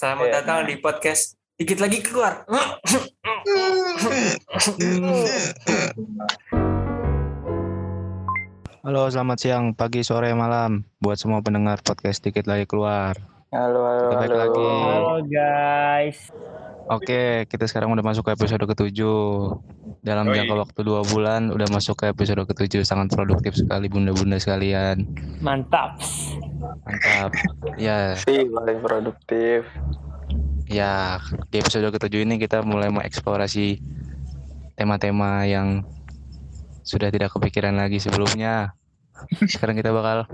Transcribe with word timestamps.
Selamat 0.00 0.32
Iya. 0.32 0.34
datang 0.40 0.64
di 0.64 0.80
podcast 0.80 1.36
Dikit 1.60 1.76
lagi 1.76 2.00
keluar. 2.00 2.48
Halo, 8.80 9.12
selamat 9.12 9.36
siang, 9.36 9.76
pagi, 9.76 10.00
sore, 10.00 10.32
malam 10.32 10.88
buat 11.04 11.20
semua 11.20 11.44
pendengar 11.44 11.84
podcast 11.84 12.24
dikit 12.24 12.48
lagi 12.48 12.64
keluar. 12.64 13.12
Halo, 13.50 13.82
halo, 13.82 14.02
Kita 14.06 14.16
balik 14.16 14.30
halo. 14.30 14.38
lagi. 14.38 14.62
Halo 14.62 15.14
guys. 15.26 16.18
Oke, 16.86 17.22
kita 17.46 17.66
sekarang 17.66 17.90
udah 17.90 18.02
masuk 18.02 18.22
ke 18.22 18.34
episode 18.34 18.62
ketujuh. 18.62 19.58
Dalam 20.00 20.30
Yoi. 20.30 20.34
jangka 20.38 20.54
waktu 20.56 20.80
dua 20.80 21.02
bulan 21.02 21.50
udah 21.50 21.66
masuk 21.66 21.98
ke 21.98 22.14
episode 22.14 22.46
ketujuh, 22.46 22.82
sangat 22.82 23.10
produktif 23.10 23.58
sekali 23.58 23.90
bunda-bunda 23.90 24.38
sekalian. 24.38 25.02
Mantap. 25.42 25.98
Mantap. 26.86 27.30
Ya, 27.74 28.14
Sih, 28.16 28.46
paling 28.46 28.78
produktif. 28.80 29.66
ya 30.70 31.18
di 31.50 31.58
episode 31.58 31.90
ketujuh 31.90 32.22
ini 32.22 32.38
kita 32.38 32.62
mulai 32.62 32.94
mengeksplorasi 32.94 33.82
tema-tema 34.78 35.42
yang 35.42 35.82
sudah 36.86 37.10
tidak 37.10 37.34
kepikiran 37.34 37.74
lagi 37.74 37.98
sebelumnya. 37.98 38.78
Sekarang 39.50 39.74
kita 39.74 39.90
bakal 39.90 40.30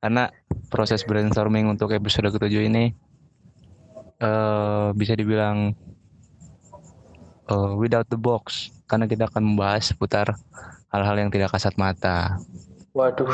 karena 0.00 0.30
proses 0.68 1.04
brainstorming 1.04 1.68
untuk 1.68 1.92
episode 1.92 2.30
ketujuh 2.32 2.68
ini 2.68 2.94
eh 4.22 4.88
bisa 4.94 5.18
dibilang 5.18 5.74
eh, 7.50 7.72
without 7.76 8.06
the 8.08 8.18
box 8.18 8.70
karena 8.86 9.10
kita 9.10 9.26
akan 9.26 9.42
membahas 9.54 9.90
seputar 9.90 10.38
hal-hal 10.94 11.16
yang 11.18 11.30
tidak 11.32 11.50
kasat 11.50 11.74
mata. 11.74 12.38
Waduh, 12.94 13.26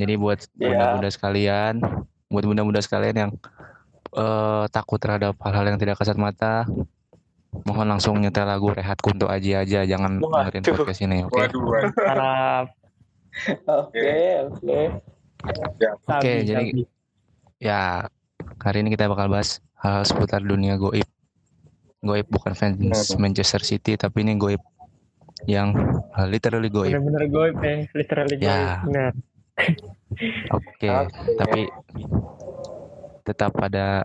Jadi 0.00 0.16
buat 0.16 0.40
bunda-bunda 0.56 1.12
sekalian, 1.12 1.84
buat 2.32 2.44
bunda-bunda 2.48 2.80
sekalian 2.80 3.16
yang 3.28 3.30
eh, 4.16 4.64
takut 4.72 4.96
terhadap 4.96 5.36
hal-hal 5.44 5.68
yang 5.68 5.76
tidak 5.76 6.00
kasat 6.00 6.16
mata, 6.16 6.64
mohon 7.68 7.84
langsung 7.92 8.16
nyetel 8.16 8.48
lagu 8.48 8.72
Rehat 8.72 8.96
Kunto 9.04 9.28
Aji 9.28 9.52
aja, 9.52 9.84
jangan 9.84 10.16
dengerin 10.24 10.64
Waduh. 10.64 10.76
podcast 10.80 11.00
ini, 11.04 11.16
oke? 11.28 11.36
Waduh, 11.36 11.60
waduh. 11.60 11.92
Harap. 12.08 12.66
oke, 13.68 14.16
oke. 14.48 14.80
Oke, 16.08 16.32
jadi- 16.44 16.86
Ya, 17.58 18.10
hari 18.58 18.82
ini 18.82 18.90
kita 18.90 19.06
bakal 19.06 19.30
bahas 19.30 19.62
hal 19.76 20.02
seputar 20.02 20.42
dunia 20.42 20.74
goib. 20.74 21.06
Goib 22.00 22.26
bukan 22.26 22.52
fans 22.52 22.74
Hmm. 22.74 23.22
Manchester 23.22 23.62
City, 23.62 23.94
tapi 23.94 24.26
ini 24.26 24.34
goib 24.34 24.58
yang 25.44 25.70
eh, 26.12 26.26
literally 26.26 26.66
goib. 26.66 26.90
bener-bener 26.90 27.24
goib 27.28 27.56
ya, 27.56 27.86
literally 27.92 28.36
goib. 28.36 28.50
Ya. 28.88 29.06
Oke, 30.52 30.90
Oke. 30.90 31.34
tapi 31.38 31.60
tetap 33.22 33.54
pada 33.54 34.02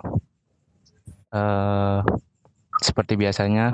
eh 1.27 1.99
seperti 2.79 3.17
biasanya 3.17 3.73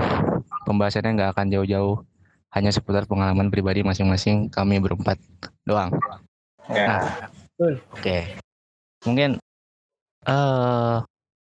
pembahasannya 0.64 1.12
nggak 1.14 1.32
akan 1.36 1.48
jauh-jauh, 1.52 2.00
hanya 2.50 2.72
seputar 2.72 3.04
pengalaman 3.04 3.52
pribadi 3.52 3.84
masing-masing 3.84 4.48
kami 4.48 4.80
berempat 4.80 5.20
doang. 5.64 5.92
Ya, 6.66 7.28
Betul. 7.54 7.74
Oke, 7.94 8.18
mungkin 9.06 9.38
eh 10.24 10.98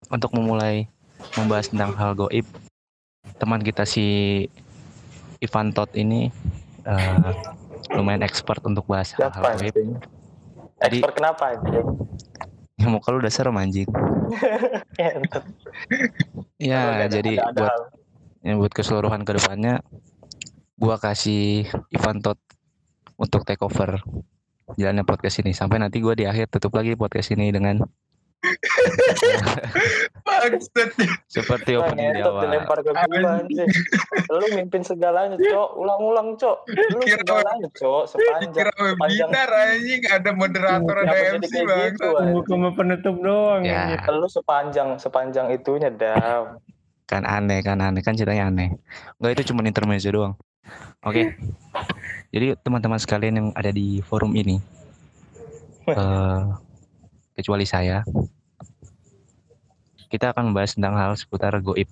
untuk 0.08 0.32
memulai 0.32 0.88
membahas 1.36 1.68
tentang 1.68 1.92
hal 1.94 2.16
goib, 2.16 2.48
teman 3.36 3.60
kita 3.60 3.84
si 3.84 4.48
Ivan 5.38 5.76
Tot 5.76 5.92
ini 5.94 6.32
eh, 6.82 7.32
lumayan 7.92 8.24
expert 8.24 8.64
untuk 8.64 8.88
bahas 8.88 9.12
hal-hal 9.14 9.36
siapa 9.36 9.60
goib. 9.60 9.76
Jadi- 10.78 11.02
Expert 11.02 11.16
kenapa 11.16 11.44
anjing? 11.52 11.88
Ya 12.78 12.88
muka 12.88 13.10
lu 13.10 13.20
udah 13.20 13.34
serem 13.34 13.58
anjing. 13.58 13.90
Ya, 16.58 17.06
ada- 17.06 17.12
jadi 17.12 17.38
ada- 17.38 17.48
ada 17.48 17.60
buat 17.60 17.70
hal- 17.70 17.90
ya, 18.42 18.54
buat 18.56 18.74
keseluruhan 18.74 19.22
ke 19.24 19.36
depannya, 19.36 19.82
gua 20.74 20.98
kasih 20.98 21.68
Ivan 21.92 22.20
Tot 22.20 22.40
untuk 23.16 23.44
take 23.44 23.62
over 23.62 24.00
jalannya 24.76 25.08
podcast 25.08 25.40
ini 25.40 25.56
sampai 25.56 25.80
nanti 25.80 26.04
gua 26.04 26.12
di 26.12 26.28
akhir 26.28 26.52
tutup 26.52 26.76
lagi 26.76 27.00
podcast 27.00 27.32
ini 27.32 27.48
dengan 27.50 27.80
seperti 31.28 31.74
Nah, 31.74 31.80
opening 31.84 32.10
di 32.14 32.22
awal. 32.22 32.42
dilempar 32.46 32.78
ke 32.80 32.92
gua. 32.94 33.32
Lu 34.30 34.46
mimpin 34.54 34.82
segalanya, 34.86 35.36
Cok. 35.36 35.70
Ulang-ulang, 35.76 36.38
Cok. 36.38 36.58
Lu 36.94 37.00
Kira- 37.02 37.18
segalanya, 37.24 37.68
Cok. 37.74 38.04
Sepanjang 38.08 38.52
Kira 38.54 38.72
sepanjang 38.72 39.30
webinar 39.30 39.50
anjing 39.50 40.02
ada 40.06 40.30
moderator 40.32 40.96
ada 41.02 41.16
MC 41.34 41.54
bang. 41.58 41.80
gitu, 41.92 42.08
ke 42.46 42.56
penutup 42.76 43.16
doang. 43.20 43.62
Ya. 43.66 43.98
Lu 44.08 44.28
sepanjang 44.30 44.90
sepanjang 44.98 45.48
itunya, 45.52 45.90
Dam. 45.90 46.62
Kan 47.08 47.24
aneh, 47.24 47.64
kan 47.64 47.80
aneh, 47.80 48.04
kan 48.04 48.14
ceritanya 48.14 48.52
aneh. 48.52 48.76
Enggak 49.18 49.32
itu 49.40 49.52
cuma 49.52 49.64
intermezzo 49.64 50.12
doang. 50.12 50.36
Oke. 51.06 51.38
Jadi 52.34 52.60
teman-teman 52.60 53.00
sekalian 53.00 53.36
yang 53.40 53.50
ada 53.56 53.72
di 53.72 54.04
forum 54.04 54.36
ini, 54.36 54.60
eh, 55.88 56.42
kecuali 57.38 57.64
saya, 57.64 58.04
kita 60.08 60.32
akan 60.36 60.52
membahas 60.52 60.76
tentang 60.76 60.96
hal 60.96 61.16
seputar 61.16 61.56
goib. 61.64 61.88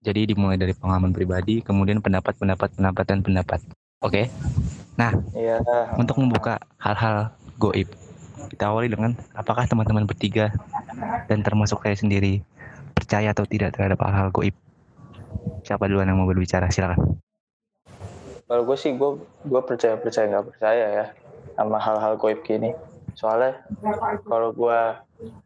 Jadi 0.00 0.32
dimulai 0.32 0.56
dari 0.56 0.72
pengalaman 0.72 1.12
pribadi, 1.12 1.60
kemudian 1.60 2.00
pendapat, 2.00 2.32
pendapat, 2.40 2.72
pendapat, 2.72 3.04
dan 3.04 3.20
pendapat. 3.20 3.60
Oke. 4.00 4.32
Iya. 5.36 5.60
Untuk 5.96 6.16
membuka 6.20 6.60
hal-hal 6.80 7.32
goib, 7.60 7.88
kita 8.48 8.72
awali 8.72 8.88
dengan 8.88 9.12
apakah 9.36 9.68
teman-teman 9.68 10.08
bertiga 10.08 10.52
dan 11.28 11.44
termasuk 11.44 11.84
saya 11.84 11.96
sendiri 11.96 12.40
percaya 12.96 13.32
atau 13.32 13.44
tidak 13.44 13.76
terhadap 13.76 14.00
hal-hal 14.04 14.32
goib? 14.32 14.56
Siapa 15.64 15.86
duluan 15.86 16.08
yang 16.08 16.18
mau 16.18 16.28
berbicara? 16.28 16.68
Silakan. 16.68 17.20
Kalau 18.50 18.62
gue 18.66 18.76
sih 18.78 18.96
gue 18.98 19.10
gue 19.46 19.62
percaya 19.62 19.94
percaya 19.94 20.26
nggak 20.26 20.46
percaya 20.50 20.86
ya 20.90 21.06
sama 21.54 21.78
hal-hal 21.78 22.18
goib 22.18 22.42
gini. 22.42 22.74
Soalnya 23.14 23.62
kalau 24.26 24.50
gue 24.50 24.80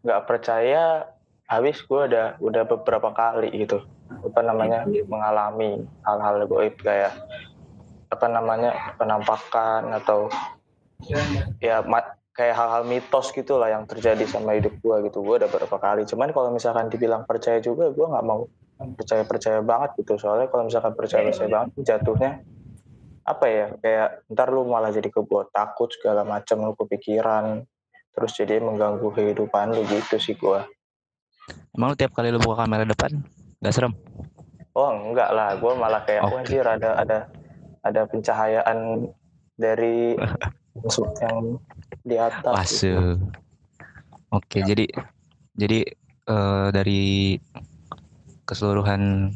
nggak 0.06 0.22
percaya, 0.24 1.04
habis 1.44 1.82
gue 1.84 2.00
udah 2.08 2.40
udah 2.40 2.62
beberapa 2.64 3.12
kali 3.12 3.52
gitu 3.52 3.84
apa 4.24 4.40
namanya 4.40 4.88
mengalami 5.08 5.84
hal-hal 6.04 6.44
goib 6.48 6.76
kayak 6.80 7.12
apa 8.08 8.26
namanya 8.30 8.94
penampakan 8.96 9.90
atau 9.92 10.30
ya 11.58 11.82
ma- 11.84 12.14
kayak 12.34 12.54
hal-hal 12.54 12.82
mitos 12.86 13.34
gitulah 13.34 13.68
yang 13.68 13.84
terjadi 13.84 14.24
sama 14.26 14.56
hidup 14.56 14.74
gue 14.80 14.96
gitu 15.10 15.20
gue 15.20 15.44
udah 15.44 15.50
beberapa 15.50 15.76
kali 15.76 16.02
cuman 16.06 16.30
kalau 16.30 16.50
misalkan 16.54 16.88
dibilang 16.88 17.26
percaya 17.26 17.58
juga 17.60 17.90
gue 17.90 18.06
nggak 18.06 18.26
mau 18.26 18.46
percaya 18.74 19.22
percaya 19.22 19.58
banget 19.62 19.90
gitu 20.02 20.18
soalnya 20.18 20.50
kalau 20.50 20.66
misalkan 20.66 20.92
percaya 20.98 21.30
percaya 21.30 21.48
banget 21.48 21.70
jatuhnya 21.82 22.42
apa 23.24 23.44
ya 23.48 23.66
kayak 23.80 24.08
ntar 24.34 24.52
lu 24.52 24.68
malah 24.68 24.92
jadi 24.92 25.08
kebuat 25.08 25.54
takut 25.54 25.88
segala 25.94 26.26
macam 26.26 26.60
lu 26.60 26.74
kepikiran 26.76 27.64
terus 28.12 28.32
jadi 28.36 28.60
mengganggu 28.60 29.08
kehidupan 29.14 29.72
lu 29.72 29.82
gitu 29.88 30.18
sih 30.20 30.36
gua 30.36 30.66
Emang 31.76 31.92
lu 31.92 31.96
tiap 31.96 32.12
kali 32.16 32.32
lu 32.32 32.40
buka 32.40 32.64
kamera 32.64 32.84
depan 32.84 33.20
nggak 33.62 33.74
serem? 33.74 33.94
oh 34.74 34.90
enggak 34.90 35.30
lah 35.32 35.56
gua 35.56 35.72
malah 35.78 36.02
kayak 36.04 36.26
Oke. 36.28 36.34
wajir 36.42 36.64
ada 36.66 36.98
ada 37.00 37.18
ada 37.84 38.02
pencahayaan 38.08 39.08
dari 39.54 40.18
yang 41.22 41.62
di 42.02 42.16
atas 42.18 42.82
gitu. 42.82 43.20
Oke, 44.34 44.66
jadi 44.66 44.90
jadi 45.54 45.86
eh, 46.26 46.68
dari 46.74 47.38
keseluruhan 48.44 49.32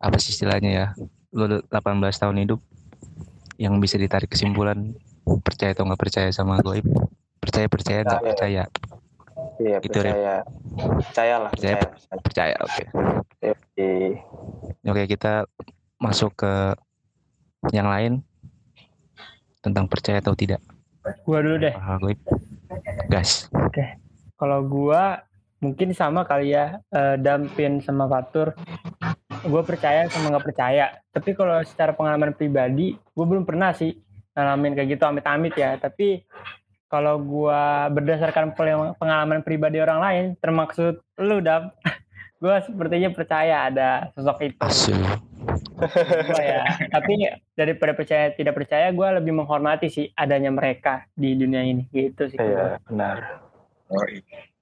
apa 0.00 0.16
sih 0.20 0.36
istilahnya 0.36 0.70
ya? 0.70 0.86
Lu 1.32 1.48
udah 1.48 1.60
18 1.68 2.20
tahun 2.20 2.36
hidup 2.46 2.60
yang 3.56 3.80
bisa 3.80 3.96
ditarik 3.96 4.28
kesimpulan 4.30 4.92
percaya 5.42 5.72
atau 5.72 5.88
nggak 5.88 6.00
percaya 6.00 6.28
sama 6.30 6.60
goib? 6.60 6.84
Percaya 7.40 7.66
percaya 7.68 8.00
nggak 8.04 8.20
Percaya. 8.20 8.64
percaya? 8.64 8.64
iya 9.58 9.76
Gitu, 9.82 9.98
Rip. 9.98 10.14
percaya 10.14 10.34
percaya 11.02 11.34
lah 11.42 11.50
Percaya. 11.50 11.74
percaya, 12.22 12.54
Percaya. 12.54 12.56
Oke. 12.62 12.84
Iya. 13.42 13.52
Oke, 14.84 15.02
kita 15.10 15.48
masuk 15.98 16.36
ke 16.38 16.52
yang 17.72 17.88
lain 17.88 18.20
tentang 19.64 19.88
percaya 19.88 20.20
atau 20.20 20.36
tidak 20.36 20.60
Gua 21.24 21.40
dulu 21.44 21.56
deh. 21.60 21.72
goib. 22.00 22.20
Gas. 23.12 23.48
Kalau 24.40 24.60
gua 24.64 25.20
mungkin 25.64 25.96
sama 25.96 26.28
kali 26.28 26.52
ya 26.52 26.84
eh, 26.92 27.16
Dampin 27.16 27.80
sama 27.80 28.04
Fatur. 28.04 28.52
Gue 29.44 29.62
percaya 29.64 30.04
sama 30.12 30.36
nggak 30.36 30.44
percaya. 30.44 30.92
Tapi 31.08 31.32
kalau 31.32 31.64
secara 31.64 31.96
pengalaman 31.96 32.36
pribadi, 32.36 32.92
gue 32.92 33.24
belum 33.24 33.48
pernah 33.48 33.72
sih 33.72 33.96
ngalamin 34.36 34.76
kayak 34.76 34.88
gitu 34.92 35.04
amit-amit 35.08 35.56
ya. 35.56 35.80
Tapi 35.80 36.20
kalau 36.94 37.18
gua 37.18 37.90
berdasarkan 37.90 38.54
pengalaman 38.94 39.42
pribadi 39.42 39.82
orang 39.82 39.98
lain, 39.98 40.24
termaksud 40.38 41.02
lu 41.18 41.42
Dam, 41.42 41.74
gue 42.42 42.54
sepertinya 42.62 43.10
percaya 43.10 43.66
ada 43.66 44.14
sosok 44.14 44.38
itu. 44.46 44.60
Asu. 44.62 44.94
Gua 46.30 46.42
ya. 46.44 46.62
Tapi 46.94 47.34
daripada 47.58 47.98
percaya 47.98 48.30
tidak 48.30 48.54
percaya, 48.54 48.94
gue 48.94 49.08
lebih 49.18 49.34
menghormati 49.34 49.90
sih 49.90 50.06
adanya 50.14 50.54
mereka 50.54 51.10
di 51.18 51.34
dunia 51.34 51.66
ini 51.66 51.90
gitu 51.90 52.30
sih. 52.30 52.38
iya 52.38 52.78
benar 52.86 53.42
Oh, 53.92 54.06
iya. 54.08 54.53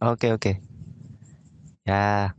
Oke 0.00 0.32
oke. 0.32 0.52
Ya. 1.84 2.32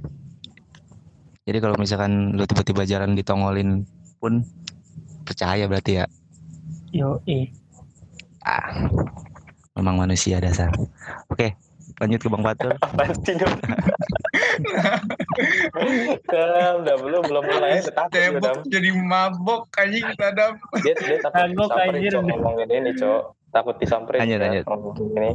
Jadi 1.45 1.57
kalau 1.61 1.77
misalkan 1.77 2.33
lu 2.33 2.45
tiba-tiba 2.49 2.85
jalan 2.89 3.13
ditongolin 3.13 3.85
pun 4.17 4.41
percaya 5.25 5.69
berarti 5.69 6.01
ya. 6.01 6.05
Yo, 6.89 7.21
eh. 7.29 7.53
Ah. 8.41 8.89
Memang 9.77 10.03
manusia 10.03 10.41
dasar. 10.43 10.73
Oke, 11.31 11.55
lanjut 12.01 12.19
ke 12.19 12.27
Bang 12.27 12.43
Fatur. 12.43 12.75
Dam, 16.27 16.75
Dam, 16.83 16.99
lu 17.07 17.19
belum 17.23 17.43
mulai 17.45 17.79
udah 17.79 18.05
Dam. 18.09 18.09
Cebok 18.11 18.57
jadi 18.67 18.89
mabok 18.91 19.71
anjing 19.79 20.03
Adam. 20.19 20.59
Dia 20.83 20.93
dia 20.97 21.17
takut 21.23 21.55
disamperin. 21.55 22.09
Cok, 22.11 22.23
ngomongin 22.25 22.69
ini 22.73 22.91
Cok. 22.97 23.21
Takut 23.51 23.75
disamperin 23.79 24.19
Lanjut, 24.19 24.37
ya, 24.37 24.43
lanjut. 24.43 24.65
ini. 24.99 25.31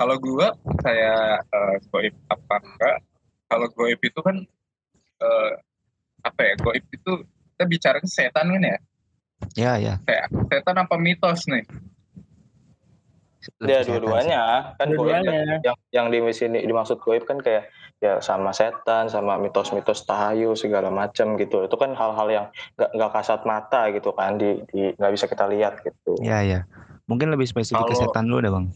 Kalau 0.00 0.16
gua 0.16 0.56
saya 0.80 1.36
eh, 1.44 1.74
goib 1.92 2.14
apa 2.32 2.56
enggak? 2.56 2.96
Kalau 3.44 3.66
goib 3.68 4.00
itu 4.00 4.20
kan 4.24 4.36
eh, 5.20 5.52
apa 6.24 6.40
ya? 6.40 6.54
Goib 6.56 6.84
itu 6.88 7.12
kita 7.52 7.64
bicara 7.68 7.96
ke 8.00 8.08
setan 8.08 8.48
kan 8.48 8.62
ya? 8.64 8.78
Ya 9.52 9.72
ya. 9.76 9.94
Kayak 10.08 10.32
setan 10.48 10.76
apa 10.80 10.96
mitos 10.96 11.44
nih? 11.44 11.68
Sih. 13.40 13.56
dua-duanya 13.60 14.76
kan 14.76 14.88
goib 14.92 15.16
Dua-duanya. 15.20 15.60
yang 15.64 15.76
yang 15.92 16.06
di 16.08 16.20
sini 16.32 16.60
dimaksud 16.60 17.00
goib 17.00 17.24
kan 17.24 17.40
kayak 17.40 17.68
ya 17.96 18.20
sama 18.20 18.52
setan 18.52 19.08
sama 19.08 19.36
mitos-mitos 19.36 20.04
tahayu 20.04 20.52
segala 20.52 20.88
macam 20.88 21.36
gitu 21.36 21.64
itu 21.64 21.76
kan 21.76 21.92
hal-hal 21.92 22.28
yang 22.28 22.46
nggak 22.76 22.90
nggak 22.96 23.12
kasat 23.12 23.40
mata 23.44 23.88
gitu 23.92 24.12
kan 24.12 24.36
di 24.36 24.60
di 24.68 24.92
nggak 24.92 25.12
bisa 25.12 25.24
kita 25.24 25.44
lihat 25.44 25.80
gitu 25.80 26.16
Ya 26.20 26.40
ya. 26.40 26.64
Mungkin 27.04 27.28
lebih 27.28 27.44
spesifik 27.44 27.84
ke 27.84 27.92
Kalau- 27.92 28.00
setan 28.08 28.28
lu 28.28 28.40
dah 28.40 28.52
bang. 28.52 28.66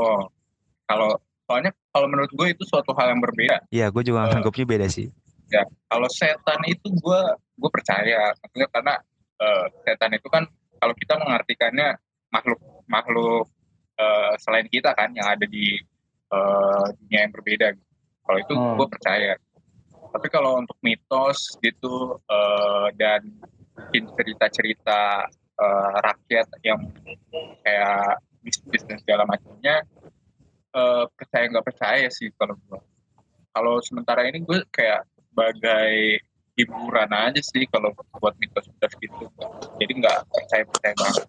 Oh, 0.00 0.32
kalau 0.90 1.14
soalnya 1.46 1.70
kalau 1.94 2.06
menurut 2.10 2.30
gue 2.34 2.46
itu 2.50 2.62
suatu 2.66 2.90
hal 2.98 3.14
yang 3.14 3.22
berbeda. 3.22 3.56
Iya, 3.70 3.86
gue 3.94 4.02
juga 4.02 4.26
Eh. 4.26 4.34
nganggapnya 4.34 4.66
beda 4.66 4.86
sih. 4.90 5.06
Kalau 5.86 6.06
setan 6.10 6.62
itu 6.66 6.86
gue 6.90 7.20
gue 7.58 7.70
percaya, 7.70 8.30
maksudnya 8.38 8.68
karena 8.70 8.94
eh, 9.40 9.64
setan 9.82 10.12
itu 10.14 10.26
kan 10.30 10.46
kalau 10.78 10.94
kita 10.94 11.14
mengartikannya 11.18 11.98
makhluk 12.30 12.60
makhluk 12.86 13.46
eh, 13.98 14.32
selain 14.42 14.66
kita 14.66 14.94
kan 14.94 15.10
yang 15.14 15.26
ada 15.26 15.46
di 15.46 15.78
eh, 16.30 16.86
dunia 17.02 17.20
yang 17.26 17.32
berbeda. 17.34 17.66
Gitu. 17.74 17.86
Kalau 18.22 18.38
itu 18.38 18.52
Hmm. 18.54 18.74
gue 18.78 18.86
percaya. 18.86 19.34
Tapi 20.10 20.26
kalau 20.30 20.58
untuk 20.62 20.78
mitos 20.82 21.58
gitu 21.58 22.18
eh, 22.30 22.86
dan 22.94 23.22
cerita-cerita 23.90 25.26
eh, 25.60 25.92
rakyat 26.00 26.46
yang 26.62 26.78
kayak 27.66 28.22
bisnis 28.40 28.82
dan 28.86 28.96
segala 29.02 29.26
macamnya 29.28 29.82
eh, 30.74 31.04
percaya 31.14 31.44
nggak 31.50 31.66
percaya 31.66 32.06
sih 32.10 32.30
kalau 32.36 32.54
gue. 32.68 32.80
Kalau 33.50 33.74
sementara 33.82 34.26
ini 34.26 34.42
gue 34.46 34.62
kayak 34.70 35.06
sebagai 35.30 36.22
hiburan 36.58 37.10
aja 37.10 37.40
sih 37.40 37.64
kalau 37.70 37.94
buat 38.18 38.34
mitos-mitos 38.38 38.92
gitu. 39.00 39.24
Jadi 39.80 39.92
nggak 39.98 40.18
percaya-percaya 40.28 40.94
banget. 40.94 41.26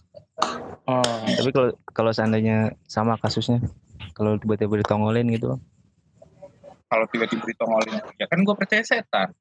Hmm. 0.89 1.25
Tapi 1.38 1.49
kalau 1.53 1.69
kalau 1.93 2.11
seandainya 2.11 2.73
sama 2.89 3.15
kasusnya, 3.21 3.61
kalau 4.17 4.35
tiba-tiba 4.41 4.81
ditongolin 4.81 5.29
gitu, 5.31 5.57
Kalau 6.91 7.07
tiba-tiba 7.07 7.47
ditongolin, 7.47 8.03
ya 8.19 8.27
kan 8.27 8.44
gue 8.44 8.51
percaya 8.51 8.83
setan. 8.83 9.31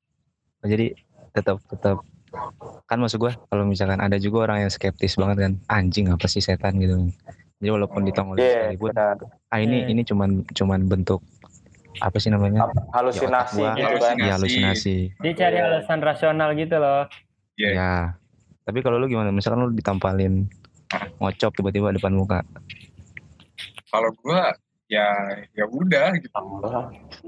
oh, 0.63 0.69
jadi 0.71 0.95
tetap 1.35 1.59
tetap 1.67 1.99
kan 2.87 2.99
maksud 3.03 3.19
gue 3.19 3.33
kalau 3.51 3.67
misalkan 3.67 3.99
ada 3.99 4.15
juga 4.23 4.47
orang 4.47 4.67
yang 4.67 4.71
skeptis 4.71 5.19
banget 5.19 5.51
kan 5.51 5.53
anjing 5.67 6.11
apa 6.15 6.31
sih 6.31 6.39
setan 6.39 6.79
gitu 6.79 7.11
jadi 7.61 7.71
walaupun 7.71 8.03
ditongolin 8.03 8.41
Iya, 8.41 8.53
sekalipun 8.73 8.89
benar. 8.91 9.17
ah 9.47 9.59
ini 9.59 9.77
Hmm. 9.79 9.93
ini 9.93 10.03
cuman 10.03 10.31
cuman 10.49 10.81
bentuk 10.87 11.21
apa 11.99 12.17
sih 12.17 12.29
namanya 12.29 12.65
Halusinasi 12.91 13.61
Ya, 13.61 13.69
gua. 13.69 13.77
gitu 13.77 13.97
kan. 13.99 14.17
Halusinasi. 14.17 14.23
ya 14.23 14.33
halusinasi 14.33 14.97
Dia 15.21 15.33
cari 15.37 15.55
Iya. 15.55 15.65
alasan 15.67 15.99
rasional 16.01 16.49
gitu 16.55 16.77
loh. 16.77 17.05
Iya. 17.55 17.71
ya 17.71 17.95
tapi 18.63 18.81
kalau 18.81 18.97
lu 18.97 19.07
gimana 19.07 19.29
misalkan 19.29 19.61
lu 19.63 19.71
ditampalin 19.71 20.49
ngocok 21.19 21.53
tiba-tiba 21.53 21.93
depan 21.93 22.11
muka 22.11 22.41
Kalau 23.87 24.09
gue 24.15 24.41
ya 24.91 25.09
ya 25.55 25.65
udah 25.71 26.19
gitu. 26.19 26.35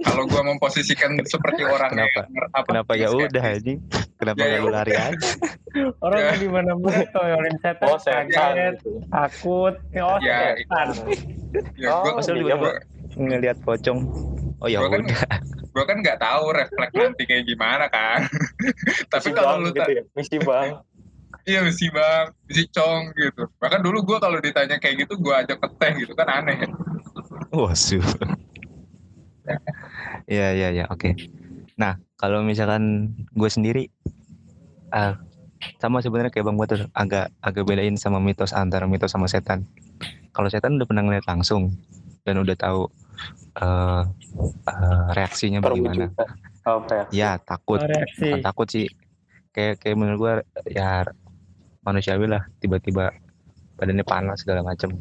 Kalau 0.02 0.26
gue 0.26 0.42
memposisikan 0.42 1.14
seperti 1.22 1.62
orang 1.62 1.94
Kenapa? 1.94 2.26
yang 2.26 2.50
apa, 2.50 2.66
kenapa 2.66 2.92
ya 2.98 3.08
udah 3.14 3.44
anjing 3.54 3.78
kenapa 4.18 4.42
Ya, 4.42 4.46
ya 4.50 4.58
lu 4.58 4.68
lari 4.74 4.94
aja 4.98 5.30
Orang 6.04 6.20
Ya. 6.20 6.32
di 6.36 6.48
mana-mana 6.50 7.00
toyolin 7.08 7.56
setan, 7.62 7.86
Oh, 7.88 7.96
setan. 7.96 8.28
kaget, 8.28 8.74
gitu. 8.82 8.90
takut, 9.08 9.74
oh 9.78 10.18
Ya, 10.20 10.58
setan. 10.58 10.86
Ya, 11.78 11.88
Oh, 11.94 12.02
gue 12.04 12.12
Masa 12.18 12.30
lu 12.34 12.44
iya, 12.44 12.54
tiba-tiba 12.58 12.70
ngelihat 13.12 13.58
pocong 13.62 13.98
oh 14.58 14.68
ya 14.70 14.78
Gua 14.80 14.88
kan 14.90 15.00
udah 15.04 15.20
gue 15.72 15.84
kan 15.88 15.96
nggak 16.04 16.18
tahu 16.20 16.44
refleks 16.52 16.92
nanti 16.92 17.22
kayak 17.24 17.44
gimana 17.46 17.86
kan. 17.88 18.26
Tapi 19.12 19.28
Misi 19.30 19.38
kalau 19.38 19.56
lu 19.62 19.70
gitu 19.70 19.90
ya. 19.90 20.02
Misi 20.12 20.36
bang. 20.38 20.70
iya 21.42 21.60
mesti 21.64 21.86
bang, 21.88 22.26
mesti 22.44 22.64
cong 22.70 23.02
gitu. 23.16 23.42
Bahkan 23.56 23.80
dulu 23.80 23.98
gue 24.04 24.18
kalau 24.20 24.38
ditanya 24.38 24.76
kayak 24.76 25.06
gitu 25.08 25.14
gue 25.16 25.34
ajak 25.34 25.58
ke 25.58 25.68
teh 25.80 25.92
gitu 26.04 26.12
kan 26.12 26.28
aneh. 26.28 26.68
Wah, 27.52 27.74
su. 27.76 28.00
Iya, 30.28 30.48
iya, 30.58 30.68
iya, 30.72 30.84
oke. 30.88 31.16
Nah, 31.76 31.98
kalau 32.16 32.44
misalkan 32.44 33.12
gue 33.34 33.50
sendiri, 33.50 33.88
ah, 34.92 35.18
sama 35.78 35.98
sebenarnya 36.02 36.30
kayak 36.30 36.46
Bang 36.46 36.58
Batur, 36.58 36.86
agak 36.94 37.30
agak 37.42 37.64
bedain 37.66 37.94
sama 37.98 38.18
mitos 38.22 38.54
antara 38.54 38.86
mitos 38.86 39.10
sama 39.10 39.26
setan. 39.26 39.66
Kalau 40.32 40.48
setan 40.48 40.78
udah 40.80 40.88
pernah 40.88 41.04
ngeliat 41.04 41.26
langsung 41.28 41.74
dan 42.24 42.40
udah 42.40 42.56
tahu 42.56 42.88
eh, 43.60 44.02
eh, 44.70 45.04
reaksinya 45.12 45.60
bagaimana. 45.60 46.14
Apa 46.62 46.92
ya? 46.94 47.04
Ya 47.12 47.30
takut, 47.42 47.82
Oh, 47.82 47.88
reaksi. 47.90 48.22
bukan 48.30 48.40
takut 48.40 48.68
sih. 48.70 48.86
Kayak 49.52 49.82
kayak 49.84 49.96
menurut 49.98 50.18
gue 50.18 50.32
ya 50.72 51.04
manusiawi 51.84 52.30
lah, 52.30 52.46
tiba-tiba 52.62 53.12
badannya 53.76 54.06
panas 54.06 54.40
segala 54.46 54.62
macam. 54.64 54.94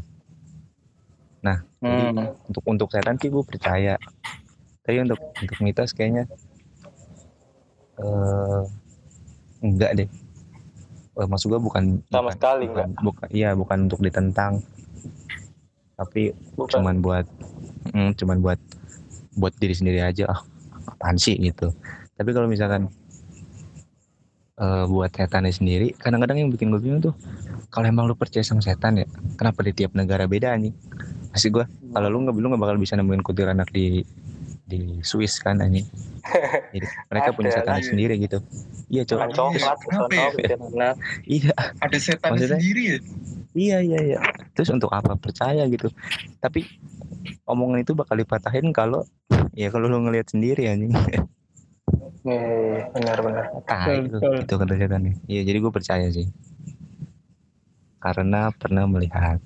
Hmm. 1.82 2.38
untuk 2.46 2.64
untuk 2.70 2.88
setan 2.94 3.18
sih 3.18 3.34
gue 3.34 3.42
percaya. 3.42 3.98
Tapi 4.86 5.02
untuk 5.02 5.18
untuk 5.18 5.58
mitos 5.62 5.94
kayaknya 5.98 6.30
eh 8.02 8.62
enggak 9.62 9.92
deh. 9.98 10.10
Eh, 11.18 11.28
maksud 11.28 11.50
gue 11.50 11.62
bukan 11.62 12.02
Sama 12.10 12.30
bukan, 12.30 12.34
sekali 12.38 12.66
bukan, 12.70 12.90
bukan 13.02 13.28
iya 13.34 13.50
bukan 13.58 13.90
untuk 13.90 14.02
ditentang. 14.02 14.62
Tapi 15.98 16.34
Bukan. 16.58 16.82
cuman 16.82 16.96
buat 17.02 17.26
mm, 17.94 18.18
cuman 18.18 18.38
buat 18.42 18.60
buat 19.38 19.54
diri 19.58 19.74
sendiri 19.78 20.02
aja 20.02 20.30
ah 20.30 20.42
apaan 20.90 21.18
sih? 21.18 21.38
gitu. 21.38 21.74
Tapi 22.18 22.30
kalau 22.34 22.46
misalkan 22.50 22.90
eh, 24.62 24.86
buat 24.86 25.10
setannya 25.14 25.54
sendiri 25.54 25.98
kadang-kadang 25.98 26.46
yang 26.46 26.50
bikin 26.54 26.70
gue 26.70 26.82
bingung 26.82 27.02
tuh 27.02 27.16
kalau 27.74 27.88
emang 27.88 28.06
lu 28.06 28.14
percaya 28.14 28.46
sama 28.46 28.62
setan 28.62 29.02
ya 29.02 29.08
kenapa 29.40 29.64
di 29.66 29.72
tiap 29.74 29.96
negara 29.98 30.30
beda 30.30 30.54
nih 30.60 30.74
masih 31.32 31.50
gue 31.52 31.66
kalau 31.92 32.08
lu 32.12 32.18
nggak 32.28 32.36
lu 32.36 32.48
nggak 32.52 32.62
bakal 32.62 32.78
bisa 32.80 32.94
nemuin 33.00 33.24
kuntilanak 33.24 33.68
di 33.72 34.04
di 34.68 35.00
Swiss 35.04 35.40
kan 35.40 35.60
anjing 35.64 35.88
jadi 36.76 36.88
mereka 37.12 37.30
punya 37.36 37.50
Ada, 37.56 37.80
ada. 37.80 37.84
sendiri 37.84 38.16
gitu 38.20 38.40
iya 38.92 39.08
cowok 39.08 39.32
coklat, 39.32 39.78
ya? 40.76 40.92
iya 41.24 41.54
Ada 41.80 41.98
setan 41.98 42.36
Maksudnya? 42.36 42.60
sendiri 42.60 42.84
ya. 42.84 43.00
Iya 43.52 43.78
iya 43.84 44.00
iya. 44.16 44.20
Terus 44.56 44.72
untuk 44.72 44.92
apa 44.96 45.16
percaya 45.20 45.68
gitu? 45.68 45.92
Tapi 46.40 46.64
omongan 47.44 47.84
itu 47.84 47.92
bakal 47.92 48.16
dipatahin 48.16 48.72
kalau 48.72 49.04
ya 49.52 49.68
kalau 49.68 49.92
lu 49.92 50.00
ngelihat 50.08 50.32
sendiri 50.32 50.72
anjing. 50.72 50.92
Iya, 52.22 52.88
benar-benar. 52.94 53.50
Ah, 53.66 53.90
Betul, 53.90 54.08
itu, 54.08 54.18
itu 54.46 54.54
kata 54.56 54.74
setan 54.78 55.02
nih. 55.04 55.16
Iya, 55.28 55.42
jadi 55.52 55.58
gue 55.58 55.72
percaya 55.74 56.08
sih. 56.14 56.28
Karena 58.00 58.54
pernah 58.56 58.86
melihat. 58.88 59.42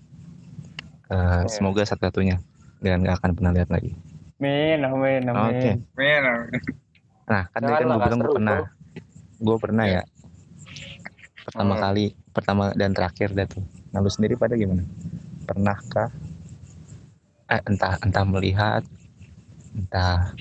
Eh, 1.05 1.15
Iya. 1.45 1.50
Semoga 1.50 1.85
satu-satunya 1.85 2.41
dan 2.81 3.05
nggak 3.05 3.21
akan 3.21 3.31
pernah 3.38 3.51
lihat 3.53 3.69
lagi. 3.69 3.93
Amin, 4.41 4.79
amin, 4.83 5.21
Oke. 5.31 5.31
amin. 5.31 5.77
Men, 5.95 6.24
Nah, 7.25 7.43
kan 7.50 7.59
tadi 7.62 7.74
kan 7.81 7.88
gue 7.89 8.01
bilang 8.01 8.21
gue 8.21 8.33
pernah. 8.35 8.59
Gue 9.41 9.57
pernah 9.57 9.85
ya. 9.85 10.01
Pertama 11.45 11.74
Hmm. 11.77 11.83
kali, 11.85 12.05
pertama 12.33 12.63
dan 12.74 12.91
terakhir 12.93 13.29
dah 13.33 13.47
tuh. 13.50 13.63
Nah, 13.93 14.00
lu 14.01 14.09
sendiri 14.09 14.33
pada 14.38 14.57
gimana? 14.57 14.81
Pernahkah? 15.45 16.09
Eh, 17.45 17.62
entah 17.69 18.01
entah 18.01 18.25
melihat, 18.25 18.81
entah 19.77 20.33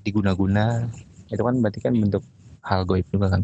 diguna-guna, 0.00 0.88
itu 1.28 1.42
kan 1.44 1.54
berarti 1.60 1.80
kan 1.84 1.92
bentuk 1.92 2.24
hal 2.64 2.88
goib 2.88 3.04
juga 3.12 3.36
kan? 3.36 3.42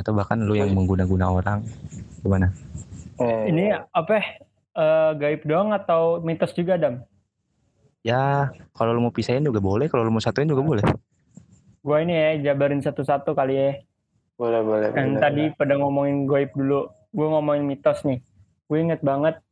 Atau 0.00 0.16
bahkan 0.16 0.40
lu 0.40 0.56
yang 0.56 0.72
mengguna-guna 0.72 1.28
orang, 1.28 1.68
gimana? 2.24 2.48
Eh, 3.20 3.52
Ini 3.52 3.76
apa? 3.92 4.47
Eh, 4.78 5.10
gaib 5.18 5.42
doang 5.42 5.74
atau 5.74 6.22
mitos 6.22 6.54
juga, 6.54 6.78
Dam? 6.78 7.02
Ya, 8.06 8.54
kalau 8.78 8.94
lu 8.94 9.02
mau 9.02 9.10
pisahin 9.10 9.42
juga 9.42 9.58
boleh, 9.58 9.90
kalau 9.90 10.06
lu 10.06 10.14
mau 10.14 10.22
satuin 10.22 10.46
juga 10.46 10.62
boleh. 10.62 10.86
Gua 11.82 11.98
ini 11.98 12.14
ya 12.14 12.52
jabarin 12.52 12.78
satu-satu 12.78 13.34
kali 13.34 13.54
ya. 13.58 13.70
boleh, 14.38 14.62
boleh. 14.62 14.88
Kan 14.94 15.18
boleh. 15.18 15.22
tadi 15.22 15.44
pada 15.58 15.74
ngomongin 15.74 16.30
goib 16.30 16.54
dulu, 16.54 16.86
gue 17.10 17.26
ngomongin 17.26 17.66
mitos 17.66 18.06
nih. 18.06 18.22
Gue 18.70 18.86
inget 18.86 19.02
banget, 19.02 19.42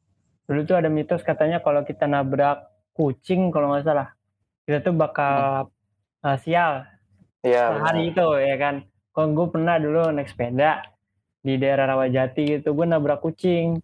dulu 0.46 0.62
tuh 0.62 0.78
ada 0.78 0.86
mitos 0.86 1.26
katanya 1.26 1.58
kalau 1.58 1.82
kita 1.82 2.06
nabrak 2.06 2.70
kucing 2.94 3.50
kalau 3.50 3.74
nggak 3.74 3.84
salah 3.84 4.08
kita 4.64 4.78
tuh 4.80 4.94
bakal 4.96 5.68
uh, 6.24 6.38
sial 6.40 6.86
Iya. 7.46 7.78
sehari 7.78 8.10
itu 8.10 8.26
ya 8.42 8.56
kan 8.58 8.74
kalau 9.14 9.28
gue 9.34 9.46
pernah 9.54 9.78
dulu 9.78 10.10
naik 10.10 10.26
sepeda 10.26 10.82
di 11.46 11.54
daerah 11.62 11.94
Rawajati 11.94 12.58
gitu 12.58 12.74
gue 12.74 12.86
nabrak 12.88 13.22
kucing 13.22 13.78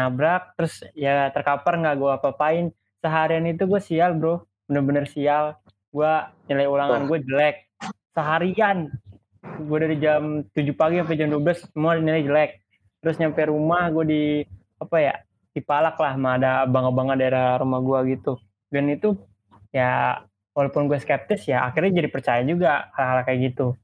nabrak 0.00 0.56
terus 0.56 0.80
ya 0.96 1.28
terkapar 1.28 1.76
nggak 1.76 1.96
gue 2.00 2.10
apa-apain. 2.10 2.64
Seharian 3.00 3.44
itu 3.48 3.68
gue 3.68 3.80
sial 3.80 4.16
bro. 4.16 4.44
Bener-bener 4.64 5.04
sial. 5.04 5.60
Gue 5.92 6.08
nilai 6.48 6.64
ulangan 6.68 7.04
gue 7.04 7.18
jelek. 7.24 7.68
Seharian. 8.16 8.88
Gue 9.40 9.78
dari 9.80 9.96
jam 10.00 10.44
7 10.52 10.72
pagi 10.76 11.00
sampai 11.00 11.16
jam 11.16 11.28
12 11.32 11.72
semua 11.72 11.96
nilai 12.00 12.24
jelek. 12.24 12.50
Terus 13.00 13.16
nyampe 13.20 13.44
rumah 13.48 13.88
gue 13.92 14.04
di 14.08 14.22
apa 14.80 14.96
ya 15.00 15.14
dipalak 15.52 15.98
lah 16.00 16.16
sama 16.16 16.40
ada 16.40 16.64
abang-abang 16.64 17.12
daerah 17.16 17.60
rumah 17.60 17.80
gue 17.80 18.16
gitu. 18.16 18.40
Dan 18.72 18.92
itu 18.92 19.16
ya 19.72 20.22
walaupun 20.52 20.90
gue 20.90 20.98
skeptis 20.98 21.46
ya 21.46 21.64
akhirnya 21.64 22.02
jadi 22.02 22.08
percaya 22.10 22.42
juga 22.44 22.92
hal-hal 22.94 23.24
kayak 23.24 23.40
gitu. 23.52 23.76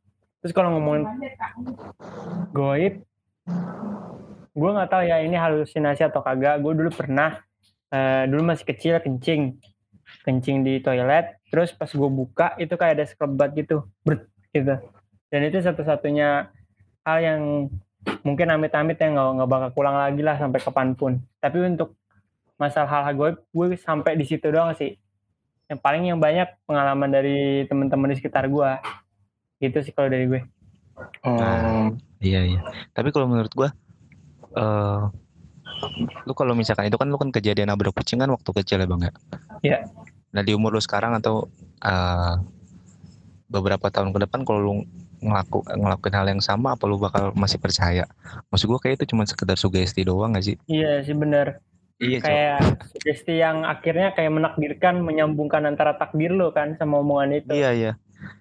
Terus 0.44 0.52
kalau 0.52 0.76
ngomongin 0.76 1.08
goib 2.54 3.02
gue 4.56 4.70
nggak 4.72 4.88
tahu 4.88 5.02
ya 5.04 5.20
ini 5.20 5.36
halusinasi 5.36 6.08
atau 6.08 6.24
kagak. 6.24 6.64
Gue 6.64 6.72
dulu 6.72 6.88
pernah 6.88 7.44
eh, 7.92 8.24
dulu 8.24 8.48
masih 8.48 8.64
kecil 8.64 8.96
kencing. 9.04 9.60
Kencing 10.24 10.64
di 10.64 10.80
toilet 10.80 11.36
terus 11.52 11.70
pas 11.76 11.86
gue 11.86 12.10
buka 12.10 12.56
itu 12.56 12.72
kayak 12.74 12.94
ada 12.96 13.04
sekelebat 13.04 13.52
gitu. 13.52 13.84
Brut, 14.00 14.24
gitu. 14.50 14.80
Dan 15.28 15.40
itu 15.44 15.60
satu-satunya 15.60 16.48
hal 17.04 17.18
yang 17.20 17.40
mungkin 18.24 18.46
amit-amit 18.50 18.96
yang 18.98 19.18
nggak 19.18 19.30
nggak 19.38 19.50
bakal 19.50 19.68
pulang 19.76 19.96
lagi 19.98 20.22
lah 20.24 20.40
sampai 20.40 20.58
kapan 20.64 20.96
pun. 20.96 21.12
Tapi 21.38 21.76
untuk 21.76 21.94
masalah 22.56 22.88
hal-hal 22.88 23.14
gue 23.14 23.30
gue 23.52 23.66
sampai 23.76 24.16
di 24.16 24.24
situ 24.24 24.48
doang 24.48 24.72
sih. 24.72 24.96
Yang 25.68 25.78
paling 25.84 26.02
yang 26.08 26.18
banyak 26.22 26.48
pengalaman 26.64 27.10
dari 27.12 27.66
teman-teman 27.68 28.14
di 28.14 28.16
sekitar 28.18 28.48
gue 28.48 28.70
gitu 29.60 29.84
sih 29.84 29.92
kalau 29.92 30.08
dari 30.08 30.24
gue. 30.26 30.40
Hmm. 31.20 32.00
Iya 32.22 32.40
iya. 32.48 32.60
Tapi 32.96 33.12
kalau 33.12 33.28
menurut 33.28 33.52
gua 33.52 33.68
eh 34.56 35.02
lu 36.24 36.32
kalau 36.32 36.56
misalkan 36.56 36.88
itu 36.88 36.96
kan 36.96 37.06
lu 37.12 37.20
kan 37.20 37.28
kejadian 37.28 37.68
nabrak 37.68 37.92
kucing 37.92 38.16
kan 38.18 38.32
waktu 38.32 38.50
kecil 38.62 38.80
ya 38.80 38.86
bang 38.88 39.02
ya. 39.04 39.12
Iya. 39.62 39.78
Nah 40.32 40.42
di 40.42 40.56
umur 40.56 40.72
lu 40.72 40.80
sekarang 40.80 41.12
atau 41.20 41.46
eh 41.84 42.34
beberapa 43.46 43.92
tahun 43.92 44.10
ke 44.10 44.18
depan 44.26 44.42
kalau 44.42 44.60
lu 44.60 44.72
ngelaku 45.16 45.64
ngelakuin 45.64 46.14
hal 46.16 46.26
yang 46.28 46.42
sama 46.44 46.76
apa 46.76 46.84
lu 46.84 47.00
bakal 47.00 47.32
masih 47.36 47.56
percaya? 47.60 48.04
Maksud 48.52 48.66
gua 48.68 48.80
kayak 48.80 49.00
itu 49.00 49.14
cuma 49.14 49.24
sekedar 49.24 49.56
sugesti 49.56 50.04
doang 50.04 50.36
gak 50.36 50.44
sih? 50.44 50.56
iya 50.68 51.00
sih 51.04 51.16
bener 51.16 51.60
Iya 51.96 52.20
kayak 52.20 52.60
sugesti 52.92 53.40
yang 53.40 53.64
akhirnya 53.64 54.12
kayak 54.12 54.28
menakdirkan 54.28 55.00
menyambungkan 55.00 55.64
antara 55.64 55.96
takdir 55.96 56.28
lo 56.28 56.52
kan 56.52 56.76
sama 56.76 57.00
omongan 57.00 57.40
itu 57.40 57.52
Iya 57.56 57.70
iya. 57.72 57.92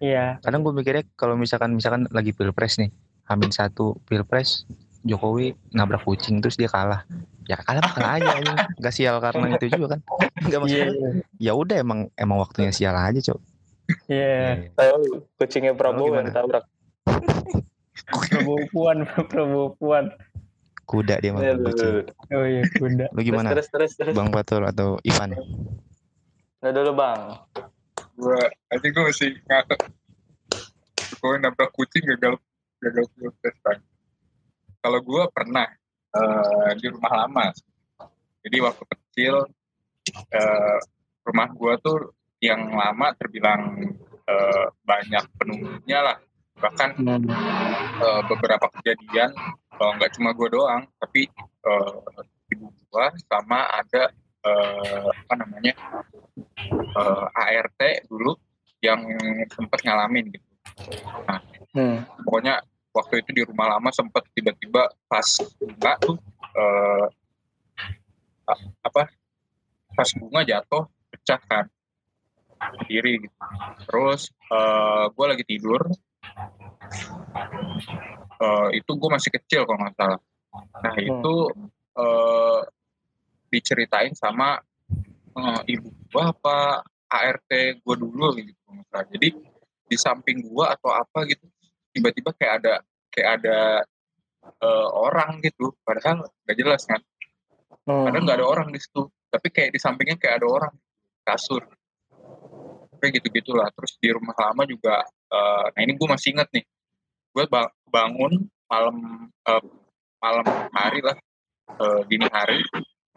iya 0.03 0.25
Kadang 0.43 0.67
gue 0.67 0.75
mikirnya 0.75 1.07
kalau 1.15 1.39
misalkan 1.39 1.72
misalkan 1.72 2.12
lagi 2.12 2.36
pilpres 2.36 2.75
nih, 2.75 2.91
Hamin 3.24 3.55
satu 3.55 3.95
pilpres 4.03 4.67
Jokowi 5.05 5.53
nabrak 5.71 6.01
kucing 6.01 6.41
terus 6.41 6.57
dia 6.57 6.65
kalah. 6.65 7.05
Ya 7.45 7.55
kalah 7.55 7.77
mah 7.79 7.93
kalah 7.93 8.12
aja 8.17 8.29
anjing. 8.33 8.57
Gak 8.81 8.89
sial 8.91 9.21
karena 9.21 9.53
itu 9.53 9.69
juga 9.69 9.95
kan. 9.95 10.00
Enggak 10.45 10.59
iya 10.65 10.89
masalah. 10.89 11.13
Ya 11.38 11.51
udah 11.53 11.77
emang 11.77 12.00
emang 12.17 12.38
waktunya 12.41 12.74
sial 12.74 12.97
aja, 12.97 13.21
Cok. 13.21 13.39
iya 14.09 14.65
Tahu 14.74 14.97
kucingnya 15.38 15.77
Prabowo 15.77 16.17
yang 16.17 16.33
tabrak. 16.33 16.65
Prabowo 18.09 18.65
Puan 18.69 19.05
Prabowo 19.05 19.77
Puan 19.77 20.09
Kuda 20.85 21.17
dia 21.17 21.33
mah 21.33 21.41
Iya, 21.41 21.53
kucing. 21.57 22.05
oh 22.33 22.45
iya 22.45 22.62
kuda 22.77 23.05
Lu 23.13 23.21
gimana? 23.21 23.53
Terus 23.53 23.69
terus 23.69 23.91
terus. 23.93 24.13
Bang 24.13 24.29
Fatul 24.29 24.65
atau 24.65 24.97
Ivan? 25.01 25.33
Nah 26.62 26.71
dulu 26.74 26.91
bang. 26.93 27.21
gue 28.15 28.39
aja 28.71 28.88
gue 28.88 29.03
masih 29.03 29.35
ngakak 29.43 29.91
gue 31.15 31.33
nabrak 31.38 31.67
kucing 31.74 32.00
gagal 32.05 32.39
gagal 32.79 33.05
pilpres 33.12 33.57
kan 33.59 33.75
kalau 34.85 35.01
gue 35.01 35.23
pernah 35.33 35.65
eh, 36.13 36.71
di 36.77 36.93
rumah 36.93 37.25
lama 37.25 37.49
jadi 38.45 38.57
waktu 38.61 38.83
kecil 38.85 39.49
eh, 40.29 40.77
rumah 41.25 41.49
gue 41.49 41.73
tuh 41.81 42.13
yang 42.37 42.69
lama 42.69 43.17
terbilang 43.17 43.81
eh, 44.29 44.65
banyak 44.85 45.25
penunggunya 45.41 46.05
lah 46.05 46.17
bahkan 46.61 46.93
eh, 47.01 48.21
beberapa 48.29 48.69
kejadian 48.77 49.33
eh, 49.73 49.91
nggak 49.97 50.13
cuma 50.21 50.37
gue 50.37 50.53
doang 50.53 50.85
tapi 51.01 51.25
eh, 51.41 52.53
ibu 52.53 52.69
gue 52.69 53.05
sama 53.25 53.65
ada 53.73 54.13
eh, 54.45 55.09
apa 55.09 55.33
namanya 55.33 55.73
eh, 56.77 57.25
ART 57.33 58.05
dulu 58.05 58.37
yang 58.85 59.01
sempat 59.49 59.81
ngalamin 59.81 60.29
gitu. 60.29 60.49
Hmm. 61.73 62.05
Pokoknya 62.21 62.61
waktu 62.95 63.19
itu 63.19 63.29
di 63.35 63.43
rumah 63.43 63.75
lama 63.75 63.91
sempat 63.91 64.23
tiba-tiba 64.31 64.87
pas 65.11 65.27
bunga 65.59 65.93
tuh 65.99 66.15
eh, 66.55 67.07
apa 68.79 69.11
pas 69.91 70.09
bunga 70.15 70.47
jatuh 70.47 70.87
pecah 71.11 71.41
kan 71.43 71.65
diri 72.87 73.19
gitu. 73.19 73.37
Terus 73.83 74.31
gue 75.11 75.25
lagi 75.27 75.43
tidur 75.43 75.81
eh, 78.39 78.69
itu 78.79 78.91
gue 78.95 79.09
masih 79.11 79.31
kecil 79.35 79.67
kalau 79.67 79.79
nggak 79.83 79.95
salah. 79.99 80.21
Nah 80.79 80.95
itu 80.95 81.35
eh, 81.99 82.61
diceritain 83.51 84.15
sama 84.15 84.59
eh, 85.35 85.61
ibu 85.75 85.91
gua 86.11 86.31
apa 86.31 86.57
ART 87.11 87.51
gue 87.83 87.95
dulu 87.99 88.39
gitu. 88.39 88.55
Jadi 88.91 89.29
di 89.85 89.97
samping 89.99 90.47
gua 90.49 90.73
atau 90.73 90.89
apa 90.95 91.27
gitu 91.29 91.45
tiba-tiba 91.95 92.35
kayak 92.35 92.53
ada 92.59 92.73
kayak 93.07 93.29
ada 93.39 93.59
eh, 94.59 94.87
orang 94.91 95.39
gitu. 95.39 95.71
Padahal 95.79 96.27
nggak 96.27 96.57
jelas 96.59 96.83
kan. 96.83 96.99
Hmm. 97.85 98.01
padahal 98.01 98.23
nggak 98.25 98.37
ada 98.43 98.47
orang 98.47 98.67
di 98.75 98.79
situ. 98.83 99.07
Tapi 99.31 99.47
kayak 99.55 99.71
di 99.71 99.79
sampingnya 99.79 100.19
kayak 100.19 100.43
ada 100.43 100.47
orang. 100.51 100.73
Kasur. 101.23 101.63
Kayak 102.99 103.23
gitu 103.23 103.27
gitulah 103.31 103.71
terus 103.71 103.95
di 103.97 104.11
rumah 104.11 104.35
lama 104.35 104.67
juga 104.67 105.07
eh, 105.07 105.65
nah 105.71 105.79
ini 105.79 105.95
gue 105.95 106.07
masih 106.11 106.35
inget 106.35 106.51
nih. 106.51 106.65
Gue 107.31 107.47
bangun 107.87 108.43
malam 108.67 108.97
eh, 109.31 109.63
malam 110.19 110.45
hari 110.75 110.99
lah. 110.99 111.15
Eh, 111.79 112.01
dini 112.11 112.27
hari. 112.27 112.59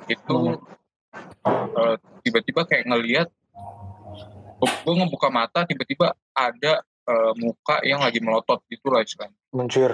Itu 0.07 0.63
eh, 1.51 1.97
tiba-tiba 2.23 2.63
kayak 2.63 2.87
ngelihat 2.87 3.29
gue 4.59 4.95
ngebuka 4.95 5.29
mata 5.31 5.63
tiba-tiba 5.63 6.19
ada 6.35 6.83
eh, 7.09 7.33
muka 7.41 7.81
yang 7.83 8.01
lagi 8.01 8.21
melotot 8.21 8.61
gitu 8.69 8.93
lah 8.93 9.01
istilahnya 9.01 9.35
Mencur. 9.51 9.93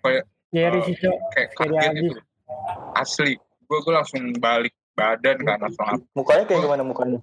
Kayak, 0.00 0.24
Jerry 0.48 0.78
eh, 0.80 0.84
sih 0.88 0.94
Cok. 0.96 1.16
kayak 1.30 1.48
kaget 1.52 1.92
gitu. 2.00 2.20
Asli. 2.96 3.32
Gue 3.68 3.78
gue 3.80 3.92
langsung 3.92 4.22
balik 4.36 4.74
badan 4.92 5.38
kan 5.40 5.58
langsung 5.60 6.02
Mukanya 6.12 6.44
kayak 6.44 6.60
gimana 6.60 6.82
mukanya? 6.82 7.20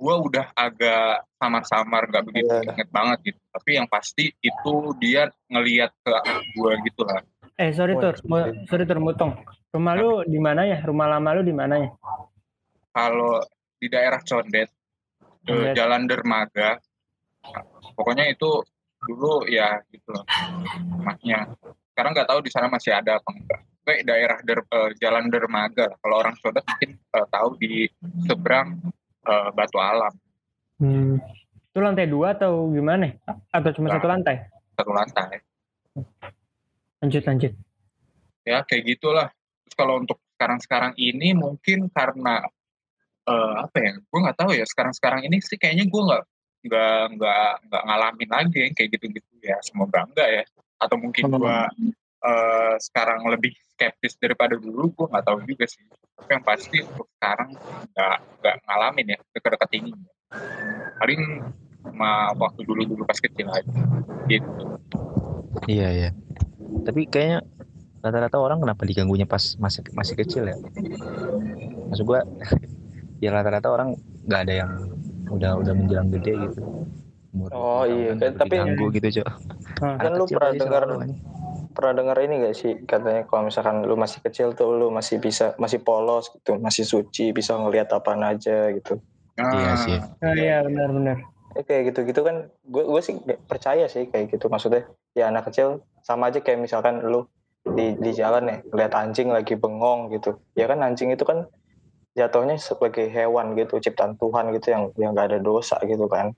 gue 0.00 0.14
udah 0.16 0.48
agak 0.56 1.28
samar-samar 1.36 2.08
nggak 2.08 2.24
begitu 2.24 2.48
Iya. 2.48 2.72
inget 2.72 2.88
banget 2.88 3.18
gitu. 3.20 3.40
Tapi 3.52 3.70
yang 3.76 3.84
pasti 3.84 4.32
itu 4.40 4.72
dia 4.96 5.28
ngelihat 5.46 5.92
ke 6.00 6.12
gue 6.56 6.72
gitu 6.88 7.04
lah. 7.04 7.20
Eh 7.60 7.68
sorry 7.76 7.92
tur. 8.00 8.16
Mu- 8.24 8.64
sorry 8.64 8.88
tur 8.88 8.96
mutong 8.96 9.36
rumah 9.68 9.92
lu 9.92 10.24
di 10.24 10.40
mana 10.40 10.64
ya? 10.64 10.80
Rumah 10.80 11.04
lama 11.04 11.28
lu 11.36 11.42
di 11.44 11.52
mana 11.52 11.76
ya? 11.76 11.88
Kalau 12.90 13.44
di 13.76 13.86
daerah 13.86 14.24
Condet 14.24 14.72
ke 15.44 15.52
Condet. 15.52 15.76
Jalan 15.76 16.08
Dermaga 16.08 16.80
pokoknya 17.96 18.28
itu 18.28 18.62
dulu 19.00 19.48
ya 19.48 19.80
gitu 19.88 20.12
loh 20.12 20.24
rumahnya 21.00 21.48
sekarang 21.96 22.12
nggak 22.16 22.28
tahu 22.32 22.40
di 22.40 22.50
sana 22.52 22.68
masih 22.72 22.96
ada 22.96 23.20
apa 23.20 23.28
enggak. 23.28 23.60
Kayak 23.80 24.02
daerah 24.06 24.38
Der- 24.40 24.70
eh, 24.70 24.90
Jalan 25.02 25.28
Dermaga 25.28 25.88
kalau 26.00 26.16
orang 26.22 26.32
Condet 26.38 26.64
mungkin 26.64 26.90
eh, 26.96 27.26
tahu 27.28 27.48
di 27.60 27.72
seberang 28.24 28.80
eh, 29.24 29.48
Batu 29.52 29.76
Alam. 29.76 30.14
Hmm. 30.80 31.20
itu 31.70 31.78
lantai 31.78 32.08
dua 32.08 32.32
atau 32.34 32.72
gimana? 32.72 33.14
Atau 33.52 33.70
cuma 33.76 33.92
Nah. 33.92 34.00
satu 34.00 34.06
lantai? 34.08 34.36
Satu 34.74 34.90
lantai. 34.96 35.38
Lanjut 37.04 37.22
lanjut. 37.28 37.52
Ya 38.48 38.64
kayak 38.64 38.84
gitulah. 38.96 39.28
Terus 39.68 39.74
kalau 39.76 40.00
untuk 40.00 40.18
sekarang-sekarang 40.34 40.96
ini 40.96 41.36
mungkin 41.36 41.92
karena 41.92 42.42
eh, 43.28 43.54
apa 43.60 43.76
ya? 43.76 43.92
Gue 44.00 44.18
nggak 44.24 44.38
tahu 44.40 44.50
ya. 44.56 44.64
Sekarang-sekarang 44.64 45.28
ini 45.28 45.36
sih 45.44 45.60
kayaknya 45.60 45.84
gue 45.86 46.00
nggak 46.00 46.22
nggak 46.60 47.16
nggak 47.16 47.48
nggak 47.68 47.82
ngalamin 47.88 48.30
lagi 48.30 48.58
yang 48.68 48.74
kayak 48.76 48.88
gitu-gitu 48.96 49.32
ya 49.40 49.56
semoga 49.64 50.04
enggak 50.04 50.28
ya 50.28 50.42
atau 50.80 50.96
mungkin 50.96 51.24
Hmm. 51.28 51.40
gue 51.40 51.56
eh, 52.20 52.74
sekarang 52.80 53.24
lebih 53.32 53.56
skeptis 53.72 54.16
daripada 54.20 54.60
dulu 54.60 54.92
gue 54.92 55.06
nggak 55.08 55.24
tahu 55.24 55.40
juga 55.48 55.64
sih 55.64 55.84
tapi 56.20 56.30
yang 56.36 56.44
pasti 56.44 56.76
untuk 56.84 57.08
sekarang 57.16 57.48
nggak 57.96 58.16
nggak 58.44 58.56
ngalamin 58.68 59.06
ya 59.16 59.18
dekat-dekat 59.32 59.70
ini 59.80 59.92
paling 61.00 61.20
sama 61.80 62.36
waktu 62.36 62.60
dulu-dulu 62.68 63.08
pas 63.08 63.16
kecil 63.16 63.48
aja 63.48 63.72
gitu 64.28 64.76
Iya 65.66 65.88
iya. 65.90 66.10
Tapi 66.86 67.10
kayaknya 67.10 67.42
rata-rata 68.00 68.38
orang 68.38 68.62
kenapa 68.62 68.86
diganggunya 68.86 69.26
pas 69.26 69.58
masih 69.58 69.82
masih 69.92 70.14
kecil 70.14 70.46
ya? 70.46 70.56
Maksud 71.90 72.06
gua 72.06 72.22
ya 73.24 73.34
rata-rata 73.34 73.68
orang 73.68 73.98
nggak 74.24 74.40
ada 74.46 74.54
yang 74.54 74.70
udah 75.30 75.52
udah 75.56 75.72
menjelang 75.72 76.10
gede 76.10 76.32
gitu. 76.44 76.60
Umur 77.30 77.48
Oh, 77.54 77.86
20 77.86 77.94
iya, 77.94 78.10
tahun 78.10 78.18
kan, 78.18 78.18
udah 78.18 78.32
tapi- 78.36 78.50
diganggu 78.50 78.86
gitu 78.90 79.08
cok. 79.16 79.28
Hah. 79.80 79.94
Kan 79.96 80.12
lu 80.12 80.24
pernah 80.26 80.50
dengar- 80.52 81.08
pernah 81.70 81.92
dengar 81.94 82.16
ini 82.18 82.34
gak 82.42 82.56
sih? 82.58 82.72
Katanya 82.82 83.22
kalau 83.24 83.42
misalkan 83.46 83.76
lu 83.80 83.94
masih 83.94 84.18
kecil 84.20 84.48
tuh 84.52 84.74
lu 84.74 84.90
masih 84.90 85.16
bisa 85.16 85.54
masih 85.56 85.78
polos 85.78 86.28
gitu 86.28 86.58
masih 86.58 86.82
suci 86.82 87.30
bisa 87.30 87.54
ngelihat 87.54 87.86
apa 87.90 88.18
aja 88.18 88.74
gitu. 88.74 88.98
Iya 89.38 89.72
sih. 89.78 89.96
Oh, 90.20 90.34
iya 90.34 90.60
benar-benar. 90.60 91.22
Eh, 91.50 91.62
kayak 91.62 91.94
gitu-gitu 91.94 92.20
kan 92.20 92.36
gue 92.62 92.82
gue 92.84 93.00
sih 93.00 93.14
percaya 93.46 93.86
sih 93.86 94.06
kayak 94.06 94.34
gitu 94.34 94.46
maksudnya. 94.46 94.86
Ya 95.14 95.30
anak 95.30 95.48
kecil 95.48 95.82
sama 96.02 96.28
aja 96.28 96.38
kayak 96.38 96.60
misalkan 96.60 96.98
lu 97.00 97.30
di 97.62 97.94
di 97.94 98.10
jalan 98.10 98.46
ya 98.46 98.56
lihat 98.72 98.92
anjing 98.92 99.30
lagi 99.30 99.54
bengong 99.54 100.10
gitu. 100.10 100.34
Ya 100.54 100.66
kan 100.66 100.82
anjing 100.82 101.10
itu 101.10 101.22
kan 101.22 101.46
jatuhnya 102.10 102.58
sebagai 102.58 103.06
hewan 103.06 103.54
gitu 103.54 103.78
ciptaan 103.78 104.18
Tuhan 104.18 104.50
gitu 104.58 104.66
yang 104.74 104.82
yang 104.98 105.10
gak 105.14 105.30
ada 105.34 105.38
dosa 105.38 105.78
gitu 105.86 106.10
kan. 106.10 106.34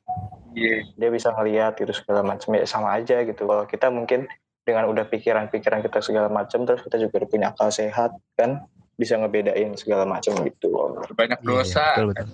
Iya. 0.52 0.85
dia 1.00 1.09
bisa 1.09 1.33
ngelihat 1.33 1.81
gitu 1.81 1.97
segala 1.97 2.21
macam. 2.21 2.52
Ya 2.52 2.69
sama 2.69 3.00
aja 3.00 3.25
gitu. 3.25 3.49
Kalau 3.49 3.64
kita 3.64 3.88
mungkin 3.88 4.29
dengan 4.62 4.85
udah 4.87 5.09
pikiran-pikiran 5.09 5.81
kita 5.81 6.05
segala 6.05 6.29
macam 6.29 6.69
terus 6.69 6.85
kita 6.85 7.00
juga 7.00 7.25
udah 7.25 7.29
punya 7.33 7.47
akal 7.50 7.73
sehat 7.73 8.12
kan 8.37 8.61
bisa 9.00 9.17
ngebedain 9.17 9.73
segala 9.81 10.05
macam 10.05 10.37
gitu. 10.45 10.71
Banyak 11.17 11.41
Iya, 11.41 11.49
dosa. 11.49 11.85
betul, 11.97 12.07
betul. 12.12 12.26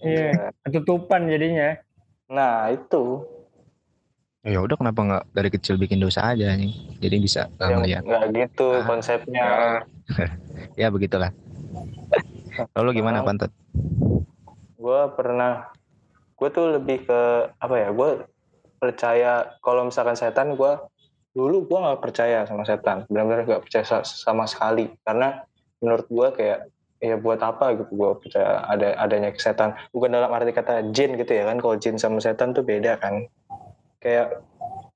Iya, 0.00 0.32
ketutupan 0.62 1.26
jadinya. 1.26 1.74
nah 2.26 2.70
itu. 2.70 3.22
Ya 4.46 4.62
udah 4.62 4.78
kenapa 4.78 5.00
nggak 5.02 5.24
dari 5.34 5.50
kecil 5.50 5.74
bikin 5.74 5.98
dosa 5.98 6.22
aja 6.22 6.54
nih 6.54 6.70
jadi 7.02 7.16
bisa 7.18 7.50
yang 7.58 7.82
ngeliat. 7.82 8.02
nggak 8.06 8.24
gitu 8.30 8.68
Ah, 8.72 8.86
konsepnya. 8.86 9.42
Ya, 9.42 9.66
ya 10.86 10.88
begitulah 10.94 11.34
lalu 12.76 12.90
gimana 13.02 13.20
pantat? 13.26 13.50
gue 14.76 15.00
pernah 15.16 15.72
gue 16.36 16.48
tuh 16.52 16.66
lebih 16.76 17.08
ke 17.08 17.20
apa 17.56 17.74
ya 17.80 17.88
gue 17.96 18.10
percaya 18.76 19.56
kalau 19.64 19.88
misalkan 19.88 20.14
setan 20.14 20.52
gue 20.52 20.72
dulu 21.36 21.68
gue 21.68 21.78
nggak 21.80 22.00
percaya 22.00 22.48
sama 22.48 22.64
setan. 22.64 23.04
Benar-benar 23.12 23.44
nggak 23.44 23.62
percaya 23.68 23.84
sa- 23.84 24.08
sama 24.08 24.48
sekali. 24.48 24.88
Karena 25.04 25.44
menurut 25.84 26.08
gue 26.08 26.28
kayak 26.32 26.58
ya 26.96 27.20
buat 27.20 27.36
apa 27.44 27.76
gitu 27.76 27.92
gue 27.92 28.10
percaya 28.24 28.64
ada 28.64 28.96
adanya 28.96 29.32
setan. 29.36 29.76
Bukan 29.92 30.12
dalam 30.12 30.32
arti 30.32 30.52
kata 30.56 30.92
jin 30.96 31.20
gitu 31.20 31.32
ya 31.36 31.44
kan 31.44 31.60
kalau 31.60 31.76
jin 31.76 32.00
sama 32.00 32.20
setan 32.24 32.56
tuh 32.56 32.64
beda 32.64 32.96
kan. 32.96 33.28
Kayak 34.00 34.40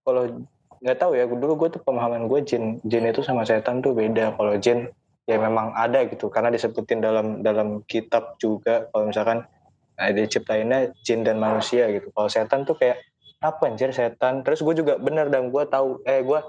kalau 0.01 0.45
nggak 0.81 0.97
tahu 0.97 1.13
ya 1.13 1.29
dulu 1.29 1.67
gue 1.67 1.77
tuh 1.77 1.83
pemahaman 1.85 2.25
gue 2.25 2.41
jin 2.41 2.81
jin 2.89 3.05
itu 3.05 3.21
sama 3.21 3.45
setan 3.45 3.85
tuh 3.85 3.93
beda. 3.93 4.33
Kalau 4.37 4.57
jin 4.57 4.89
ya 5.31 5.39
memang 5.39 5.71
ada 5.79 6.03
gitu. 6.11 6.27
Karena 6.27 6.51
disebutin 6.51 6.99
dalam 6.99 7.47
dalam 7.47 7.87
kitab 7.87 8.35
juga 8.43 8.91
kalau 8.91 9.07
misalkan 9.07 9.47
nah, 9.95 10.11
diciptainnya 10.11 10.91
jin 11.07 11.23
dan 11.23 11.39
manusia 11.39 11.87
gitu. 11.95 12.11
Kalau 12.11 12.27
setan 12.27 12.67
tuh 12.67 12.75
kayak 12.75 12.99
apa 13.39 13.63
anjir 13.71 13.95
setan? 13.95 14.43
Terus 14.43 14.67
gue 14.67 14.75
juga 14.83 14.99
bener 14.99 15.31
dan 15.31 15.55
gue 15.55 15.63
tahu 15.71 16.03
eh 16.03 16.27
gue 16.27 16.41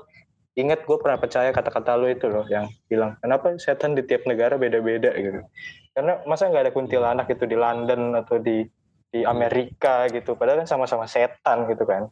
inget 0.57 0.83
gue 0.83 0.97
pernah 0.99 1.21
percaya 1.21 1.53
kata-kata 1.53 1.95
lu 1.95 2.11
itu 2.11 2.27
loh 2.27 2.43
yang 2.51 2.67
bilang 2.91 3.15
kenapa 3.23 3.55
setan 3.55 3.95
di 3.95 4.03
tiap 4.03 4.25
negara 4.25 4.57
beda-beda? 4.57 5.13
gitu. 5.13 5.45
Karena 5.93 6.19
masa 6.25 6.49
nggak 6.49 6.65
ada 6.67 6.73
kuntilanak 6.73 7.27
itu 7.29 7.45
di 7.45 7.55
London 7.55 8.17
atau 8.17 8.41
di 8.41 8.65
di 9.11 9.21
Amerika 9.27 10.09
gitu. 10.09 10.33
Padahal 10.33 10.63
kan 10.65 10.69
sama-sama 10.71 11.05
setan 11.05 11.69
gitu 11.69 11.85
kan. 11.85 12.09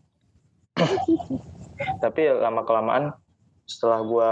Tapi 2.03 2.21
lama 2.29 2.61
kelamaan 2.67 3.15
setelah 3.63 3.99
gue 4.03 4.31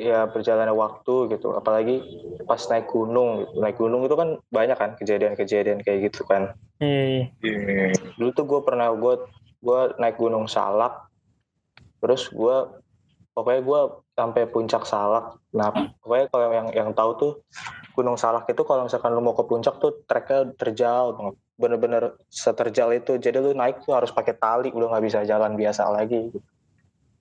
ya 0.00 0.24
berjalannya 0.24 0.72
waktu 0.72 1.36
gitu. 1.36 1.52
Apalagi 1.52 2.00
pas 2.48 2.60
naik 2.72 2.88
gunung 2.88 3.44
gitu. 3.44 3.52
naik 3.60 3.76
gunung 3.76 4.02
itu 4.08 4.16
kan 4.16 4.40
banyak 4.48 4.76
kan 4.80 4.96
kejadian-kejadian 4.96 5.84
kayak 5.84 6.10
gitu 6.10 6.24
kan. 6.24 6.56
Iya, 6.80 7.36
iya. 7.44 7.92
dulu 8.16 8.30
tuh 8.32 8.44
gue 8.48 8.60
pernah 8.64 8.88
gue 8.96 9.28
gue 9.60 9.80
naik 10.00 10.16
gunung 10.16 10.48
salak. 10.48 11.12
Terus 12.00 12.32
gue 12.32 12.56
pokoknya 13.36 13.60
gue 13.60 13.80
sampai 14.16 14.42
puncak 14.48 14.88
salak. 14.88 15.36
Nah 15.52 15.68
pokoknya 16.00 16.26
kalau 16.32 16.46
yang 16.48 16.68
yang 16.72 16.90
tahu 16.96 17.10
tuh 17.20 17.32
gunung 17.92 18.16
salak 18.16 18.48
itu 18.48 18.64
kalau 18.64 18.88
misalkan 18.88 19.12
lu 19.12 19.20
mau 19.20 19.36
ke 19.36 19.44
puncak 19.44 19.76
tuh 19.76 20.00
treknya 20.08 20.56
terjal 20.56 21.12
banget. 21.12 21.36
Bener-bener 21.60 22.16
seterjal 22.32 22.96
itu. 22.96 23.20
Jadi 23.20 23.36
lu 23.36 23.52
naik 23.52 23.84
tuh 23.84 23.92
harus 23.92 24.08
pakai 24.08 24.32
tali. 24.32 24.72
Udah 24.72 24.96
nggak 24.96 25.04
bisa 25.04 25.20
jalan 25.28 25.60
biasa 25.60 25.92
lagi 25.92 26.32
gitu. 26.32 26.40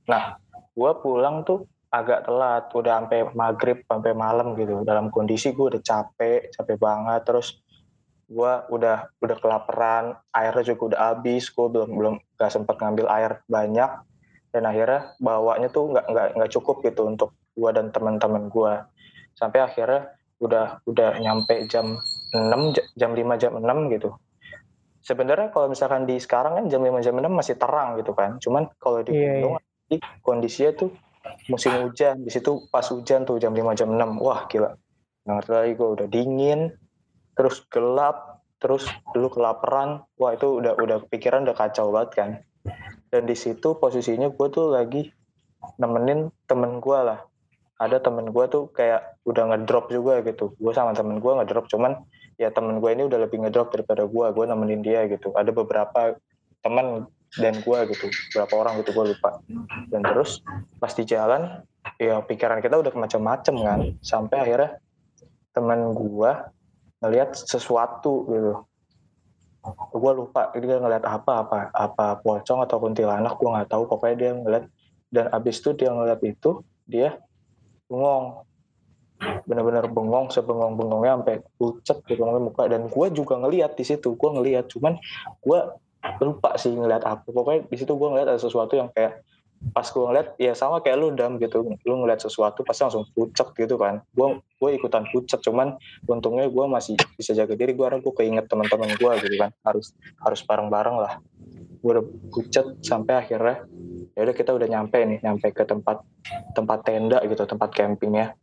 nah 0.10 0.42
gue 0.74 0.92
pulang 1.06 1.46
tuh 1.46 1.70
agak 1.90 2.30
telat 2.30 2.70
udah 2.70 2.94
sampai 3.02 3.20
maghrib 3.34 3.78
sampai 3.86 4.14
malam 4.14 4.54
gitu. 4.54 4.86
Dalam 4.86 5.10
kondisi 5.10 5.52
gue 5.54 5.74
udah 5.76 5.82
capek 5.82 6.54
capek 6.54 6.78
banget. 6.78 7.22
Terus 7.26 7.58
gue 8.30 8.54
udah 8.70 9.10
udah 9.18 9.38
kelaparan 9.42 10.14
airnya 10.30 10.64
juga 10.74 10.94
udah 10.94 11.00
habis. 11.14 11.50
Gue 11.50 11.68
belum 11.68 11.90
belum 11.98 12.16
gak 12.38 12.52
sempat 12.54 12.78
ngambil 12.78 13.10
air 13.10 13.32
banyak. 13.50 13.92
Dan 14.50 14.66
akhirnya 14.66 15.14
bawanya 15.22 15.70
tuh 15.70 15.94
nggak 15.94 16.06
nggak 16.10 16.28
nggak 16.38 16.52
cukup 16.58 16.82
gitu 16.82 17.06
untuk 17.06 17.38
gue 17.54 17.70
dan 17.70 17.94
teman-teman 17.94 18.50
gue 18.50 18.74
sampai 19.38 19.62
akhirnya 19.62 20.10
udah 20.40 20.82
udah 20.90 21.20
nyampe 21.22 21.68
jam 21.70 22.00
6 22.34 22.74
j- 22.74 22.90
jam 22.98 23.12
5 23.14 23.36
jam 23.38 23.54
6 23.58 23.94
gitu. 23.94 24.10
Sebenarnya 25.06 25.50
kalau 25.50 25.70
misalkan 25.70 26.06
di 26.06 26.18
sekarang 26.18 26.60
kan 26.60 26.66
jam 26.66 26.82
5 26.82 27.02
jam 27.02 27.14
6 27.18 27.30
masih 27.34 27.56
terang 27.58 27.98
gitu 27.98 28.14
kan. 28.14 28.38
Cuman 28.42 28.70
kalau 28.78 29.02
di 29.06 29.14
Iya, 29.14 29.42
gunung 29.42 29.58
di 29.90 29.98
kondisinya 30.22 30.72
tuh 30.76 30.90
musim 31.52 31.72
hujan 31.84 32.24
di 32.24 32.32
situ 32.32 32.68
pas 32.72 32.86
hujan 32.88 33.28
tuh 33.28 33.42
jam 33.42 33.52
5 33.52 33.80
jam 33.80 33.90
6 33.92 34.24
wah 34.24 34.48
gila. 34.48 34.76
Ngerti 35.28 35.52
lagi 35.52 35.74
gue 35.76 35.90
udah 36.00 36.08
dingin 36.08 36.60
terus 37.36 37.64
gelap 37.70 38.44
terus 38.60 38.88
dulu 39.16 39.32
kelaparan. 39.40 40.04
Wah 40.20 40.36
itu 40.36 40.60
udah 40.60 40.80
udah 40.80 40.98
pikiran 41.08 41.48
udah 41.48 41.56
kacau 41.56 41.92
banget 41.92 42.12
kan. 42.16 42.30
Dan 43.10 43.26
di 43.26 43.36
situ 43.36 43.76
posisinya 43.78 44.30
gue 44.32 44.48
tuh 44.52 44.72
lagi 44.72 45.10
nemenin 45.80 46.32
temen 46.48 46.80
gue 46.80 47.00
lah. 47.00 47.20
Ada 47.80 48.04
temen 48.04 48.32
gue 48.32 48.46
tuh 48.52 48.68
kayak 48.76 49.24
udah 49.24 49.56
ngedrop 49.56 49.92
juga 49.92 50.20
gitu. 50.24 50.56
Gue 50.60 50.72
sama 50.76 50.92
temen 50.96 51.20
gue 51.24 51.32
ngedrop 51.32 51.72
cuman 51.72 52.00
ya 52.40 52.52
temen 52.52 52.80
gue 52.80 52.90
ini 52.92 53.04
udah 53.08 53.20
lebih 53.28 53.44
ngedrop 53.44 53.72
daripada 53.76 54.08
gue 54.08 54.26
gue 54.32 54.46
nemenin 54.48 54.82
dia 54.84 55.08
gitu. 55.08 55.32
Ada 55.36 55.52
beberapa 55.52 56.16
teman 56.60 57.08
dan 57.38 57.62
gue 57.62 57.80
gitu 57.94 58.10
berapa 58.34 58.54
orang 58.58 58.82
gitu 58.82 58.90
gue 58.98 59.14
lupa. 59.14 59.38
Dan 59.94 60.02
terus 60.02 60.42
pas 60.82 60.90
di 60.90 61.06
jalan 61.06 61.62
ya 62.02 62.26
pikiran 62.26 62.58
kita 62.58 62.82
udah 62.82 62.94
macam-macam 62.98 63.56
kan. 63.62 63.80
Sampai 64.02 64.38
akhirnya 64.42 64.82
temen 65.54 65.94
gue 65.94 66.32
ngelihat 67.06 67.38
sesuatu 67.38 68.26
gitu. 68.34 68.54
Gue 69.94 70.12
lupa 70.16 70.50
dia 70.58 70.82
ngeliat 70.82 71.06
apa 71.06 71.46
apa 71.46 71.58
apa 71.70 72.06
pocong 72.26 72.66
atau 72.66 72.82
kuntilanak 72.82 73.38
gue 73.38 73.50
nggak 73.50 73.70
tahu. 73.70 73.86
Pokoknya 73.86 74.16
dia 74.18 74.32
ngeliat 74.34 74.66
dan 75.14 75.26
abis 75.30 75.62
itu 75.62 75.78
dia 75.78 75.94
ngeliat 75.94 76.22
itu 76.26 76.66
dia 76.90 77.22
bengong. 77.86 78.42
Bener-bener 79.20 79.86
bengong 79.92 80.32
sebengong-bengongnya 80.32 81.20
sampai 81.22 81.36
pucet 81.60 81.98
gitu 82.10 82.24
muka. 82.26 82.66
Dan 82.66 82.90
gue 82.90 83.08
juga 83.14 83.38
ngeliat 83.38 83.78
di 83.78 83.86
situ 83.86 84.18
gue 84.18 84.30
ngeliat. 84.34 84.66
Cuman 84.72 84.98
gue 85.44 85.60
lupa 86.24 86.56
sih 86.56 86.72
ngeliat 86.72 87.04
apa. 87.04 87.28
Pokoknya 87.28 87.68
di 87.68 87.78
situ 87.78 87.92
gue 87.96 88.08
ngeliat 88.10 88.28
ada 88.32 88.42
sesuatu 88.42 88.76
yang 88.76 88.88
kayak 88.92 89.24
pas 89.76 89.84
gue 89.84 90.00
ngeliat 90.00 90.28
ya 90.40 90.56
sama 90.56 90.80
kayak 90.80 90.98
lu 91.00 91.12
dam 91.12 91.36
gitu. 91.36 91.68
Lu 91.84 91.94
ngeliat 92.00 92.24
sesuatu 92.24 92.64
pasti 92.64 92.88
langsung 92.88 93.04
pucet 93.12 93.52
gitu 93.56 93.76
kan. 93.76 94.00
Gue 94.16 94.40
gue 94.40 94.70
ikutan 94.80 95.04
pucet 95.12 95.44
cuman 95.44 95.76
untungnya 96.08 96.48
gue 96.48 96.66
masih 96.68 96.96
bisa 97.20 97.36
jaga 97.36 97.54
diri. 97.56 97.76
Gue 97.76 97.86
karena 97.88 98.00
gue 98.00 98.14
keinget 98.16 98.46
teman-teman 98.48 98.90
gue 98.96 99.12
gitu 99.28 99.36
kan. 99.36 99.52
Harus 99.68 99.92
harus 100.24 100.40
bareng-bareng 100.48 100.96
lah. 100.96 101.14
Gue 101.80 101.92
udah 102.00 102.06
pucet 102.32 102.66
sampai 102.84 103.20
akhirnya 103.20 103.68
ya 104.16 104.24
udah 104.28 104.36
kita 104.36 104.52
udah 104.56 104.68
nyampe 104.68 105.00
nih 105.00 105.20
nyampe 105.24 105.52
ke 105.56 105.64
tempat 105.64 106.04
tempat 106.52 106.84
tenda 106.84 107.24
gitu 107.24 107.46
tempat 107.48 107.72
campingnya 107.72 108.36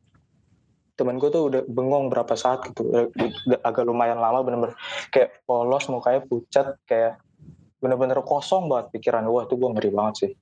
temen 0.96 1.20
gue 1.20 1.28
tuh 1.28 1.52
udah 1.52 1.62
bengong 1.68 2.08
berapa 2.08 2.32
saat 2.32 2.72
gitu. 2.72 3.12
Agak 3.60 3.84
lumayan 3.84 4.16
lama 4.16 4.40
bener-bener. 4.40 4.72
Kayak 5.12 5.44
polos 5.44 5.84
mukanya 5.92 6.24
pucat 6.24 6.80
kayak 6.88 7.20
bener-bener 7.80 8.18
kosong 8.24 8.68
banget 8.72 8.96
pikiran. 8.96 9.28
Wah 9.28 9.44
tuh 9.44 9.60
gue 9.60 9.70
ngeri 9.76 9.90
banget 9.92 10.14
sih. 10.16 10.32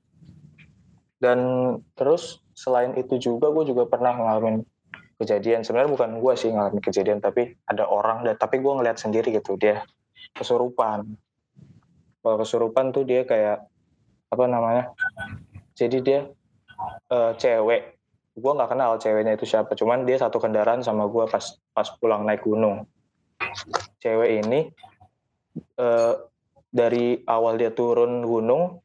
Dan 1.18 1.38
terus 1.98 2.42
selain 2.54 2.94
itu 2.94 3.18
juga 3.18 3.50
gue 3.50 3.64
juga 3.66 3.88
pernah 3.88 4.14
ngalamin 4.14 4.62
kejadian. 5.18 5.66
Sebenarnya 5.66 5.90
bukan 5.90 6.10
gue 6.20 6.32
sih 6.38 6.50
ngalamin 6.52 6.82
kejadian 6.82 7.18
tapi 7.18 7.54
ada 7.66 7.86
orang 7.88 8.22
dan 8.26 8.34
tapi 8.38 8.62
gue 8.62 8.72
ngeliat 8.72 8.98
sendiri 8.98 9.34
gitu 9.34 9.58
dia 9.58 9.82
kesurupan. 10.34 11.06
Kalau 12.24 12.36
kesurupan 12.40 12.94
tuh 12.94 13.04
dia 13.04 13.26
kayak 13.26 13.66
apa 14.32 14.44
namanya 14.50 14.90
jadi 15.78 15.98
dia 16.00 16.20
eh, 17.10 17.32
cewek. 17.38 17.82
Gue 18.34 18.50
nggak 18.50 18.70
kenal 18.74 18.98
ceweknya 18.98 19.38
itu 19.38 19.46
siapa 19.46 19.78
cuman 19.78 20.02
dia 20.02 20.18
satu 20.18 20.42
kendaraan 20.42 20.82
sama 20.82 21.06
gue 21.06 21.24
pas 21.30 21.44
pas 21.70 21.88
pulang 21.98 22.26
naik 22.26 22.42
gunung. 22.42 22.86
Cewek 24.02 24.42
ini 24.42 24.70
eh, 25.78 26.14
dari 26.74 27.22
awal 27.30 27.54
dia 27.54 27.70
turun 27.70 28.26
gunung 28.26 28.82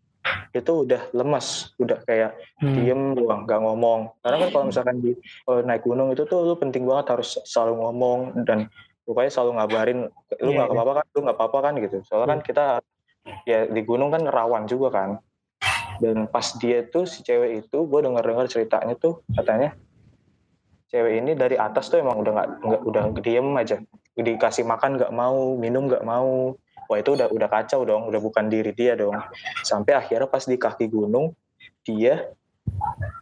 itu 0.53 0.85
udah 0.85 1.09
lemas 1.13 1.73
udah 1.81 2.05
kayak 2.05 2.37
Hmm. 2.61 2.75
diem 2.75 3.01
doang 3.17 3.49
nggak 3.49 3.61
ngomong. 3.65 4.13
Karena 4.21 4.45
kan 4.45 4.49
kalau 4.53 4.65
misalkan 4.69 4.97
di 5.01 5.11
kalau 5.41 5.65
naik 5.65 5.81
gunung 5.81 6.13
itu 6.13 6.21
tuh 6.27 6.45
lu 6.45 6.53
penting 6.53 6.85
banget 6.85 7.17
harus 7.17 7.41
selalu 7.47 7.81
ngomong 7.81 8.19
dan 8.45 8.69
pokoknya 9.07 9.31
selalu 9.33 9.51
ngabarin 9.57 9.99
lu 10.43 10.49
Iya, 10.53 10.55
nggak 10.59 10.67
iya. 10.69 10.75
apa-apa 10.77 10.93
kan 10.93 11.05
lu 11.09 11.19
nggak 11.25 11.37
apa-apa 11.39 11.57
kan 11.65 11.73
gitu. 11.81 11.97
Soalnya 12.05 12.27
kan 12.29 12.39
kita 12.45 12.65
ya 13.49 13.59
di 13.65 13.81
gunung 13.81 14.13
kan 14.13 14.21
rawan 14.27 14.69
juga 14.69 14.89
kan. 14.93 15.09
Dan 16.03 16.27
pas 16.29 16.45
dia 16.61 16.85
tuh 16.85 17.09
si 17.09 17.25
cewek 17.25 17.65
itu 17.65 17.77
gue 17.83 17.99
dengar 18.03 18.23
ceritanya 18.47 18.93
tuh 18.95 19.23
katanya 19.33 19.73
cewek 20.89 21.21
ini 21.21 21.31
dari 21.35 21.55
atas 21.55 21.87
tuh 21.87 22.01
emang 22.01 22.21
udah 22.21 22.33
nggak 22.59 22.81
udah 22.85 23.03
diem 23.23 23.49
aja. 23.55 23.77
Dikasih 24.19 24.67
makan 24.67 24.99
nggak 24.99 25.13
mau 25.15 25.55
minum 25.55 25.87
nggak 25.87 26.03
mau 26.03 26.53
wah 26.89 26.97
itu 26.97 27.13
udah 27.13 27.29
udah 27.29 27.47
kacau 27.47 27.85
dong 27.85 28.09
udah 28.09 28.17
bukan 28.17 28.49
diri 28.49 28.73
dia 28.73 28.97
dong. 28.97 29.13
Sampai 29.61 29.93
akhirnya 29.93 30.25
pas 30.25 30.41
di 30.41 30.57
kaki 30.57 30.89
gunung 30.89 31.37
dia 31.85 32.25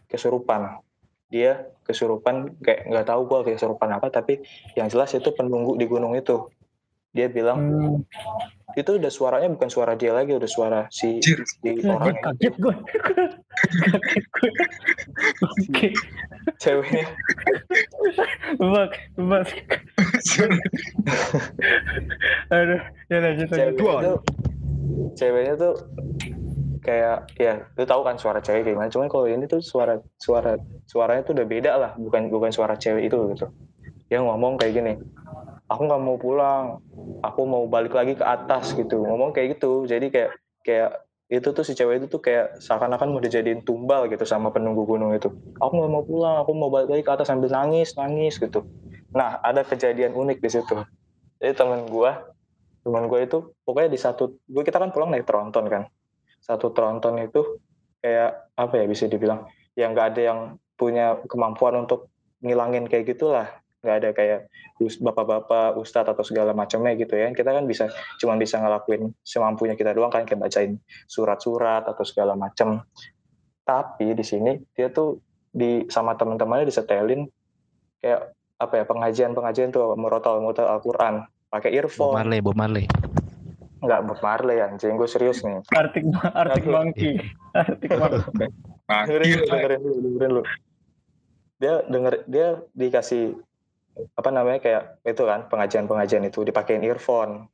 kesurupan. 0.08 0.80
Dia 1.28 1.68
kesurupan 1.84 2.56
kayak 2.64 2.88
nggak 2.88 3.06
tahu 3.06 3.20
gua 3.28 3.44
kesurupan 3.44 3.92
apa 3.92 4.08
tapi 4.08 4.40
yang 4.72 4.88
jelas 4.88 5.12
itu 5.12 5.28
penunggu 5.36 5.76
di 5.76 5.84
gunung 5.84 6.16
itu 6.16 6.48
dia 7.12 7.26
bilang 7.26 7.58
Hmm, 7.58 7.96
itu 8.76 9.00
udah 9.00 9.08
suaranya 9.08 9.48
bukan 9.48 9.66
suara 9.72 9.96
dia 9.96 10.12
lagi 10.12 10.36
udah 10.36 10.46
suara 10.46 10.80
si 10.92 11.18
si 11.24 11.68
orang 11.88 12.14
kaget 12.20 12.54
gue. 12.60 12.74
kaget 12.76 14.24
gue. 14.28 14.50
Oke, 15.66 15.88
ceweknya 16.60 17.06
bak, 18.60 18.92
bak. 19.16 19.48
Aduh, 22.52 22.80
ya 23.08 23.16
lanjut 23.18 23.48
lanjut. 23.48 23.76
ceweknya 23.76 24.00
tuh 24.04 24.18
ceweknya 25.16 25.54
tuh 25.56 25.74
kayak 26.78 27.18
ya 27.36 27.54
lu 27.76 27.84
tahu 27.84 28.00
kan 28.06 28.16
suara 28.16 28.38
cewek 28.40 28.64
kayak 28.64 28.74
gimana 28.78 28.88
cuman 28.88 29.08
kalau 29.10 29.26
ini 29.28 29.44
tuh 29.44 29.60
suara 29.60 30.00
suara 30.16 30.56
suaranya 30.88 31.26
tuh 31.26 31.36
udah 31.36 31.46
beda 31.46 31.72
lah 31.76 31.92
bukan 31.98 32.32
bukan 32.32 32.48
suara 32.48 32.78
cewek 32.78 33.12
itu 33.12 33.18
gitu 33.34 33.46
dia 34.08 34.24
ngomong 34.24 34.56
kayak 34.56 34.72
gini 34.72 34.92
aku 35.68 35.82
nggak 35.84 36.02
mau 36.02 36.16
pulang. 36.16 36.80
Aku 37.22 37.44
mau 37.44 37.64
balik 37.68 37.94
lagi 37.94 38.16
ke 38.16 38.24
atas 38.24 38.72
gitu. 38.74 39.04
Ngomong 39.04 39.36
kayak 39.36 39.60
gitu. 39.60 39.84
Jadi 39.84 40.08
kayak 40.08 40.30
kayak 40.64 40.90
itu 41.28 41.48
tuh 41.52 41.60
si 41.60 41.76
cewek 41.76 42.00
itu 42.00 42.06
tuh 42.08 42.24
kayak 42.24 42.56
seakan-akan 42.56 43.12
mau 43.12 43.20
dijadiin 43.20 43.60
tumbal 43.60 44.08
gitu 44.08 44.24
sama 44.24 44.48
penunggu 44.48 44.88
gunung 44.88 45.12
itu. 45.12 45.28
Aku 45.60 45.72
nggak 45.76 45.92
mau 45.92 46.02
pulang. 46.02 46.36
Aku 46.42 46.56
mau 46.56 46.72
balik 46.72 46.88
lagi 46.88 47.04
ke 47.04 47.12
atas 47.12 47.28
sambil 47.28 47.52
nangis 47.52 47.92
nangis 47.94 48.40
gitu. 48.40 48.64
Nah 49.12 49.38
ada 49.44 49.62
kejadian 49.62 50.16
unik 50.16 50.38
di 50.40 50.50
situ. 50.50 50.74
Jadi 51.38 51.52
teman 51.54 51.86
gua 51.86 52.24
teman 52.78 53.04
gue 53.04 53.20
itu 53.20 53.52
pokoknya 53.68 53.90
di 53.92 54.00
satu 54.00 54.40
gue 54.48 54.62
kita 54.64 54.80
kan 54.80 54.88
pulang 54.88 55.12
naik 55.12 55.28
tronton 55.28 55.68
kan. 55.68 55.82
Satu 56.40 56.72
tronton 56.72 57.20
itu 57.20 57.60
kayak 58.00 58.54
apa 58.56 58.74
ya 58.80 58.84
bisa 58.88 59.04
dibilang 59.10 59.44
ya 59.76 59.90
nggak 59.90 60.06
ada 60.14 60.20
yang 60.22 60.40
punya 60.78 61.18
kemampuan 61.26 61.84
untuk 61.84 62.08
ngilangin 62.38 62.86
kayak 62.86 63.10
gitulah 63.14 63.50
nggak 63.88 63.98
ada 64.04 64.10
kayak 64.12 64.40
bapak-bapak 65.00 65.80
ustadz 65.80 66.12
atau 66.12 66.20
segala 66.20 66.52
macamnya 66.52 66.92
gitu 67.00 67.16
ya 67.16 67.32
kita 67.32 67.56
kan 67.56 67.64
bisa 67.64 67.88
cuma 68.20 68.36
bisa 68.36 68.60
ngelakuin 68.60 69.16
semampunya 69.24 69.72
kita 69.80 69.96
doang 69.96 70.12
kan 70.12 70.28
kayak 70.28 70.44
bacain 70.44 70.76
surat-surat 71.08 71.88
atau 71.88 72.04
segala 72.04 72.36
macam 72.36 72.84
tapi 73.64 74.12
di 74.12 74.24
sini 74.24 74.60
dia 74.76 74.92
tuh 74.92 75.24
di 75.48 75.88
sama 75.88 76.12
teman-temannya 76.20 76.68
disetelin 76.68 77.24
kayak 78.04 78.36
apa 78.60 78.74
ya 78.74 78.84
pengajian-pengajian 78.84 79.72
tuh 79.72 79.96
murotal 79.96 80.44
Al-Quran 80.44 81.24
pakai 81.48 81.72
Bob 81.72 81.78
earphone 81.80 82.14
Marley 82.20 82.40
Bob 82.44 82.56
Marley 82.60 82.84
nggak 83.78 84.00
Bob 84.10 84.20
Marley 84.20 84.58
anjing 84.58 84.98
gue 84.98 85.08
serius 85.08 85.46
nih 85.46 85.62
Arctic 85.70 86.04
Aduh. 86.34 86.66
Monkey. 86.66 87.22
Arctic 87.58 87.90
Monkey. 87.94 88.48
dengerin 88.88 89.46
dengerin 89.46 89.80
dulu, 89.84 89.98
dengerin 90.02 90.30
dulu. 90.32 90.42
Dia 91.58 91.74
denger 91.86 92.14
dia 92.26 92.48
dikasih 92.74 93.38
apa 94.14 94.30
namanya 94.30 94.58
kayak 94.62 94.82
itu 95.02 95.22
kan 95.26 95.46
pengajian-pengajian 95.50 96.24
itu 96.26 96.44
dipakein 96.46 96.82
earphone. 96.86 97.46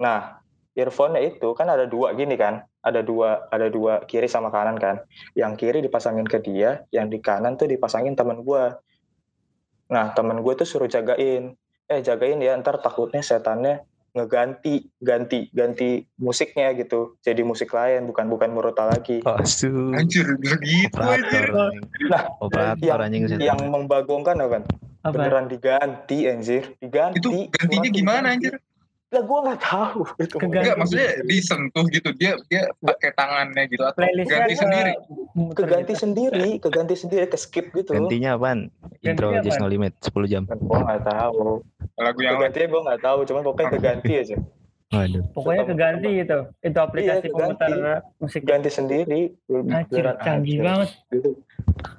Nah, 0.00 0.40
earphone-nya 0.72 1.20
itu 1.20 1.52
kan 1.52 1.68
ada 1.68 1.84
dua 1.84 2.16
gini 2.16 2.34
kan, 2.34 2.64
ada 2.80 3.04
dua 3.04 3.48
ada 3.52 3.68
dua 3.68 4.02
kiri 4.08 4.26
sama 4.26 4.48
kanan 4.48 4.80
kan. 4.80 5.04
Yang 5.36 5.52
kiri 5.60 5.78
dipasangin 5.84 6.24
ke 6.24 6.40
dia, 6.40 6.84
yang 6.90 7.12
di 7.12 7.20
kanan 7.20 7.60
tuh 7.60 7.68
dipasangin 7.68 8.16
temen 8.16 8.40
gua. 8.42 8.80
Nah, 9.92 10.16
temen 10.16 10.40
gue 10.40 10.54
tuh 10.56 10.64
suruh 10.64 10.88
jagain. 10.88 11.52
Eh, 11.84 12.00
jagain 12.00 12.40
ya, 12.40 12.56
ntar 12.56 12.80
takutnya 12.80 13.20
setannya 13.20 13.84
ngeganti 14.12 14.92
ganti 15.00 15.48
ganti 15.56 16.04
musiknya 16.20 16.76
gitu 16.76 17.16
jadi 17.24 17.40
musik 17.48 17.72
lain 17.72 18.04
bukan 18.04 18.28
bukan 18.28 18.52
murotal 18.52 18.92
lagi 18.92 19.24
oh 19.24 19.40
su 19.48 19.72
Anjir, 19.96 20.36
begitu 20.36 21.00
anjir. 21.00 21.48
Nah, 22.12 22.28
operator 22.44 22.76
yang- 22.84 23.00
anjing 23.00 23.40
yang 23.40 23.56
membagongkan 23.72 24.36
apa 24.36 24.60
kan 24.60 24.62
Apa? 25.02 25.12
beneran 25.12 25.46
diganti 25.46 26.18
anjir 26.24 26.62
diganti 26.78 27.18
Itu 27.18 27.28
gantinya 27.50 27.88
gimana 27.88 28.28
diganti. 28.30 28.36
anjir? 28.48 28.54
lah 29.12 29.20
gue 29.20 29.38
nggak 29.44 29.60
tahu 29.60 30.00
itu. 30.24 30.36
Enggak, 30.40 30.72
maksudnya 30.74 31.20
disentuh 31.22 31.84
gitu. 31.86 32.08
Dia 32.14 32.32
dia 32.46 32.64
pakai 32.80 33.12
tangannya 33.12 33.68
gitu 33.68 33.82
atau 33.82 34.00
Playlistnya 34.00 34.38
ganti 34.40 34.54
sendiri. 34.56 34.92
keganti 35.52 35.84
gitu. 35.86 36.00
sendiri 36.00 36.48
keganti 36.58 36.94
sendiri 36.94 37.24
ke 37.26 37.36
skip 37.36 37.66
gitu 37.72 37.92
gantinya 37.92 38.30
apaan 38.32 38.72
intro 39.00 39.28
Gantinya 39.30 39.44
Just? 39.44 39.58
No 39.58 39.66
Limit 39.66 39.92
10 40.00 40.16
jam 40.26 40.42
gue 40.46 40.56
nggak 40.78 41.02
tahu 41.04 41.60
Lagu 41.94 42.18
yang 42.18 42.34
kegantinya 42.36 42.68
gue 42.68 42.80
nggak 42.82 43.00
tahu 43.02 43.18
cuman 43.22 43.42
pokoknya 43.42 43.68
keganti 43.70 44.12
aja 44.14 44.36
waduh 44.88 45.24
Pokoknya 45.30 45.64
keganti 45.66 46.08
gitu. 46.18 46.38
Itu 46.62 46.78
aplikasi 46.78 47.20
Iya, 47.22 47.32
pemutar 47.34 47.70
musik. 48.16 48.42
ganti 48.42 48.68
sendiri 48.68 49.20
Anjir, 49.50 50.04
canggih 50.18 50.56
banget. 50.58 50.88
gitu 51.10 51.30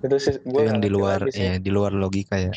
itu 0.03 0.15
sih 0.19 0.35
gue 0.43 0.61
yang 0.67 0.83
di 0.83 0.91
luar 0.91 1.23
ya 1.31 1.55
di 1.57 1.71
luar 1.71 1.95
logika 1.95 2.35
ya. 2.35 2.51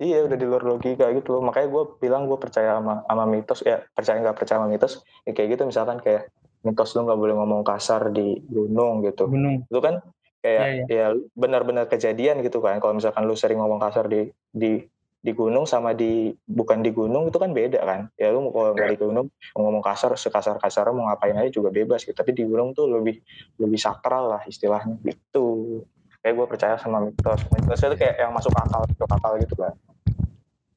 Iya 0.00 0.24
udah 0.24 0.38
di 0.40 0.46
luar 0.48 0.64
logika 0.64 1.12
gitu. 1.12 1.36
Loh 1.36 1.44
makanya 1.44 1.68
gue 1.68 1.82
bilang 2.00 2.24
gue 2.24 2.40
percaya 2.40 2.80
sama 2.80 3.04
sama 3.04 3.24
mitos 3.28 3.60
ya 3.60 3.84
percaya 3.92 4.16
nggak 4.24 4.36
percaya 4.36 4.56
sama 4.64 4.68
mitos 4.72 5.04
ya 5.28 5.36
kayak 5.36 5.60
gitu. 5.60 5.62
Misalkan 5.68 6.00
kayak 6.00 6.32
mitos 6.64 6.96
lu 6.96 7.04
nggak 7.04 7.20
boleh 7.20 7.34
ngomong 7.36 7.60
kasar 7.60 8.08
di 8.08 8.40
gunung 8.48 9.04
gitu. 9.04 9.28
Gunung. 9.28 9.68
itu 9.68 9.80
kan 9.84 10.00
kayak 10.40 10.88
Iya, 10.88 10.88
ya 10.88 11.06
benar-benar 11.36 11.84
kejadian 11.92 12.40
gitu 12.40 12.64
kan. 12.64 12.80
Kalau 12.80 12.96
misalkan 12.96 13.28
lu 13.28 13.36
sering 13.36 13.60
ngomong 13.60 13.76
kasar 13.76 14.08
di 14.08 14.32
di 14.48 14.80
di 15.20 15.36
gunung 15.36 15.68
sama 15.68 15.92
di 15.92 16.32
bukan 16.48 16.80
di 16.80 16.96
gunung 16.96 17.28
itu 17.28 17.36
kan 17.36 17.52
beda 17.52 17.84
kan. 17.84 18.00
Ya 18.16 18.32
lu 18.32 18.48
mau 18.48 18.56
kalau 18.56 18.72
nggak 18.72 18.88
di 18.88 18.98
gunung 19.04 19.28
mau 19.52 19.60
ngomong 19.68 19.84
kasar 19.84 20.16
sekasar 20.16 20.56
kasar 20.56 20.88
mau 20.96 21.12
ngapain 21.12 21.36
aja 21.36 21.52
juga 21.52 21.68
bebas 21.68 22.08
gitu. 22.08 22.16
Tapi 22.16 22.32
di 22.32 22.48
gunung 22.48 22.72
tuh 22.72 22.88
lebih 22.88 23.20
lebih 23.60 23.76
sakral 23.76 24.32
lah 24.32 24.42
istilahnya. 24.48 24.96
Gitu 25.04 25.84
kayak 26.20 26.34
gue 26.36 26.46
percaya 26.46 26.74
sama 26.76 27.00
mitos. 27.00 27.40
Mitos 27.52 27.80
itu 27.80 27.96
kayak 27.96 28.20
yang 28.20 28.32
masuk 28.32 28.52
akal 28.52 28.84
masuk 28.84 29.08
akal 29.08 29.32
gitu 29.40 29.54
kan. 29.56 29.72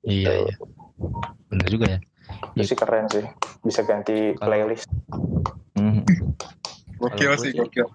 Iya 0.04 0.32
iya. 0.48 0.56
Bener 1.52 1.68
juga 1.68 1.86
ya. 1.88 2.00
Itu 2.56 2.74
sih 2.74 2.78
keren 2.80 3.06
sih. 3.12 3.24
Bisa 3.64 3.84
ganti 3.84 4.36
playlist. 4.40 4.88
Hmm. 5.76 6.04
gokil 7.00 7.36
sih, 7.36 7.52
gokil. 7.52 7.88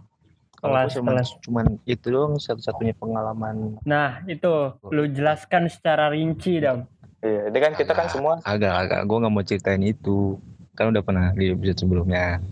Kalau 0.59 0.75
Kelas, 0.75 0.91
cuman, 0.99 1.15
kelas. 1.15 1.31
cuman 1.47 1.67
itu 1.87 2.07
doang 2.11 2.35
satu-satunya 2.35 2.93
pengalaman. 2.99 3.79
Nah, 3.87 4.27
itu. 4.27 4.75
Lu 4.91 5.07
jelaskan 5.07 5.71
secara 5.71 6.11
rinci 6.11 6.59
dong. 6.59 6.85
iya 7.19 7.51
ini 7.51 7.59
kan 7.59 7.75
kita 7.75 7.99
kan 7.99 8.07
semua 8.11 8.39
agak 8.47 8.75
agak. 8.75 9.01
Gue 9.07 9.17
nggak 9.23 9.33
mau 9.33 9.43
ceritain 9.47 9.83
itu. 9.87 10.39
Kan 10.75 10.91
udah 10.95 11.03
pernah 11.03 11.31
di 11.35 11.55
episode 11.55 11.87
sebelumnya. 11.87 12.43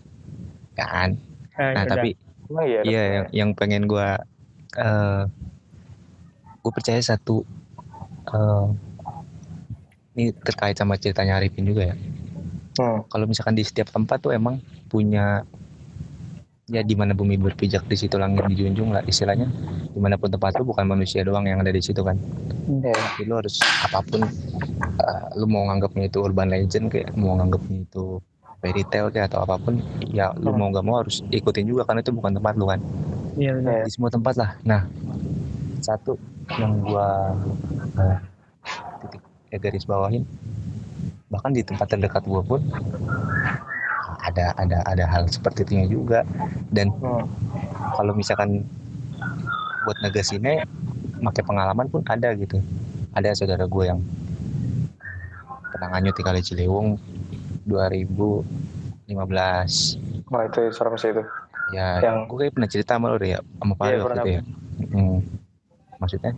Kan? 0.79 1.19
Nah, 1.59 1.71
nah 1.75 1.83
udah. 1.83 1.93
tapi 1.99 2.09
emang 2.47 2.67
iya 2.67 2.81
iya 2.87 3.03
yang 3.03 3.27
yang 3.35 3.51
pengen 3.59 3.91
gue 3.91 4.09
eh 4.77 5.23
gue 6.63 6.73
percaya 6.75 7.01
satu 7.01 7.43
eh 8.29 8.67
ini 10.17 10.33
terkait 10.33 10.77
sama 10.77 10.97
ceritanya 10.97 11.39
Arifin 11.39 11.67
juga 11.67 11.93
ya 11.93 11.97
Hmm. 12.77 13.01
kalau 13.09 13.25
misalkan 13.25 13.57
di 13.57 13.65
setiap 13.65 13.89
tempat 13.89 14.21
tuh 14.21 14.37
emang 14.37 14.61
punya 14.93 15.49
ya 16.69 16.85
di 16.85 16.93
mana 16.93 17.17
bumi 17.17 17.41
berpijak 17.41 17.89
di 17.89 17.97
situ 17.97 18.21
langit 18.21 18.45
dijunjung 18.53 18.93
lah 18.93 19.01
istilahnya 19.09 19.49
di 19.89 19.97
mana 19.97 20.21
pun 20.21 20.29
tempat 20.29 20.61
lu 20.61 20.69
bukan 20.69 20.85
manusia 20.85 21.25
doang 21.25 21.49
yang 21.49 21.65
ada 21.65 21.73
di 21.73 21.81
situ 21.81 22.05
kan 22.05 22.21
Iya. 22.69 22.93
jadi 23.17 23.23
lu 23.25 23.35
harus 23.41 23.57
apa 23.81 24.05
pun 24.05 24.29
eh, 25.01 25.25
lu 25.41 25.47
mau 25.49 25.65
nganggapnya 25.73 26.05
itu 26.11 26.19
urban 26.21 26.53
legend 26.53 26.93
kayak 26.93 27.17
mau 27.17 27.33
nganggapnya 27.41 27.89
itu 27.89 28.21
fairy 28.61 28.85
tale 28.85 29.09
kayak 29.09 29.33
atau 29.33 29.41
apa 29.47 29.57
pun 29.57 29.81
ya 30.13 30.37
lu 30.37 30.53
Hmm. 30.53 30.59
mau 30.61 30.69
nggak 30.69 30.85
mau 30.85 31.01
harus 31.01 31.25
ikutin 31.33 31.65
juga 31.65 31.89
karena 31.89 32.05
itu 32.05 32.13
bukan 32.13 32.37
tempat 32.37 32.55
lu 32.61 32.69
kan 32.69 32.81
Iya 33.37 33.51
benar. 33.61 33.85
Di 33.85 33.93
semua 33.93 34.11
tempat 34.11 34.35
lah 34.41 34.51
nah 34.65 34.83
satu 35.85 36.17
yang 36.57 36.81
gua 36.83 37.37
eh, 38.01 38.19
titik 39.05 39.23
ya 39.53 39.59
garis 39.61 39.85
bawahin 39.87 40.25
bahkan 41.29 41.53
di 41.53 41.63
tempat 41.63 41.87
terdekat 41.91 42.25
gua 42.27 42.43
pun 42.43 42.61
ada 44.27 44.51
ada 44.59 44.83
ada 44.89 45.05
hal 45.07 45.29
seperti 45.31 45.63
itu 45.63 46.03
juga 46.03 46.27
dan 46.75 46.91
Hmm. 46.99 47.23
kalau 47.95 48.13
misalkan 48.17 48.67
buat 49.87 49.99
negasinnya 50.03 50.67
pakai 51.23 51.43
pengalaman 51.47 51.87
pun 51.87 52.03
ada 52.11 52.35
gitu 52.35 52.59
ada 53.15 53.31
saudara 53.33 53.65
gue 53.65 53.85
yang 53.87 54.03
pernah 55.73 55.89
nganyut 55.95 56.15
di 56.19 56.23
kali 56.27 56.41
Ciliwung 56.43 56.99
2015 57.65 59.15
Wah 60.27 60.43
itu 60.43 60.61
serem 60.75 60.99
sih 60.99 61.15
itu. 61.15 61.23
Ya 61.69 61.99
Yang- 61.99 62.25
gue 62.27 62.37
kayak 62.39 62.53
pernah 62.55 62.71
cerita 62.71 62.91
sama 62.95 63.07
lo 63.09 63.17
deh 63.17 63.31
ya 63.33 63.41
sama 63.59 63.73
Pak 63.75 63.85
Iya, 63.85 63.93
waktu 63.93 64.07
pernah. 64.07 64.23
itu 64.23 64.31
ya. 64.31 64.43
Mm, 64.93 65.19
maksudnya 65.97 66.33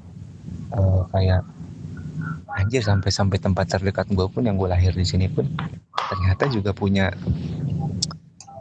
eh, 0.71 1.01
kayak 1.11 1.41
anjir 2.51 2.83
sampai 2.83 3.11
sampai 3.11 3.39
tempat 3.39 3.67
terdekat 3.69 4.07
gue 4.09 4.27
pun 4.27 4.43
yang 4.43 4.57
gue 4.57 4.67
lahir 4.67 4.91
di 4.91 5.05
sini 5.05 5.29
pun 5.29 5.45
ternyata 6.09 6.49
juga 6.49 6.73
punya 6.73 7.13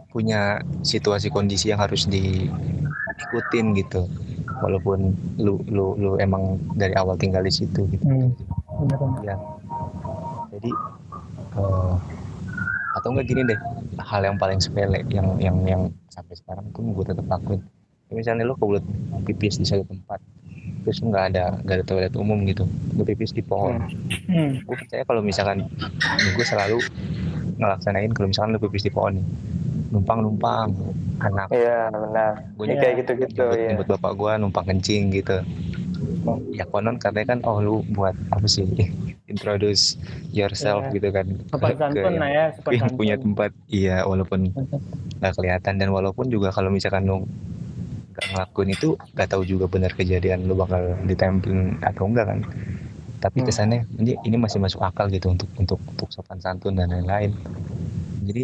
punya 0.09 0.57
situasi 0.81 1.29
kondisi 1.29 1.69
yang 1.69 1.79
harus 1.79 2.05
diikutin 2.05 3.65
gitu. 3.75 4.09
Walaupun 4.57 5.13
lu 5.37 5.61
lu 5.69 5.93
lu 5.95 6.11
emang 6.17 6.57
dari 6.73 6.97
awal 6.97 7.13
tinggal 7.15 7.41
di 7.41 7.53
situ 7.53 7.85
gitu. 7.87 8.01
Hmm. 8.01 8.29
Ya 9.21 9.37
jadi 10.49 10.71
eh, 11.53 11.93
atau 12.97 13.07
enggak 13.09 13.27
gini 13.27 13.41
deh 13.45 13.59
hal 13.99 14.21
yang 14.23 14.35
paling 14.35 14.57
sepele 14.57 15.05
yang 15.07 15.37
yang 15.37 15.57
yang 15.63 15.81
sampai 16.07 16.33
sekarang 16.33 16.65
pun 16.71 16.91
gue 16.91 17.05
tetap 17.05 17.25
lakuin 17.25 17.61
Ya, 18.07 18.15
misalnya 18.15 18.43
lu 18.43 18.55
kebelet 18.55 18.87
pipis 19.21 19.55
di 19.55 19.65
satu 19.65 19.83
tempat 19.83 20.23
terus 20.81 20.97
nggak 20.97 21.23
ada 21.29 21.59
nggak 21.59 21.75
ada 21.75 21.85
toilet 21.85 22.15
umum 22.15 22.39
gitu 22.43 22.63
lu 22.89 23.03
pipis 23.03 23.29
di 23.29 23.41
pohon 23.41 23.83
Hmm. 24.25 24.59
gue 24.59 24.75
percaya 24.77 25.03
kalau 25.03 25.19
misalkan 25.19 25.67
gue 26.29 26.45
selalu 26.45 26.79
ngelaksanain 27.53 28.11
kalau 28.11 28.27
misalkan 28.27 28.51
lu 28.51 28.61
pipis 28.61 28.81
di 28.81 28.91
pohon 28.91 29.11
nih 29.13 29.25
numpang 29.89 30.19
numpang 30.19 30.71
anak 31.17 31.47
Iya 31.49 31.87
benar. 31.89 32.31
gue 32.53 32.65
Iya. 32.65 32.75
kayak 32.77 32.95
gitu-gitu 32.97 33.43
jemput, 33.51 33.85
ya. 33.85 33.91
bapak 33.95 34.11
gue 34.13 34.31
numpang 34.37 34.65
kencing 34.65 35.03
gitu 35.11 35.37
ya 36.51 36.65
konon 36.65 36.95
katanya 36.97 37.33
kan 37.33 37.39
oh 37.43 37.57
lu 37.57 37.75
buat 37.87 38.15
apa 38.29 38.45
sih? 38.45 38.67
Introduce 39.31 39.95
yourself 40.31 40.87
Iya. 40.87 40.93
gitu 40.95 41.09
kan. 41.11 41.25
Sopan 41.47 41.71
ke 41.71 41.77
santun 41.77 42.13
yang- 42.15 42.31
ya, 42.31 42.45
sopan 42.53 42.71
yang 42.79 42.89
punya 42.93 43.15
tempat. 43.15 43.51
Iya 43.67 43.97
walaupun 44.03 44.39
nggak 45.19 45.33
kelihatan. 45.33 45.73
Dan 45.75 45.89
walaupun 45.91 46.25
juga 46.27 46.49
kalau 46.49 46.67
misalkan 46.67 47.03
lu 47.03 47.23
nggak 48.11 48.25
ngelakuin 48.33 48.69
itu 48.71 48.87
nggak 49.13 49.29
tahu 49.29 49.43
juga 49.43 49.65
benar 49.67 49.91
kejadian 49.91 50.43
lu 50.43 50.55
bakal 50.55 50.79
ditempelin 51.03 51.77
atau 51.79 52.03
enggak 52.05 52.25
kan. 52.27 52.39
Tapi 53.17 53.41
Hmm. 53.41 53.47
kesannya 53.47 53.79
ini 53.97 54.13
ini 54.23 54.37
masih 54.37 54.57
masuk 54.57 54.79
akal 54.79 55.05
gitu 55.07 55.27
untuk 55.27 55.49
untuk 55.55 55.79
untuk 55.83 56.07
sopan 56.07 56.37
santun 56.37 56.73
dan 56.73 56.89
lain-lain. 56.89 57.33
Jadi 58.23 58.43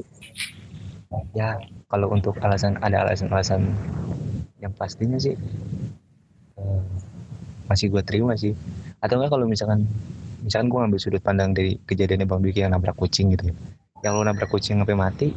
ya 1.31 1.57
kalau 1.87 2.09
untuk 2.09 2.33
alasan 2.39 2.73
ada 2.81 3.05
alasan-alasan 3.05 3.69
yang 4.57 4.73
pastinya 4.73 5.15
sih 5.15 5.37
eh, 6.57 6.81
masih 7.65 7.87
gue 7.87 8.01
terima 8.01 8.33
sih 8.33 8.51
atau 8.97 9.15
enggak 9.15 9.31
kalau 9.31 9.45
misalkan 9.45 9.87
misalkan 10.39 10.67
gue 10.67 10.79
ngambil 10.79 10.99
sudut 10.99 11.19
pandang 11.19 11.51
dari 11.51 11.79
kejadiannya 11.79 12.23
bang 12.23 12.39
Dwiki 12.39 12.59
yang 12.59 12.71
nabrak 12.71 12.93
kucing 12.93 13.31
gitu 13.31 13.47
ya 13.47 13.55
yang 14.01 14.13
lu 14.13 14.23
nabrak 14.23 14.47
kucing 14.47 14.77
sampai 14.77 14.93
mati 14.93 15.27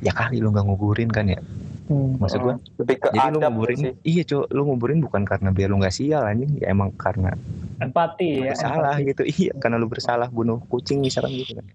ya 0.00 0.10
kali 0.10 0.38
lu 0.38 0.50
nggak 0.50 0.64
nguburin 0.64 1.08
kan 1.08 1.26
ya 1.26 1.40
Hmm. 1.88 2.20
maksud 2.20 2.44
gue 2.44 2.52
Hmm, 2.52 2.76
Lebih 2.78 2.96
ke 2.98 3.08
jadi 3.10 3.32
adab 3.32 3.48
nguburin 3.48 3.78
sih. 3.80 3.92
iya 4.04 4.20
cok 4.22 4.52
lu 4.52 4.60
nguburin 4.62 5.00
bukan 5.00 5.24
karena 5.24 5.48
biar 5.48 5.72
lu 5.72 5.80
nggak 5.80 5.88
sial 5.90 6.20
anjing 6.20 6.52
ya 6.54 6.68
emang 6.68 6.92
karena 6.92 7.32
Empati 7.80 8.44
ya. 8.44 8.52
bersalah 8.52 8.92
empati. 8.94 9.08
gitu 9.08 9.22
iya 9.24 9.52
karena 9.56 9.76
lu 9.76 9.88
bersalah 9.88 10.28
bunuh 10.28 10.60
kucing 10.68 11.00
misalkan 11.00 11.32
gitu 11.32 11.56
kan 11.56 11.66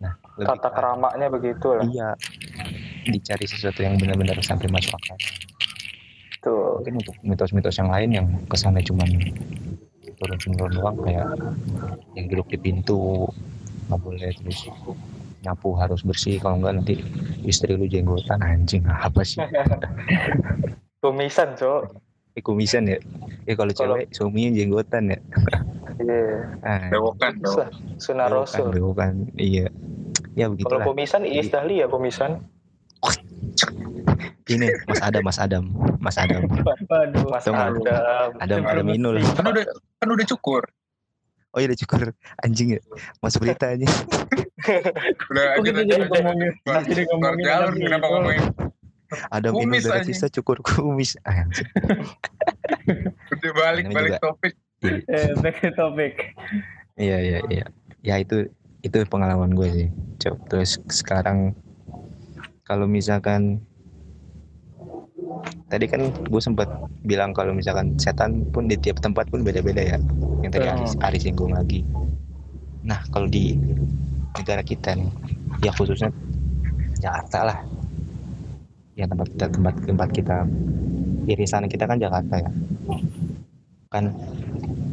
nah 0.00 0.12
lebih 0.34 0.50
Tata 0.50 0.66
ke- 0.66 0.74
keramanya 0.74 1.26
begitu 1.28 1.66
lah. 1.70 1.86
iya 1.86 2.08
dicari 3.04 3.46
sesuatu 3.46 3.80
yang 3.80 3.94
benar-benar 3.94 4.34
sampai 4.40 4.66
masuk 4.66 4.92
akal. 4.92 5.14
Mungkin 6.80 6.96
untuk 6.96 7.16
mitos-mitos 7.20 7.76
yang 7.76 7.92
lain 7.92 8.08
yang 8.10 8.26
kesannya 8.48 8.80
cuman 8.80 9.08
turun 10.16 10.38
turun 10.40 10.72
doang 10.72 10.96
kayak 10.98 11.28
yang 12.12 12.26
duduk 12.26 12.48
di 12.48 12.58
pintu 12.58 13.28
nggak 13.86 14.00
boleh 14.00 14.32
terus 14.32 14.64
nyapu 15.40 15.72
harus 15.72 16.00
bersih 16.00 16.36
kalau 16.36 16.56
enggak 16.56 16.74
nanti 16.76 16.94
istri 17.42 17.72
lu 17.72 17.84
jenggotan 17.84 18.40
anjing 18.40 18.84
apa 18.84 19.20
sih 19.20 19.40
Kumisan, 21.00 21.56
Cok. 21.56 21.96
eh 22.30 22.44
kumisan 22.44 22.84
ya 22.86 23.00
eh 23.42 23.54
kalau 23.54 23.72
Kalau- 23.72 23.96
cewek 23.96 24.12
suaminya 24.12 24.50
jenggotan 24.54 25.04
ya 25.08 25.18
Iya. 26.00 26.88
bewokan 26.88 27.32
Susah. 27.40 27.68
Sunah 27.96 28.26
bewokan, 28.28 28.56
Rasul. 28.56 28.68
bewokan. 28.72 29.12
iya 29.36 29.68
ya 30.32 30.44
Kalau 30.44 30.52
begitulah 30.54 30.84
kumisan 30.86 31.22
Iis 31.24 31.48
Dahlia 31.48 31.88
kumisan. 31.88 32.40
Ini 34.48 34.68
Mas 34.88 35.00
Adam 35.02 35.22
Mas 35.24 35.38
Adam 35.38 35.64
Mas 36.00 36.16
Adam 36.16 36.44
Waduh. 36.46 37.24
Mas 37.30 37.44
Tunggu. 37.44 37.82
Adam. 37.86 38.30
Adam 38.40 38.62
Adam 38.66 38.86
Inul 38.90 39.20
kan 39.36 39.44
udah 39.48 39.64
kan 39.98 40.08
udah 40.10 40.26
cukur 40.26 40.62
oh 41.54 41.58
iya 41.58 41.66
udah 41.70 41.80
cukur 41.82 42.00
anjing 42.46 42.78
ya 42.78 42.80
masuk 43.20 43.44
berita 43.46 43.74
aja 43.74 43.86
udah 45.30 45.44
aja 45.56 45.62
kita 45.64 45.80
jadi 45.88 46.04
ngomongin, 46.06 46.50
jadi 46.86 47.02
ngomongin 47.10 47.44
Jalur 47.44 47.68
Adam 47.70 47.74
kenapa 47.80 48.06
Inul? 48.06 48.14
ngomongin 48.16 48.44
Adam 49.34 49.52
Inul 49.58 49.62
Kumis, 49.66 49.84
dari 49.90 50.04
sisa 50.06 50.26
cukur 50.30 50.62
kumis 50.62 51.18
anjing 51.26 51.66
udah 53.34 53.52
balik 53.54 53.84
Ini 53.88 53.94
balik 53.94 54.12
juga. 54.18 54.24
topik 54.24 54.54
Eh, 54.80 55.36
back 55.44 55.60
to 55.60 55.68
topic. 55.76 56.32
Iya 56.96 57.20
iya 57.20 57.38
iya. 57.52 57.64
Ya 58.00 58.16
itu 58.16 58.48
itu 58.80 58.96
pengalaman 59.12 59.52
gue 59.52 59.68
sih. 59.68 59.88
Coba 60.16 60.40
terus 60.48 60.80
sekarang 60.88 61.52
kalau 62.70 62.86
misalkan 62.86 63.58
tadi 65.66 65.90
kan 65.90 66.06
gue 66.06 66.38
sempat 66.38 66.70
bilang 67.02 67.34
kalau 67.34 67.50
misalkan 67.50 67.98
setan 67.98 68.46
pun 68.54 68.70
di 68.70 68.78
tiap 68.78 69.02
tempat 69.02 69.26
pun 69.26 69.42
beda-beda 69.42 69.82
ya. 69.82 69.98
Yang 70.46 70.52
tadi. 70.54 70.66
Ari, 70.70 70.84
Ari 71.02 71.18
singgung 71.18 71.50
lagi. 71.50 71.82
Nah 72.86 73.02
kalau 73.10 73.26
di 73.26 73.58
negara 74.38 74.62
kita 74.62 74.94
nih, 74.94 75.10
ya 75.66 75.74
khususnya 75.74 76.14
Jakarta 77.02 77.50
lah. 77.50 77.58
Ya 78.94 79.10
tempat 79.10 79.34
kita 79.34 79.46
tempat 79.50 79.74
tempat 79.82 80.08
kita 80.14 80.36
irisan 81.26 81.66
kita 81.66 81.90
kan 81.90 81.98
Jakarta 81.98 82.38
ya. 82.38 82.50
Kan 83.90 84.14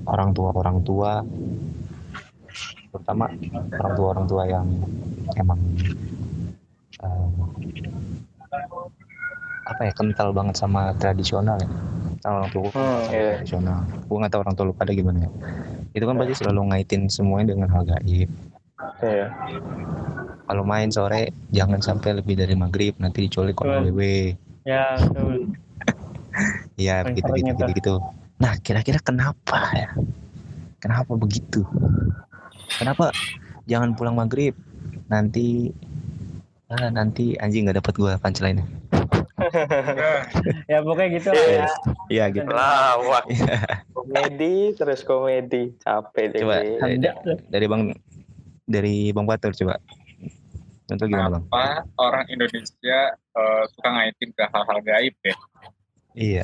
orang 0.09 0.33
tua 0.33 0.49
orang 0.49 0.81
tua 0.81 1.21
terutama 2.89 3.29
orang 3.77 3.93
tua 3.93 4.07
orang 4.17 4.25
tua 4.25 4.43
yang 4.49 4.65
emang 5.37 5.61
eh, 7.03 7.29
apa 9.67 9.81
ya 9.83 9.91
kental 9.91 10.31
banget 10.31 10.55
sama 10.55 10.95
tradisional 10.95 11.59
ya 11.59 11.69
sama 12.23 12.35
orang 12.41 12.51
tua 12.51 12.69
Hmm, 12.71 12.99
iya. 13.11 13.31
tradisional 13.35 13.79
gue 13.85 14.17
nggak 14.17 14.31
tahu 14.31 14.41
orang 14.41 14.55
tua 14.55 14.65
lu 14.65 14.73
pada 14.73 14.91
gimana 14.91 15.27
ya 15.27 15.31
itu 15.91 16.03
kan 16.03 16.15
pasti 16.15 16.33
selalu 16.39 16.61
ngaitin 16.71 17.01
semuanya 17.07 17.53
dengan 17.53 17.69
hal 17.69 17.83
gaib 17.83 18.29
Iya. 18.97 19.27
kalau 20.45 20.63
main 20.63 20.87
sore 20.87 21.33
jangan 21.49 21.81
sampai 21.81 22.17
lebih 22.17 22.37
dari 22.37 22.53
maghrib 22.53 22.93
nanti 22.97 23.25
diculik 23.25 23.57
oleh 23.59 23.83
Betul. 23.83 23.93
wewe 23.93 24.15
Ya, 24.63 24.99
betul. 24.99 25.47
Iya 26.77 27.07
Paling 27.07 27.15
begitu 27.15 27.31
gitu, 27.31 27.39
itu. 27.39 27.55
gitu 27.55 27.71
gitu. 27.73 27.95
Nah 28.37 28.53
kira-kira 28.59 28.99
kenapa 28.99 29.71
ya? 29.73 29.89
Kenapa 30.77 31.15
begitu? 31.15 31.63
Kenapa 32.77 33.09
jangan 33.65 33.95
pulang 33.95 34.13
maghrib? 34.13 34.53
Nanti 35.07 35.71
ah, 36.71 36.89
nanti 36.91 37.35
anjing 37.39 37.67
nggak 37.67 37.79
dapat 37.83 37.93
gua 37.97 38.13
punchline. 38.19 38.63
Ya 40.67 40.81
pokoknya 40.81 41.09
gitu 41.21 41.29
lah 41.29 41.47
ya. 41.47 41.67
Iya 42.09 42.25
gitu. 42.33 42.49
Lawak. 42.49 43.23
komedi 43.95 44.73
terus 44.73 45.05
komedi. 45.05 45.77
Capek 45.79 46.33
deh. 46.33 46.41
Coba. 46.41 46.65
gue. 46.65 47.35
Dari 47.47 47.65
bang 47.69 47.93
dari 48.65 49.13
bang 49.13 49.25
Batur 49.29 49.53
coba. 49.53 49.77
Contoh 50.87 51.05
gimana 51.05 51.37
bang? 51.37 51.43
kenapa 51.45 51.65
orang 51.99 52.25
Indonesia 52.31 52.99
eh, 53.13 53.63
suka 53.75 53.89
ngaitin 53.91 54.31
ke 54.31 54.43
hal-hal 54.47 54.79
gaib 54.81 55.15
ya 55.19 55.35
Iya. 56.17 56.43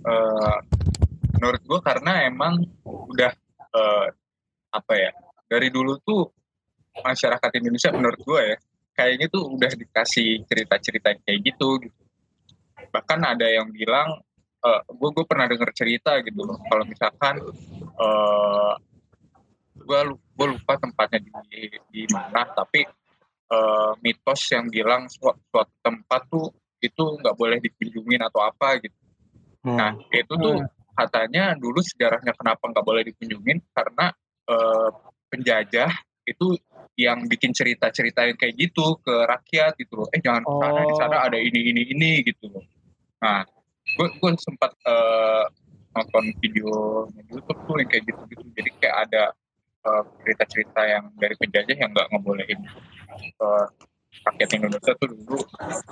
Eh, 0.00 0.56
menurut 1.36 1.62
gue 1.62 1.80
karena 1.84 2.26
emang 2.26 2.64
udah 2.84 3.32
eh, 3.70 4.06
apa 4.72 4.92
ya 4.96 5.10
dari 5.46 5.68
dulu 5.68 6.00
tuh 6.02 6.32
masyarakat 6.98 7.50
Indonesia 7.62 7.90
menurut 7.94 8.20
gue 8.20 8.42
ya 8.54 8.56
kayaknya 8.96 9.26
tuh 9.30 9.46
udah 9.48 9.70
dikasih 9.72 10.44
cerita-cerita 10.44 11.14
kayak 11.24 11.40
gitu 11.40 11.78
gitu. 11.86 12.00
Bahkan 12.90 13.20
ada 13.22 13.46
yang 13.46 13.70
bilang 13.70 14.18
gue 14.90 15.08
gue 15.16 15.24
pernah 15.24 15.48
dengar 15.48 15.72
cerita 15.72 16.20
gitu 16.20 16.44
loh 16.44 16.60
kalau 16.68 16.84
misalkan 16.84 17.40
eh 17.96 18.72
gue 19.80 20.00
gue 20.12 20.46
lupa 20.52 20.76
tempatnya 20.76 21.24
di 21.48 21.72
di 21.88 22.02
mana 22.12 22.44
tapi 22.52 22.84
eh, 23.50 23.92
mitos 24.04 24.40
yang 24.52 24.68
bilang 24.68 25.08
suatu, 25.08 25.40
suatu 25.48 25.74
tempat 25.80 26.22
tuh 26.28 26.46
itu 26.80 27.02
nggak 27.20 27.36
boleh 27.36 27.58
dikunjungin 27.60 28.20
atau 28.24 28.40
apa 28.44 28.80
gitu. 28.80 28.96
Nah, 29.60 29.92
Hmm. 29.92 30.16
itu 30.16 30.32
tuh 30.40 30.56
katanya 30.96 31.52
dulu 31.52 31.84
sejarahnya 31.84 32.32
kenapa 32.32 32.64
nggak 32.72 32.86
boleh 32.86 33.02
dikunjungin? 33.04 33.60
Karena 33.72 34.12
eh, 34.50 34.88
penjajah 35.30 35.90
itu 36.26 36.56
yang 37.00 37.24
bikin 37.24 37.50
cerita-cerita 37.56 38.28
yang 38.28 38.36
kayak 38.36 38.54
gitu 38.60 39.00
ke 39.00 39.14
rakyat 39.24 39.72
gitu 39.80 40.04
loh. 40.04 40.08
Eh 40.12 40.20
jangan 40.20 40.44
ke 40.44 40.52
sana, 40.60 40.80
di 40.84 40.94
sana 41.00 41.16
Oh. 41.16 41.26
ada 41.32 41.38
ini 41.40 41.60
ini 41.72 41.82
ini 41.96 42.10
gitu 42.26 42.52
loh. 42.52 42.64
Nah, 43.24 43.44
gue 43.96 44.06
gue 44.20 44.30
sempat 44.36 44.72
eh, 44.84 45.44
nonton 45.90 46.24
video 46.38 46.70
di 47.10 47.22
YouTube 47.32 47.60
tuh 47.66 47.76
yang 47.80 47.88
kayak 47.88 48.04
gitu-gitu. 48.04 48.44
Jadi 48.52 48.70
kayak 48.78 48.96
ada 49.08 49.22
eh, 49.86 50.02
cerita-cerita 50.24 50.80
yang 50.84 51.04
dari 51.16 51.34
penjajah 51.40 51.76
yang 51.76 51.90
nggak 51.92 52.08
ngebolehin 52.12 52.60
eh, 53.24 53.66
rakyat 54.26 54.50
Indonesia 54.58 54.92
tuh 55.00 55.08
dulu 55.08 55.38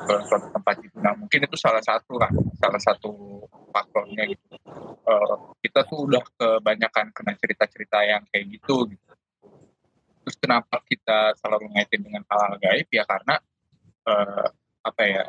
ke 0.05 0.15
suatu 0.29 0.47
tempat 0.53 0.75
gitu. 0.85 0.97
Nah 1.01 1.15
mungkin 1.17 1.41
itu 1.49 1.57
salah 1.57 1.81
satu 1.81 2.21
lah, 2.21 2.29
salah 2.61 2.81
satu 2.83 3.41
faktornya 3.73 4.29
gitu. 4.29 4.45
eh, 5.09 5.37
kita 5.65 5.89
tuh 5.89 6.05
udah 6.05 6.21
kebanyakan 6.37 7.17
kena 7.17 7.33
cerita-cerita 7.41 7.99
yang 8.05 8.23
kayak 8.29 8.45
gitu, 8.61 8.93
gitu. 8.93 9.09
Terus 10.29 10.45
kenapa 10.45 10.77
kita 10.85 11.33
selalu 11.41 11.73
ngaitin 11.73 12.05
dengan 12.05 12.21
hal-hal 12.29 12.61
gaib 12.61 12.85
ya 12.93 13.09
karena 13.09 13.41
eh, 14.05 14.47
apa 14.85 15.03
ya 15.09 15.25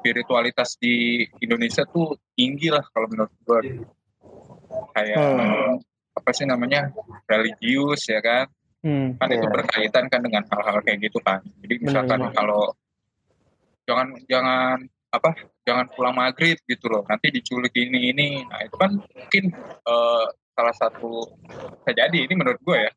spiritualitas 0.00 0.80
di 0.80 1.28
Indonesia 1.44 1.84
tuh 1.84 2.16
tinggi 2.32 2.72
lah 2.72 2.80
kalau 2.88 3.04
menurut 3.04 3.28
gue 3.44 3.84
kayak 4.96 5.20
Hmm. 5.20 5.76
apa 6.16 6.30
sih 6.32 6.48
namanya 6.48 6.88
religius 7.28 8.08
ya 8.08 8.24
kan 8.24 8.48
Hmm. 8.80 9.12
kan 9.20 9.28
itu 9.28 9.44
Iya. 9.44 9.52
berkaitan 9.52 10.04
kan 10.08 10.24
dengan 10.24 10.40
hal-hal 10.48 10.80
kayak 10.80 11.04
gitu 11.04 11.20
kan 11.20 11.44
jadi 11.60 11.74
misalkan 11.84 12.16
Benar-benar. 12.16 12.32
kalau 12.32 12.62
jangan 13.84 14.08
jangan 14.24 14.76
apa 15.10 15.30
jangan 15.68 15.84
pulang 15.92 16.16
maghrib 16.16 16.56
gitu 16.64 16.88
loh 16.88 17.04
nanti 17.04 17.28
diculik 17.28 17.76
ini 17.76 18.08
ini 18.08 18.28
nah 18.48 18.64
itu 18.64 18.76
kan 18.80 18.96
mungkin 18.96 19.44
eh, 19.84 20.26
salah 20.56 20.72
satu 20.72 21.28
bisa 21.76 21.92
jadi 21.92 22.24
ini 22.24 22.32
menurut 22.32 22.56
gue 22.64 22.88
ya 22.88 22.92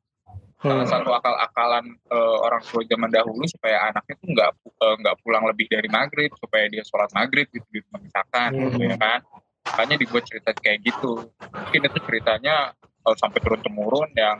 salah 0.64 0.88
Hmm. 0.88 0.94
satu 0.96 1.12
akal-akalan 1.12 1.86
eh, 2.08 2.38
orang 2.40 2.64
tua 2.64 2.82
zaman 2.88 3.12
dahulu 3.12 3.44
supaya 3.52 3.92
anaknya 3.92 4.16
tuh 4.16 4.28
nggak 4.32 4.50
eh, 4.64 4.96
nggak 5.04 5.16
pulang 5.20 5.44
lebih 5.52 5.68
dari 5.68 5.92
maghrib 5.92 6.32
supaya 6.40 6.72
dia 6.72 6.88
sholat 6.88 7.12
maghrib 7.12 7.52
gitu 7.52 7.68
di 7.68 7.84
rumah 7.84 8.00
misalkan 8.00 8.50
Hmm. 8.56 8.72
gitu 8.72 8.88
ya 8.88 8.96
kan 8.96 9.20
makanya 9.64 9.96
dibuat 10.00 10.24
cerita 10.24 10.56
kayak 10.56 10.80
gitu 10.88 11.28
mungkin 11.52 11.82
itu 11.84 12.00
ceritanya 12.08 12.56
eh, 12.80 13.16
sampai 13.20 13.40
turun 13.44 13.60
temurun 13.60 14.08
yang 14.16 14.40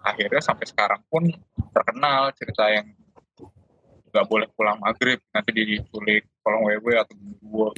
akhirnya 0.00 0.40
sampai 0.40 0.64
sekarang 0.64 1.04
pun 1.12 1.28
terkenal 1.76 2.32
cerita 2.32 2.72
yang 2.72 2.88
nggak 4.08 4.26
boleh 4.28 4.48
pulang 4.56 4.80
maghrib 4.80 5.20
nanti 5.36 5.52
diculik 5.52 6.24
kolong 6.40 6.64
WW 6.68 6.96
atau 6.96 7.14
gua 7.44 7.68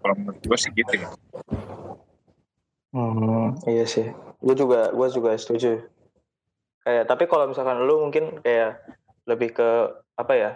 kalau 0.00 0.14
menurut 0.16 0.40
gue 0.44 0.58
sih 0.60 0.72
gitu 0.76 0.92
ya 1.00 1.08
Hmm, 2.92 3.56
iya 3.64 3.88
sih. 3.88 4.12
Gue 4.44 4.52
juga, 4.52 4.92
gue 4.92 5.08
juga 5.08 5.32
setuju. 5.40 5.80
Kayak, 6.82 7.04
tapi 7.06 7.24
kalau 7.30 7.46
misalkan 7.46 7.78
lu 7.86 8.02
mungkin 8.02 8.42
kayak 8.42 8.82
lebih 9.26 9.54
ke 9.54 9.68
apa 10.18 10.32
ya? 10.34 10.50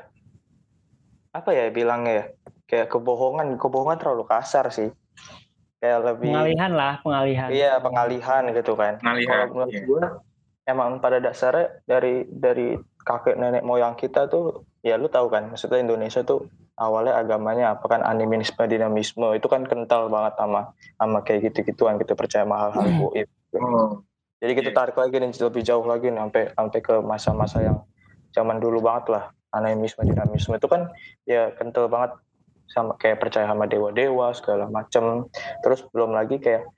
Apa 1.31 1.55
ya 1.55 1.71
bilangnya 1.71 2.13
ya? 2.13 2.25
Kayak 2.67 2.91
kebohongan, 2.91 3.55
kebohongan 3.63 3.99
terlalu 4.03 4.27
kasar 4.27 4.69
sih. 4.75 4.91
Kayak 5.79 6.15
lebih 6.15 6.33
Pengalihan 6.35 6.73
lah, 6.73 6.95
pengalihan. 7.05 7.49
iya 7.53 7.79
pengalihan 7.79 8.43
gitu 8.51 8.75
kan. 8.75 8.99
Pengalihan, 8.99 9.47
Kalau 9.47 9.55
menurut 9.55 9.71
iya. 9.71 9.83
gue 9.87 10.03
emang 10.67 10.99
pada 10.99 11.23
dasarnya 11.23 11.79
dari 11.87 12.27
dari 12.27 12.75
kakek 13.07 13.39
nenek 13.39 13.63
moyang 13.63 13.95
kita 13.95 14.27
tuh 14.27 14.67
ya 14.83 14.99
lu 14.99 15.07
tahu 15.07 15.31
kan 15.31 15.47
maksudnya 15.47 15.79
Indonesia 15.79 16.27
tuh 16.27 16.51
awalnya 16.75 17.15
agamanya 17.15 17.79
apa 17.79 17.87
kan 17.87 18.03
animisme 18.03 18.59
dinamisme 18.67 19.31
itu 19.39 19.47
kan 19.47 19.63
kental 19.63 20.11
banget 20.11 20.35
sama 20.35 20.75
sama 20.99 21.19
kayak 21.23 21.51
gitu-gituan 21.51 22.03
kita 22.03 22.19
percaya 22.19 22.43
sama 22.43 22.67
hal-hal 22.67 22.87
goib 22.99 23.29
oh, 23.63 24.03
jadi 24.37 24.53
kita 24.53 24.71
Iya. 24.73 24.77
tarik 24.77 24.97
lagi 25.01 25.17
nih 25.17 25.33
lebih 25.33 25.63
jauh 25.65 25.87
lagi 25.89 26.13
nih 26.13 26.21
sampai 26.21 26.43
sampai 26.53 26.81
ke 26.85 26.95
masa-masa 27.01 27.59
yang 27.65 27.79
zaman 28.37 28.61
dulu 28.61 28.85
banget 28.85 29.17
lah. 29.17 29.25
Animisme 29.57 30.05
dinamisme 30.05 30.61
itu 30.61 30.69
kan 30.69 30.93
ya 31.25 31.55
kental 31.57 31.89
banget. 31.89 32.13
Sama 32.67 32.99
kayak 32.99 33.23
percaya 33.23 33.47
sama 33.49 33.65
dewa-dewa 33.65 34.35
segala 34.37 34.69
macem. 34.69 35.31
Terus 35.65 35.87
belum 35.95 36.13
lagi 36.13 36.37
kayak 36.37 36.69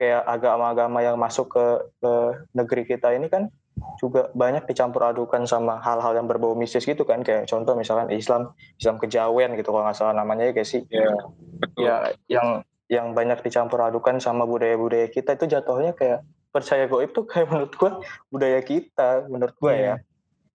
kayak 0.00 0.22
agama-agama 0.24 1.04
yang 1.04 1.20
masuk 1.20 1.52
ke, 1.52 1.66
ke 2.00 2.12
negeri 2.56 2.82
kita 2.88 3.12
ini 3.12 3.28
kan 3.28 3.52
juga 3.98 4.30
banyak 4.32 4.64
dicampur 4.64 5.02
adukan 5.02 5.44
sama 5.44 5.82
hal-hal 5.82 6.14
yang 6.16 6.24
berbau 6.30 6.56
mistis 6.56 6.88
gitu 6.88 7.04
kan. 7.04 7.20
Kayak 7.20 7.50
contoh 7.50 7.76
misalkan 7.76 8.08
Islam 8.14 8.56
Islam 8.80 8.96
kejawen 8.96 9.52
gitu 9.60 9.68
kalau 9.74 9.84
nggak 9.84 9.98
salah 9.98 10.16
namanya 10.16 10.48
ya 10.48 10.52
kayak 10.56 10.68
sih? 10.70 10.82
Ya 10.88 11.12
betul. 11.60 11.84
ya 11.84 11.94
yang 12.32 12.48
yang 12.88 13.06
banyak 13.12 13.44
dicampur 13.44 13.82
adukan 13.84 14.16
sama 14.22 14.48
budaya-budaya 14.48 15.12
kita 15.12 15.36
itu 15.36 15.50
jatuhnya 15.50 15.92
kayak 15.92 16.24
percaya 16.52 16.84
goib 16.86 17.10
tuh 17.16 17.24
kayak 17.24 17.48
menurut 17.52 17.72
gua 17.74 17.90
budaya 18.28 18.60
kita 18.60 19.26
menurut 19.26 19.56
gua 19.58 19.72
Iya. 19.72 19.82
ya 19.82 19.94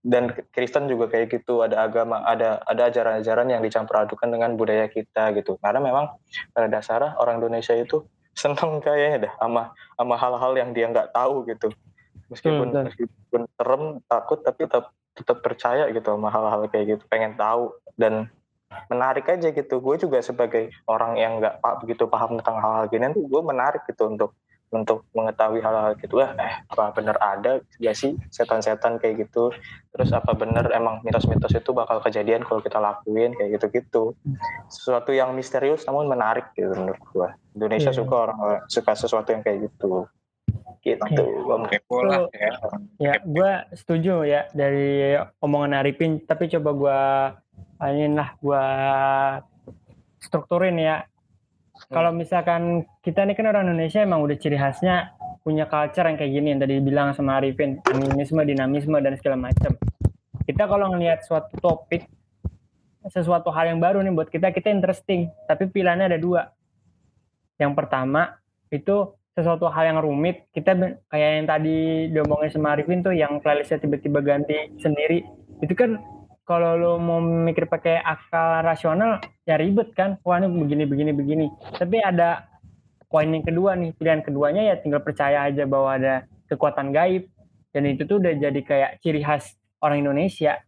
dan 0.08 0.32
Kristen 0.56 0.88
juga 0.88 1.12
kayak 1.12 1.36
gitu 1.36 1.66
ada 1.66 1.84
agama 1.84 2.24
ada 2.24 2.64
ada 2.64 2.88
ajaran-ajaran 2.88 3.52
yang 3.52 3.60
dicampur 3.60 4.00
adukan 4.00 4.32
dengan 4.32 4.56
budaya 4.56 4.88
kita 4.88 5.36
gitu 5.36 5.60
karena 5.60 5.84
memang 5.84 6.16
pada 6.56 6.72
dasarnya 6.72 7.20
orang 7.20 7.44
Indonesia 7.44 7.76
itu 7.76 8.08
seneng 8.42 8.80
kayaknya 8.80 9.28
dah 9.28 9.34
sama 9.42 9.62
sama 9.98 10.16
hal-hal 10.16 10.54
yang 10.56 10.70
dia 10.72 10.88
nggak 10.88 11.12
tahu 11.12 11.44
gitu 11.50 11.74
meskipun 12.30 12.72
betul. 12.72 12.84
meskipun 12.88 13.42
serem 13.58 13.84
takut 14.06 14.40
tapi 14.46 14.62
tetap 14.70 14.94
tetap 15.18 15.38
percaya 15.42 15.90
gitu 15.90 16.14
sama 16.14 16.30
hal-hal 16.30 16.62
kayak 16.70 16.86
gitu 16.96 17.04
pengen 17.10 17.34
tahu 17.34 17.74
dan 17.98 18.30
menarik 18.92 19.26
aja 19.26 19.50
gitu 19.50 19.80
gue 19.80 19.96
juga 19.98 20.22
sebagai 20.22 20.70
orang 20.86 21.18
yang 21.18 21.42
nggak 21.42 21.58
begitu 21.82 22.06
paham 22.06 22.38
tentang 22.38 22.62
hal-hal 22.62 22.86
gini 22.92 23.10
tuh 23.16 23.26
gue 23.26 23.42
menarik 23.42 23.82
gitu 23.90 24.12
untuk 24.12 24.38
untuk 24.68 25.08
mengetahui 25.16 25.64
hal-hal 25.64 25.96
gitu. 25.96 26.20
Eh 26.20 26.28
eh, 26.28 26.54
apa 26.68 26.92
bener 26.92 27.16
ada? 27.18 27.64
Ya 27.80 27.96
sih 27.96 28.20
setan-setan 28.28 29.00
kayak 29.00 29.28
gitu. 29.28 29.56
Terus 29.92 30.12
apa 30.12 30.34
bener 30.34 30.68
emang 30.72 31.00
mitos-mitos 31.02 31.56
itu 31.56 31.72
bakal 31.72 31.98
kejadian 32.00 32.44
kalau 32.44 32.60
kita 32.60 32.78
lakuin? 32.78 33.32
Kayak 33.32 33.60
gitu-gitu. 33.60 34.12
Sesuatu 34.68 35.16
yang 35.16 35.32
misterius 35.32 35.88
namun 35.88 36.06
menarik 36.06 36.52
gitu 36.52 36.76
menurut 36.76 37.00
gue 37.02 37.30
Indonesia 37.56 37.90
Iya. 37.90 37.98
suka 37.98 38.16
orang 38.28 38.40
suka 38.68 38.92
sesuatu 38.94 39.32
yang 39.32 39.42
kayak 39.42 39.72
gitu. 39.72 40.06
Gitu 40.80 41.24
Gua 41.44 41.60
mungkin. 41.60 41.80
kepo 41.80 42.00
lah 42.04 42.28
ya. 42.32 42.52
Ya, 42.96 43.14
gue 43.20 43.52
setuju 43.76 44.24
ya 44.24 44.48
dari 44.52 45.16
omongan 45.40 45.80
Arifin, 45.80 46.24
tapi 46.24 46.48
coba 46.48 46.70
gue 46.72 47.00
ini 47.92 48.16
lah, 48.16 48.32
gue 48.38 48.64
strukturin 50.20 50.78
ya. 50.78 51.04
Kalau 51.86 52.12
misalkan 52.12 52.84
kita 53.06 53.24
ini 53.24 53.38
kan 53.38 53.48
orang 53.54 53.70
Indonesia 53.70 54.02
emang 54.02 54.26
udah 54.26 54.38
ciri 54.38 54.58
khasnya 54.58 55.14
punya 55.46 55.64
culture 55.70 56.04
yang 56.04 56.18
kayak 56.20 56.32
gini 56.34 56.48
yang 56.52 56.60
tadi 56.60 56.74
dibilang 56.82 57.16
sama 57.16 57.40
Arifin, 57.40 57.80
animisme, 57.88 58.44
dinamisme 58.44 58.98
dan 59.00 59.16
segala 59.16 59.48
macam. 59.48 59.72
Kita 60.44 60.68
kalau 60.68 60.92
ngelihat 60.92 61.24
suatu 61.24 61.56
topik, 61.64 62.04
sesuatu 63.08 63.48
hal 63.56 63.72
yang 63.72 63.80
baru 63.80 64.04
nih 64.04 64.12
buat 64.12 64.28
kita, 64.28 64.52
kita 64.52 64.68
interesting. 64.68 65.32
Tapi 65.48 65.72
pilihannya 65.72 66.12
ada 66.12 66.20
dua. 66.20 66.52
Yang 67.56 67.74
pertama 67.80 68.36
itu 68.68 69.16
sesuatu 69.38 69.70
hal 69.70 69.94
yang 69.94 70.00
rumit 70.02 70.50
kita 70.50 70.74
kayak 71.14 71.30
yang 71.40 71.46
tadi 71.46 72.10
diomongin 72.10 72.50
sama 72.50 72.74
Arifin 72.74 73.06
tuh 73.06 73.14
yang 73.14 73.38
playlistnya 73.38 73.78
tiba-tiba 73.78 74.18
ganti 74.26 74.74
sendiri 74.82 75.22
itu 75.62 75.78
kan 75.78 76.02
kalau 76.48 76.80
lo 76.80 76.92
mau 76.96 77.20
mikir 77.20 77.68
pakai 77.68 78.00
akal 78.00 78.64
rasional 78.64 79.20
ya 79.44 79.60
ribet 79.60 79.92
kan? 79.92 80.16
Wah 80.24 80.40
ini 80.40 80.48
begini 80.48 80.84
begini 80.88 81.12
begini. 81.12 81.46
Tapi 81.76 82.00
ada 82.00 82.48
poin 83.12 83.28
yang 83.28 83.44
kedua 83.44 83.76
nih. 83.76 83.92
Pilihan 84.00 84.24
keduanya 84.24 84.64
ya 84.64 84.80
tinggal 84.80 85.04
percaya 85.04 85.44
aja 85.44 85.68
bahwa 85.68 86.00
ada 86.00 86.24
kekuatan 86.48 86.96
gaib. 86.96 87.28
Dan 87.76 87.84
itu 87.92 88.08
tuh 88.08 88.24
udah 88.24 88.32
jadi 88.40 88.62
kayak 88.64 88.92
ciri 89.04 89.28
khas 89.28 89.60
orang 89.84 90.08
Indonesia. 90.08 90.64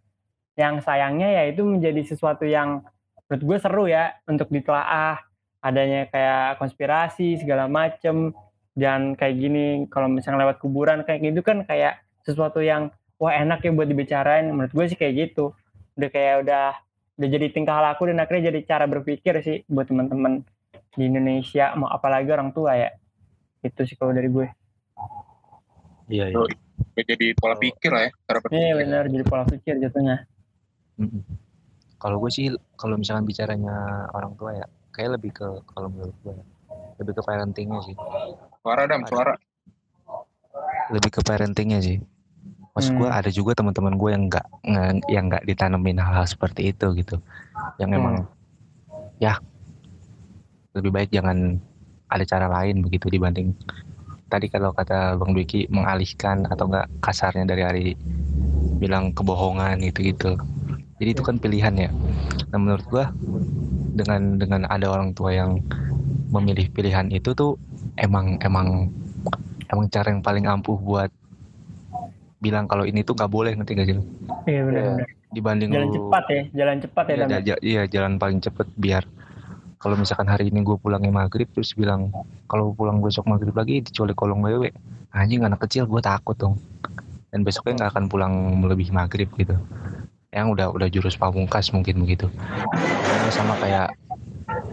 Yang 0.60 0.84
sayangnya 0.84 1.32
ya 1.32 1.44
itu 1.48 1.64
menjadi 1.64 2.04
sesuatu 2.04 2.44
yang 2.44 2.84
menurut 3.32 3.44
gue 3.48 3.58
seru 3.64 3.88
ya 3.88 4.20
untuk 4.28 4.52
ditelaah. 4.52 5.24
Adanya 5.64 6.12
kayak 6.12 6.60
konspirasi 6.60 7.40
segala 7.40 7.72
macem. 7.72 8.36
Dan 8.76 9.16
kayak 9.16 9.36
gini 9.40 9.88
kalau 9.88 10.12
misalnya 10.12 10.44
lewat 10.44 10.60
kuburan 10.60 11.08
kayak 11.08 11.24
gitu 11.24 11.40
kan 11.40 11.64
kayak 11.64 12.04
sesuatu 12.28 12.60
yang 12.60 12.92
wah 13.16 13.32
enak 13.32 13.64
ya 13.64 13.72
buat 13.72 13.88
dibicarain. 13.88 14.52
Menurut 14.52 14.76
gue 14.76 14.86
sih 14.92 15.00
kayak 15.00 15.32
gitu 15.32 15.56
udah 16.00 16.10
kayak 16.10 16.36
udah 16.48 16.66
udah 17.20 17.28
jadi 17.28 17.48
tingkah 17.52 17.84
laku 17.84 18.08
dan 18.08 18.24
akhirnya 18.24 18.56
jadi 18.56 18.60
cara 18.64 18.88
berpikir 18.88 19.36
sih 19.44 19.68
buat 19.68 19.92
teman-teman 19.92 20.48
di 20.96 21.04
Indonesia 21.12 21.76
mau 21.76 21.92
apalagi 21.92 22.32
orang 22.32 22.56
tua 22.56 22.80
ya. 22.80 22.90
Itu 23.60 23.84
sih 23.84 24.00
kalau 24.00 24.16
dari 24.16 24.32
gue. 24.32 24.48
Iya, 26.08 26.32
iya. 26.32 26.38
Udah 26.40 27.04
jadi 27.04 27.36
pola 27.36 27.60
pikir 27.60 27.92
lah 27.92 28.08
ya 28.08 28.12
cara 28.24 28.38
berpikir. 28.40 28.64
Iya 28.64 28.74
benar 28.80 29.04
jadi 29.12 29.24
pola 29.28 29.44
pikir 29.44 29.76
jatuhnya. 29.84 30.24
Kalau 32.00 32.16
gue 32.24 32.32
sih, 32.32 32.48
kalau 32.80 32.96
misalkan 32.96 33.28
bicaranya 33.28 34.08
orang 34.16 34.32
tua 34.40 34.56
ya, 34.56 34.68
kayak 34.96 35.20
lebih 35.20 35.36
ke 35.36 35.48
kalau 35.68 35.92
menurut 35.92 36.16
gue 36.24 36.32
ya, 36.32 36.46
lebih 37.00 37.20
ke 37.20 37.24
parentingnya 37.24 37.80
sih, 37.84 37.96
suara 38.64 38.88
dam 38.88 39.04
suara. 39.04 39.36
Lebih 40.96 41.20
ke 41.20 41.22
parentingnya 41.24 41.80
sih. 41.84 42.00
Maksud 42.78 42.92
gue 42.96 43.10
Hmm. 43.10 43.20
ada 43.20 43.30
juga 43.34 43.52
teman-teman 43.58 43.94
gue 43.98 44.10
yang 44.14 44.24
nggak 44.30 44.46
yang 45.10 45.24
nggak 45.28 45.44
ditanemin 45.46 45.98
hal-hal 46.00 46.28
seperti 46.30 46.72
itu 46.72 46.86
gitu, 46.96 47.18
yang 47.82 47.92
Hmm. 47.92 48.00
emang 48.00 48.16
ya 49.20 49.36
lebih 50.78 50.92
baik 50.94 51.10
jangan 51.12 51.60
ada 52.10 52.24
cara 52.26 52.48
lain 52.48 52.82
begitu 52.86 53.10
dibanding 53.10 53.52
tadi 54.30 54.46
kalau 54.48 54.70
kata 54.70 55.18
Bang 55.18 55.34
Dwiki 55.34 55.66
mengalihkan 55.74 56.46
atau 56.46 56.70
enggak 56.70 56.88
kasarnya 57.02 57.46
dari 57.50 57.64
hari 57.66 57.86
bilang 58.80 59.12
kebohongan 59.12 59.82
gitu-gitu. 59.90 60.38
Jadi 61.02 61.10
itu 61.18 61.24
kan 61.26 61.42
pilihan 61.42 61.74
ya. 61.74 61.90
Nah 62.54 62.58
menurut 62.62 62.86
gua 62.88 63.10
dengan 63.98 64.38
dengan 64.38 64.62
ada 64.70 64.88
orang 64.88 65.18
tua 65.18 65.34
yang 65.34 65.60
memilih 66.30 66.70
pilihan 66.70 67.10
itu 67.10 67.34
tuh 67.34 67.58
emang 67.98 68.38
emang 68.46 68.94
emang 69.74 69.86
cara 69.90 70.14
yang 70.14 70.22
paling 70.22 70.46
ampuh 70.46 70.78
buat 70.78 71.10
bilang 72.40 72.66
kalau 72.66 72.88
ini 72.88 73.04
tuh 73.04 73.14
nggak 73.16 73.32
boleh 73.32 73.52
nanti 73.54 73.76
gak 73.76 73.88
sih 73.88 73.96
iya 74.48 74.62
benar 74.64 74.84
benar. 74.96 75.08
Dibanding 75.30 75.70
jalan 75.70 75.88
lu 75.88 75.94
cepat 75.94 76.24
ya 76.32 76.42
jalan 76.56 76.78
cepat 76.82 77.04
ya 77.06 77.14
Iya, 77.14 77.26
ya? 77.28 77.40
ja- 77.44 77.62
iya 77.62 77.82
jalan 77.86 78.14
paling 78.18 78.40
cepet 78.40 78.68
biar 78.74 79.04
kalau 79.78 79.96
misalkan 79.96 80.28
hari 80.28 80.50
ini 80.50 80.60
gue 80.60 80.76
pulangnya 80.76 81.12
maghrib 81.14 81.48
terus 81.52 81.72
bilang 81.72 82.12
kalau 82.48 82.74
pulang 82.74 83.00
besok 83.00 83.28
maghrib 83.28 83.54
lagi 83.54 83.80
diculik 83.80 84.18
kolong 84.18 84.42
wewe 84.42 84.72
anjing 85.12 85.42
anak 85.42 85.64
kecil 85.64 85.88
gue 85.88 86.02
takut 86.04 86.36
dong. 86.36 86.56
Dan 87.30 87.46
besoknya 87.46 87.86
nggak 87.86 87.90
akan 87.94 88.06
pulang 88.10 88.34
melebihi 88.60 88.90
maghrib 88.90 89.30
gitu. 89.38 89.54
Yang 90.34 90.48
udah 90.58 90.68
udah 90.74 90.88
jurus 90.90 91.14
pamungkas 91.16 91.70
mungkin 91.70 92.02
begitu. 92.02 92.26
Sama 93.30 93.54
kayak 93.58 93.94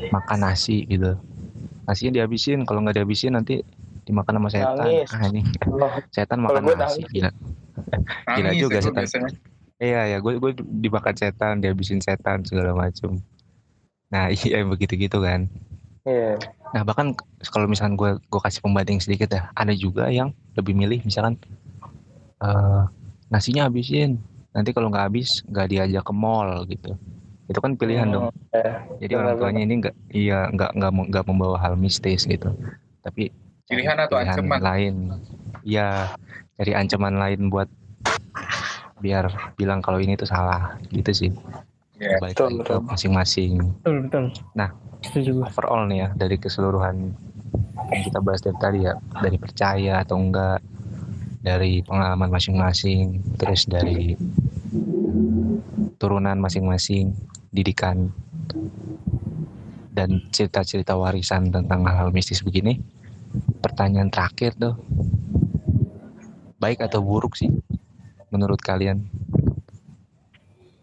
makan 0.08 0.38
nasi 0.40 0.88
gitu. 0.88 1.20
Nasinya 1.84 2.18
dihabisin 2.18 2.64
kalau 2.64 2.80
nggak 2.80 2.96
dihabisin 2.98 3.36
nanti 3.36 3.60
dimakan 4.06 4.38
sama 4.38 4.48
setan 4.48 4.76
Nangis. 4.78 5.10
ah, 5.10 5.20
Allah. 5.26 5.90
setan 6.08 6.38
makan 6.38 6.62
gue 6.62 6.74
nasi 6.74 7.00
nangis. 7.02 7.12
gila 7.12 7.30
Gila 8.30 8.50
juga 8.54 8.78
setan. 8.80 9.02
biasanya. 9.02 9.30
Iya 9.76 10.00
ya, 10.08 10.18
gue 10.18 10.40
gue 10.40 10.52
dimakan 10.56 11.14
setan, 11.14 11.60
dihabisin 11.60 12.00
setan 12.00 12.40
segala 12.42 12.72
macem. 12.72 13.20
Nah 14.08 14.30
iya 14.46 14.62
begitu 14.62 14.94
gitu 14.96 15.18
kan. 15.20 15.50
Iya. 16.02 16.38
Nah 16.70 16.82
bahkan 16.82 17.12
kalau 17.44 17.66
misalkan 17.66 17.98
gue 17.98 18.16
gue 18.16 18.40
kasih 18.40 18.62
pembanding 18.62 19.02
sedikit 19.02 19.28
ya, 19.28 19.50
ada 19.52 19.74
juga 19.74 20.06
yang 20.08 20.30
lebih 20.54 20.72
milih 20.72 21.02
misalkan 21.02 21.36
eh 22.36 22.82
nasinya 23.26 23.66
habisin, 23.66 24.22
nanti 24.52 24.70
kalau 24.70 24.86
nggak 24.86 25.10
habis 25.10 25.42
nggak 25.44 25.66
diajak 25.66 26.04
ke 26.04 26.14
mall 26.14 26.62
gitu. 26.64 26.94
Itu 27.46 27.58
kan 27.58 27.74
pilihan 27.74 28.06
dong. 28.06 28.30
Eh, 28.50 28.74
Jadi 29.02 29.12
orang 29.14 29.34
tuanya 29.36 29.62
ini 29.62 29.74
nggak 29.78 29.94
iya 30.10 30.46
nggak 30.48 30.70
nggak 30.74 30.90
mau- 30.90 31.06
nggak 31.06 31.24
membawa 31.26 31.56
hal 31.58 31.74
mistis 31.74 32.22
gitu. 32.24 32.54
Tapi 33.02 33.30
Pilihan 33.66 33.98
atau 33.98 34.16
ancaman? 34.22 34.60
lain. 34.62 34.94
Iya, 35.66 36.14
cari 36.54 36.72
ancaman 36.72 37.18
lain 37.18 37.50
buat 37.50 37.66
biar 39.02 39.54
bilang 39.58 39.82
kalau 39.82 39.98
ini 39.98 40.14
tuh 40.14 40.30
salah 40.30 40.78
gitu 40.94 41.10
sih. 41.10 41.30
Iya. 41.98 42.22
Balik 42.22 42.36
Betul, 42.38 42.80
masing-masing. 42.86 43.52
betul 43.82 43.96
betul 44.08 44.24
Nah. 44.54 44.70
setuju 45.04 45.44
Overall 45.44 45.86
nih 45.86 45.98
ya 46.02 46.08
dari 46.18 46.34
keseluruhan 46.40 47.14
yang 47.92 48.02
kita 48.10 48.18
bahas 48.24 48.40
dari 48.42 48.58
tadi 48.58 48.78
ya, 48.88 48.94
dari 49.22 49.36
percaya 49.38 50.02
atau 50.02 50.16
enggak, 50.18 50.58
dari 51.44 51.84
pengalaman 51.84 52.32
masing-masing, 52.32 53.22
terus 53.38 53.68
dari 53.70 54.18
turunan 56.00 56.34
masing-masing, 56.42 57.14
didikan 57.54 58.10
dan 59.94 60.26
cerita-cerita 60.34 60.98
warisan 60.98 61.54
tentang 61.54 61.86
hal-hal 61.86 62.10
mistis 62.10 62.42
begini. 62.42 62.82
Pertanyaan 63.60 64.08
terakhir 64.08 64.54
tuh, 64.54 64.74
baik 66.56 66.80
atau 66.80 67.02
buruk 67.02 67.36
sih 67.36 67.50
menurut 68.30 68.58
kalian 68.58 69.04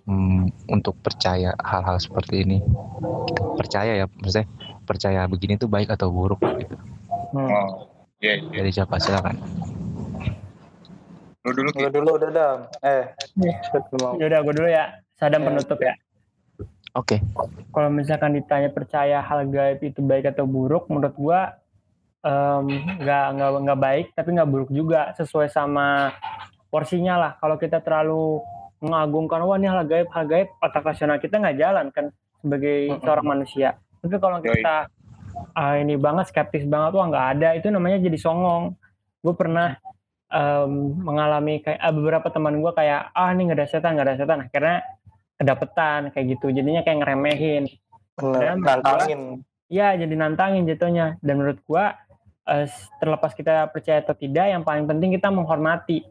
Hmm, 0.03 0.51
untuk 0.67 0.99
percaya 0.99 1.55
hal-hal 1.63 1.95
seperti 1.95 2.43
ini? 2.43 2.59
Percaya 3.55 4.03
ya, 4.03 4.05
maksudnya 4.19 4.51
percaya 4.83 5.23
begini 5.31 5.55
tuh 5.55 5.71
baik 5.71 5.95
atau 5.95 6.11
buruk 6.11 6.43
gitu. 6.59 6.75
Hmm. 7.31 7.47
Oh, 7.47 7.67
iya, 8.19 8.35
iya. 8.35 8.51
Dari 8.51 8.71
siapa 8.75 8.99
silakan. 8.99 9.39
Lu 11.47 11.55
dulu 11.55 11.71
Lu 11.71 11.87
dulu 11.87 12.09
udah 12.19 12.29
dam. 12.35 12.57
Eh, 12.83 13.15
Iya. 13.39 13.55
ya 14.19 14.25
udah 14.27 14.39
gue 14.43 14.53
dulu 14.59 14.67
ya 14.67 14.99
sadam 15.15 15.39
Ya. 15.39 15.47
penutup 15.47 15.79
ya 15.79 15.95
Oke, 16.93 17.17
kalau 17.73 17.89
misalkan 17.89 18.37
ditanya 18.37 18.69
percaya 18.69 19.17
hal 19.17 19.49
gaib 19.49 19.81
itu 19.81 19.97
baik 20.05 20.29
atau 20.29 20.45
buruk, 20.45 20.85
menurut 20.93 21.15
gua 21.17 21.57
nggak 22.24 23.26
nggak 23.36 23.49
nggak 23.67 23.80
baik, 23.80 24.07
tapi 24.15 24.30
nggak 24.32 24.49
buruk 24.49 24.71
juga, 24.71 25.11
sesuai 25.19 25.51
sama 25.51 26.15
porsinya 26.71 27.19
lah. 27.19 27.32
Kalau 27.38 27.59
kita 27.59 27.84
terlalu 27.84 28.39
mengagungkan, 28.80 29.43
wah 29.43 29.59
ini 29.59 29.67
hal 29.67 29.84
gaib, 29.84 30.07
hal 30.11 30.26
gaib, 30.28 30.47
otak 30.59 30.84
rasional 30.84 31.19
kita 31.19 31.39
nggak 31.39 31.57
jalan 31.59 31.86
kan 31.91 32.11
sebagai 32.39 32.99
seorang 33.03 33.28
manusia. 33.28 33.80
Tapi 33.99 34.15
kalau 34.19 34.39
kita 34.43 34.91
ah, 35.55 35.76
ini 35.80 35.95
banget 35.99 36.32
skeptis 36.32 36.63
banget, 36.67 36.95
wah 36.95 37.07
nggak 37.07 37.28
ada, 37.39 37.49
itu 37.59 37.67
namanya 37.71 37.99
jadi 37.99 38.17
songong. 38.19 38.76
Gue 39.24 39.36
pernah 39.36 39.80
em, 40.28 40.71
mengalami 40.99 41.63
kayak 41.63 41.80
ah, 41.80 41.93
beberapa 41.95 42.28
teman 42.28 42.59
gua 42.59 42.76
kayak 42.76 43.11
ah 43.15 43.32
ini 43.32 43.51
nggak 43.51 43.59
ada 43.59 43.67
setan, 43.67 43.95
nggak 43.95 44.07
ada 44.07 44.15
setan, 44.19 44.39
akhirnya 44.47 44.78
kedapetan 45.39 46.01
kayak 46.11 46.26
gitu, 46.39 46.51
jadinya 46.51 46.82
kayak 46.84 47.03
ngeremehin. 47.03 47.63
Bener, 48.15 48.59
gua- 48.59 48.80
nantangin. 48.80 49.21
Iya, 49.71 49.97
jadi 50.05 50.13
nantangin 50.13 50.69
jatuhnya. 50.69 51.17
Dan 51.24 51.41
menurut 51.41 51.57
gua 51.65 51.97
eh, 52.47 52.67
terlepas 52.99 53.31
kita 53.35 53.69
percaya 53.71 54.03
atau 54.03 54.15
tidak, 54.15 54.49
yang 54.49 54.63
paling 54.63 54.87
penting 54.87 55.15
kita 55.15 55.31
menghormati 55.31 56.03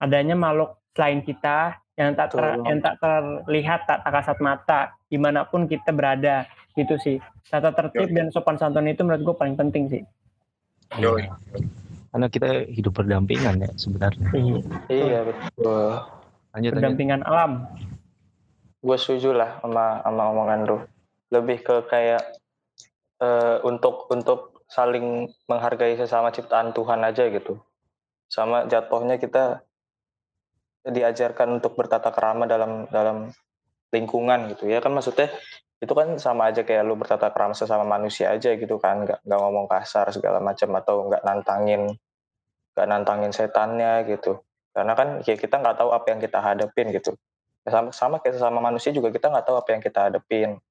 adanya 0.00 0.34
makhluk 0.34 0.80
selain 0.96 1.20
kita 1.20 1.76
yang 2.00 2.16
tak 2.16 2.32
ter- 2.32 2.56
Betul. 2.56 2.64
yang 2.64 2.78
tak 2.80 2.94
terlihat 2.98 3.80
tak 3.84 3.98
tak 4.00 4.12
kasat 4.16 4.38
mata 4.40 4.80
di 5.12 5.20
mana 5.20 5.44
pun 5.44 5.68
kita 5.68 5.92
berada 5.92 6.48
gitu 6.72 6.96
sih. 6.96 7.20
Tata 7.50 7.74
tertib 7.76 8.08
Yoi. 8.08 8.16
dan 8.16 8.26
sopan 8.32 8.56
santun 8.56 8.88
itu 8.88 9.04
menurut 9.04 9.22
gua 9.22 9.36
paling 9.36 9.58
penting 9.58 9.90
sih. 9.92 10.02
Yoi. 10.96 11.28
Iya. 11.28 11.32
Karena 12.10 12.26
kita 12.26 12.48
hidup 12.66 12.92
berdampingan 12.98 13.62
ya 13.62 13.70
sebenarnya. 13.78 14.28
Iya 14.90 15.18
betul. 15.30 16.02
Lanjut 16.50 16.70
lanjut. 16.72 16.72
Berdampingan 16.74 17.20
alam. 17.22 17.70
Gue 18.82 18.96
setuju 18.96 19.36
lah 19.36 19.60
sama 19.62 20.02
sama 20.02 20.22
omongan 20.34 20.60
lu. 20.66 20.76
Lebih 21.30 21.62
ke 21.62 21.74
kayak 21.86 22.22
eh, 23.22 23.56
untuk 23.62 24.10
untuk 24.10 24.49
saling 24.70 25.26
menghargai 25.50 25.98
sesama 25.98 26.30
ciptaan 26.30 26.70
Tuhan 26.70 27.02
aja 27.02 27.26
gitu. 27.26 27.58
Sama 28.30 28.70
jatuhnya 28.70 29.18
kita 29.18 29.66
diajarkan 30.86 31.58
untuk 31.58 31.74
bertata 31.74 32.14
kerama 32.14 32.46
dalam 32.46 32.86
dalam 32.88 33.34
lingkungan 33.90 34.54
gitu 34.54 34.70
ya. 34.70 34.78
Kan 34.78 34.94
maksudnya 34.94 35.26
itu 35.82 35.90
kan 35.90 36.14
sama 36.22 36.54
aja 36.54 36.62
kayak 36.62 36.86
lu 36.86 36.94
bertata 36.94 37.34
kerama 37.34 37.52
sesama 37.52 37.82
manusia 37.82 38.30
aja 38.30 38.54
gitu 38.54 38.78
kan. 38.78 39.02
Nggak 39.02 39.26
nggak 39.26 39.40
ngomong 39.42 39.66
kasar 39.66 40.06
segala 40.14 40.38
macam 40.38 40.70
atau 40.78 41.10
nggak 41.10 41.22
nantangin 41.26 41.90
nggak 42.78 42.86
nantangin 42.86 43.34
setannya 43.34 44.06
gitu. 44.06 44.38
Karena 44.70 44.94
kan 44.94 45.18
ya 45.26 45.34
kita 45.34 45.58
nggak 45.58 45.82
tahu 45.82 45.90
apa 45.90 46.06
yang 46.14 46.20
kita 46.22 46.38
hadapin 46.38 46.94
gitu. 46.94 47.18
Sama 47.66 47.90
sama 47.90 48.16
kayak 48.22 48.38
sesama 48.38 48.62
manusia 48.62 48.94
juga 48.94 49.10
kita 49.10 49.26
nggak 49.34 49.44
tahu 49.50 49.58
apa 49.58 49.68
yang 49.74 49.82
kita 49.82 50.00
hadapin. 50.06 50.62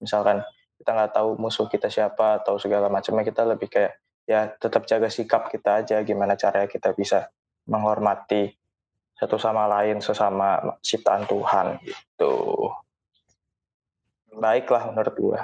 Misalkan 0.00 0.40
kita 0.82 0.98
nggak 0.98 1.14
tahu 1.14 1.38
musuh 1.38 1.70
kita 1.70 1.86
siapa 1.86 2.42
atau 2.42 2.58
segala 2.58 2.90
macamnya 2.90 3.22
kita 3.22 3.46
lebih 3.46 3.70
kayak 3.70 4.02
ya 4.26 4.50
tetap 4.50 4.82
jaga 4.90 5.06
sikap 5.06 5.46
kita 5.46 5.86
aja 5.86 6.02
gimana 6.02 6.34
caranya 6.34 6.66
kita 6.66 6.90
bisa 6.90 7.30
menghormati 7.70 8.50
satu 9.14 9.38
sama 9.38 9.70
lain 9.70 10.02
sesama 10.02 10.58
ciptaan 10.82 11.22
Tuhan 11.30 11.78
gitu. 11.86 12.34
Baiklah 14.34 14.90
menurut 14.90 15.14
gua. 15.14 15.40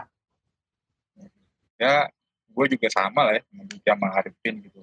Ya 1.78 2.10
gue 2.50 2.66
juga 2.74 2.90
sama 2.90 3.30
lah 3.30 3.38
ya 3.38 3.46
sama 3.94 4.10
Arifin 4.18 4.58
gitu. 4.66 4.82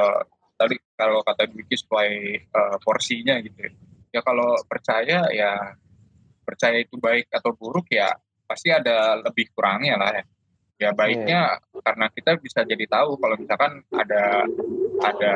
Eh, 0.00 0.20
tadi 0.56 0.80
kalau 0.96 1.20
kata 1.20 1.44
Dwiki 1.44 1.76
sesuai 1.76 2.10
eh, 2.48 2.76
porsinya 2.80 3.36
gitu 3.44 3.60
ya. 3.60 3.70
ya 4.16 4.20
kalau 4.24 4.56
percaya 4.64 5.28
ya 5.28 5.76
percaya 6.40 6.80
itu 6.80 6.96
baik 6.96 7.28
atau 7.28 7.52
buruk 7.52 7.92
ya 7.92 8.16
pasti 8.50 8.74
ada 8.74 9.22
lebih 9.22 9.54
kurangnya 9.54 9.94
lah 9.94 10.10
ya. 10.18 10.24
Ya 10.80 10.90
baiknya 10.96 11.60
karena 11.84 12.08
kita 12.08 12.40
bisa 12.40 12.64
jadi 12.64 12.88
tahu 12.88 13.20
kalau 13.20 13.36
misalkan 13.36 13.84
ada 13.92 14.48
ada 15.04 15.32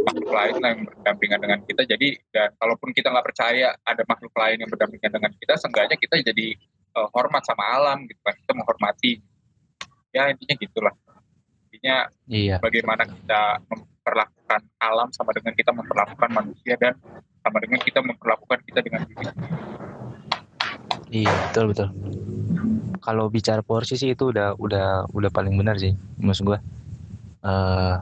makhluk 0.00 0.32
lain 0.32 0.56
yang 0.64 0.78
berdampingan 0.88 1.40
dengan 1.44 1.60
kita. 1.68 1.82
Jadi 1.84 2.08
dan 2.32 2.50
kalaupun 2.56 2.90
kita 2.96 3.12
nggak 3.12 3.26
percaya 3.30 3.76
ada 3.84 4.02
makhluk 4.08 4.32
lain 4.32 4.64
yang 4.64 4.70
berdampingan 4.72 5.12
dengan 5.12 5.30
kita 5.36 5.54
seenggaknya 5.60 5.96
kita 6.00 6.24
jadi 6.24 6.56
eh, 6.96 7.08
hormat 7.12 7.44
sama 7.44 7.68
alam 7.68 8.08
gitu 8.08 8.18
kan. 8.24 8.32
Kita 8.32 8.52
menghormati. 8.56 9.12
Ya 10.10 10.32
intinya 10.32 10.56
gitulah. 10.56 10.94
Intinya 11.68 12.08
Iya, 12.24 12.56
bagaimana 12.56 13.04
kita 13.04 13.60
memperlakukan 13.68 14.60
alam 14.80 15.12
sama 15.12 15.36
dengan 15.36 15.52
kita 15.52 15.70
memperlakukan 15.76 16.30
manusia 16.32 16.80
dan 16.80 16.96
sama 17.44 17.60
dengan 17.60 17.80
kita 17.84 18.00
memperlakukan 18.00 18.58
kita 18.64 18.80
dengan 18.80 19.04
diri 19.04 19.28
iya 21.10 21.32
betul 21.48 21.72
betul. 21.72 21.88
Kalau 22.98 23.30
bicara 23.32 23.62
porsi 23.64 23.96
sih 23.96 24.12
itu 24.12 24.28
udah 24.28 24.58
udah 24.58 25.08
udah 25.12 25.30
paling 25.32 25.54
benar 25.56 25.78
sih, 25.80 25.92
maksud 26.20 26.44
gua. 26.44 26.58
eh 27.38 27.94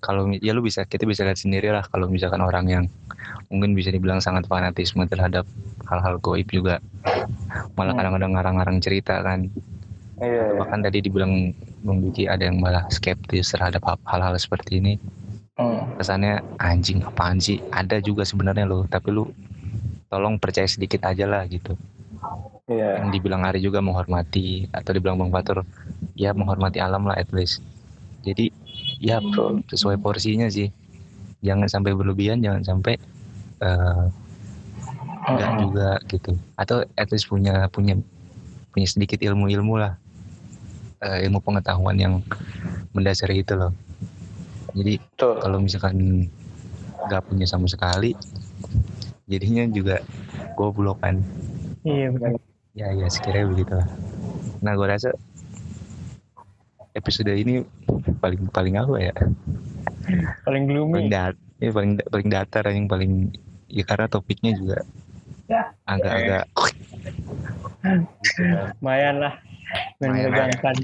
kalau 0.00 0.32
ya 0.40 0.56
lu 0.56 0.64
bisa 0.64 0.88
kita 0.88 1.04
bisa 1.04 1.20
lihat 1.20 1.36
sendiri 1.36 1.68
lah 1.68 1.84
kalau 1.84 2.08
misalkan 2.08 2.40
orang 2.40 2.64
yang 2.64 2.84
mungkin 3.52 3.76
bisa 3.76 3.92
dibilang 3.92 4.24
sangat 4.24 4.48
fanatisme 4.48 5.04
terhadap 5.04 5.44
hal-hal 5.84 6.16
goib 6.16 6.48
juga 6.48 6.80
malah 7.76 7.92
Hmm. 7.92 7.98
kadang-kadang 8.00 8.32
ngarang-ngarang 8.38 8.78
cerita 8.80 9.20
kan 9.20 9.52
iya 10.16 10.56
bahkan 10.56 10.80
tadi 10.80 11.04
dibilang 11.04 11.52
Bung 11.84 12.00
Diki 12.08 12.24
ada 12.24 12.48
yang 12.48 12.56
malah 12.56 12.88
skeptis 12.88 13.52
terhadap 13.52 13.84
hal- 13.84 14.00
hal-hal 14.08 14.32
seperti 14.40 14.80
ini 14.80 14.96
Hmm. 15.52 15.98
kesannya 16.00 16.40
anjing 16.56 17.04
apaan 17.04 17.36
sih 17.36 17.60
ada 17.68 18.00
juga 18.00 18.24
sebenarnya 18.24 18.64
lo 18.64 18.88
tapi 18.88 19.12
lu 19.12 19.28
tolong 20.08 20.40
percaya 20.40 20.64
sedikit 20.64 21.04
aja 21.04 21.28
lah 21.28 21.44
gitu 21.44 21.76
iya 22.68 23.02
yang 23.02 23.10
dibilang 23.14 23.42
Ari 23.46 23.62
juga 23.64 23.80
menghormati 23.80 24.68
atau 24.70 24.90
dibilang 24.92 25.18
Bang 25.18 25.32
Fatur 25.32 25.64
ya 26.18 26.34
menghormati 26.34 26.78
alam 26.82 27.08
lah 27.08 27.16
at 27.16 27.30
least 27.32 27.64
jadi 28.26 28.50
ya 28.98 29.22
Betul. 29.22 29.62
sesuai 29.70 29.98
porsinya 30.02 30.50
sih 30.50 30.68
jangan 31.40 31.70
sampai 31.70 31.94
berlebihan 31.94 32.42
jangan 32.42 32.62
sampai 32.66 32.98
eh, 33.62 34.04
enggak 35.28 35.50
Mm-mm. 35.54 35.62
juga 35.68 35.88
gitu 36.08 36.32
atau 36.58 36.82
at 36.96 37.08
least 37.12 37.30
punya 37.30 37.70
punya 37.70 37.94
punya 38.72 38.86
sedikit 38.88 39.20
ilmu-ilmu 39.22 39.74
lah 39.78 39.94
eh, 41.02 41.26
ilmu 41.26 41.38
pengetahuan 41.42 41.96
yang 41.98 42.14
mendasari 42.92 43.42
itu 43.42 43.54
loh. 43.54 43.72
Jadi 44.74 45.00
kalau 45.16 45.58
misalkan 45.62 46.28
nggak 47.08 47.24
punya 47.24 47.46
sama 47.48 47.66
sekali, 47.70 48.12
jadinya 49.30 49.64
juga 49.70 50.02
goblok 50.58 51.00
kan. 51.00 51.22
Iya 51.86 52.08
benar. 52.14 52.30
Ya 52.74 52.88
ya 52.94 53.06
sekiranya 53.10 53.46
begitu 53.50 53.72
lah. 53.74 53.88
Nah 54.62 54.72
gue 54.78 54.86
rasa 54.86 55.10
episode 56.94 57.30
ini 57.30 57.62
paling 58.18 58.50
paling 58.50 58.74
apa 58.78 58.96
ya? 58.98 59.14
Paling 60.42 60.64
gloomy. 60.66 60.94
Paling 60.94 61.10
dat, 61.12 61.34
ya 61.58 61.70
paling 61.70 61.92
paling 62.10 62.28
datar 62.30 62.64
yang 62.70 62.86
paling 62.90 63.34
ya 63.68 63.84
karena 63.84 64.06
topiknya 64.08 64.56
juga 64.56 64.78
agak-agak 65.88 66.44
Lumayan 68.78 69.16
lah. 69.22 69.34
Lumayan. 70.00 70.30
Menegangkan. 70.32 70.76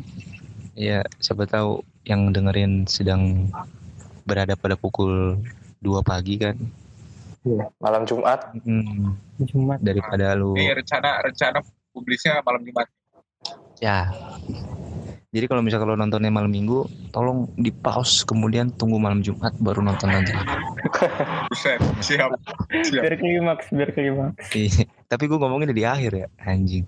ya 0.74 1.06
siapa 1.22 1.46
tahu 1.46 1.86
yang 2.02 2.34
dengerin 2.34 2.90
sedang 2.90 3.46
berada 4.26 4.58
pada 4.58 4.74
pukul 4.74 5.38
2 5.82 6.00
pagi 6.02 6.40
kan. 6.40 6.56
Malam 7.76 8.08
Jumat. 8.08 8.56
Hmm, 8.64 9.20
Cuma 9.44 9.76
daripada 9.76 10.32
lu 10.32 10.56
Ini 10.56 10.80
rencana 10.80 11.20
rencana 11.20 11.60
publisnya 11.92 12.40
malam 12.40 12.64
Jumat. 12.64 12.88
ya. 13.78 14.08
Jadi 15.34 15.50
kalau 15.50 15.66
misalnya 15.66 15.82
kalau 15.82 15.98
nontonnya 15.98 16.30
malam 16.30 16.46
minggu, 16.46 16.86
tolong 17.10 17.50
di 17.58 17.74
pause 17.74 18.22
kemudian 18.22 18.70
tunggu 18.70 19.02
malam 19.02 19.18
Jumat 19.18 19.50
baru 19.58 19.82
nonton 19.82 20.06
lagi. 20.06 20.30
Buset, 21.50 21.82
siap. 21.98 22.38
Siap. 22.70 23.02
biar 23.02 23.18
klimaks, 23.18 23.66
biar 23.74 23.90
klimaks. 23.90 24.54
Iya, 24.54 24.86
Tapi 25.10 25.26
gue 25.26 25.34
ngomongin 25.34 25.74
di 25.74 25.82
akhir 25.82 26.12
ya, 26.14 26.26
anjing. 26.38 26.86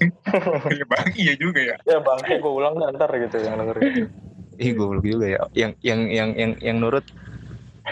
Iya 0.74 0.84
bang, 0.90 1.06
iya 1.14 1.34
juga 1.38 1.60
ya. 1.62 1.76
Ya 1.86 2.02
bangke 2.02 2.40
gue 2.42 2.52
ulang 2.52 2.74
ntar 2.96 3.12
gitu 3.14 3.36
yang 3.38 3.60
dengerin. 3.60 4.10
Ih, 4.58 4.72
goblok 4.74 5.04
juga 5.06 5.26
ya. 5.28 5.40
Yang 5.54 5.72
yang 5.84 6.00
yang 6.10 6.28
yang 6.34 6.50
yang 6.58 6.76
nurut 6.80 7.04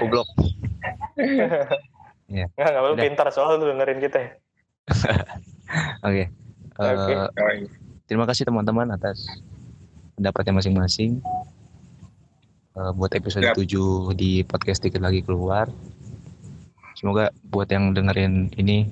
goblok. 0.00 0.26
Nggak, 2.32 2.48
nggak 2.56 2.82
lu 2.82 2.94
Udah. 2.96 3.04
pintar 3.04 3.26
soal 3.28 3.60
lu 3.60 3.68
dengerin 3.68 4.00
kita. 4.00 4.18
Oke. 4.18 4.32
Oke. 6.02 6.24
Eh, 7.12 7.28
Oh, 7.28 7.50
iya. 7.52 7.68
terima 8.08 8.24
kasih 8.24 8.48
teman-teman 8.48 8.88
atas 8.90 9.28
pendapatnya 10.16 10.56
masing-masing. 10.56 11.20
Eh, 12.72 12.92
buat 12.96 13.12
episode 13.12 13.44
Siap. 13.44 13.56
7 13.60 14.16
di 14.16 14.40
podcast 14.42 14.80
dikit 14.80 15.04
lagi 15.04 15.20
keluar. 15.20 15.68
Semoga 16.96 17.28
buat 17.44 17.68
yang 17.68 17.92
dengerin 17.92 18.48
ini 18.56 18.88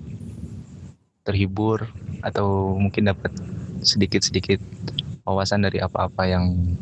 terhibur 1.22 1.88
atau 2.20 2.76
mungkin 2.76 3.09
dapat 3.09 3.32
sedikit-sedikit 3.80 4.61
wawasan 5.24 5.64
dari 5.64 5.80
apa-apa 5.80 6.28
yang 6.28 6.76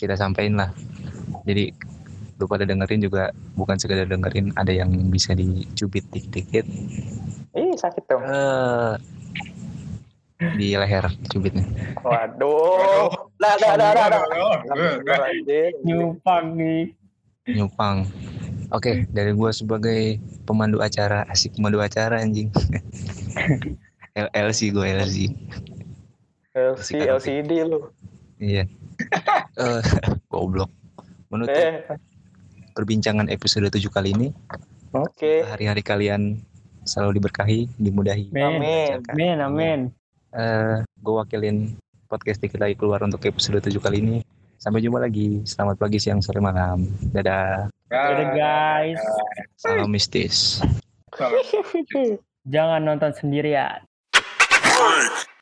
kita 0.00 0.16
sampaikan 0.16 0.56
lah. 0.56 0.70
Jadi 1.44 1.74
lu 2.36 2.46
pada 2.46 2.66
dengerin 2.66 3.00
juga 3.00 3.30
bukan 3.54 3.78
sekedar 3.78 4.06
dengerin, 4.06 4.50
ada 4.54 4.70
yang 4.70 4.90
bisa 5.08 5.32
dicubit 5.32 6.02
dikit-dikit 6.10 6.66
Ih 7.54 7.70
sakit 7.78 8.04
dong. 8.10 8.22
eh 8.26 8.94
di 10.58 10.74
leher 10.76 11.06
cubitnya. 11.30 11.62
Waduh. 12.02 13.08
Dah 13.38 13.54
dah 13.56 13.74
dah 13.78 13.92
dah. 13.94 14.22
Nyupang 15.86 16.58
nih. 16.58 16.92
Nyupang. 17.48 18.04
Oke, 18.74 19.06
dari 19.14 19.30
gua 19.32 19.54
sebagai 19.54 20.18
pemandu 20.42 20.82
acara, 20.82 21.22
asik 21.30 21.54
pemandu 21.54 21.78
acara 21.78 22.18
anjing. 22.18 22.50
LLC 24.34 24.70
gue 24.70 24.86
LC. 24.86 25.18
LC 26.54 26.88
LCD 27.08 27.50
lu. 27.66 27.90
Iya. 28.38 28.66
Eh, 29.54 29.82
goblok. 30.30 30.66
Menutup 31.30 31.54
Eh, 31.54 31.82
perbincangan 32.74 33.30
episode 33.30 33.70
7 33.70 33.78
kali 33.88 34.10
ini, 34.12 34.28
oke. 34.92 35.46
hari-hari 35.46 35.80
kalian 35.80 36.42
selalu 36.84 37.22
diberkahi, 37.22 37.70
dimudahi. 37.80 38.28
Amin. 38.34 38.60
Amin. 38.60 38.90
Amin, 39.08 39.36
amin. 39.40 39.80
Eh, 40.34 40.82
gue 40.82 41.14
wakilin 41.14 41.78
podcast 42.10 42.42
dikit 42.42 42.58
lagi 42.58 42.74
keluar 42.74 43.00
untuk 43.06 43.22
episode 43.24 43.62
7 43.62 43.78
kali 43.78 43.98
ini. 44.02 44.16
Sampai 44.58 44.80
jumpa 44.80 44.98
lagi. 45.02 45.44
Selamat 45.44 45.76
pagi, 45.76 46.00
siang, 46.00 46.24
sore, 46.24 46.40
malam. 46.40 46.88
Dadah. 47.12 47.68
Dadah 47.92 48.28
guys. 48.32 49.02
Salam 49.60 49.92
mistis. 49.92 50.58
Jangan 52.54 52.80
nonton 52.82 53.12
sendirian. 53.14 53.84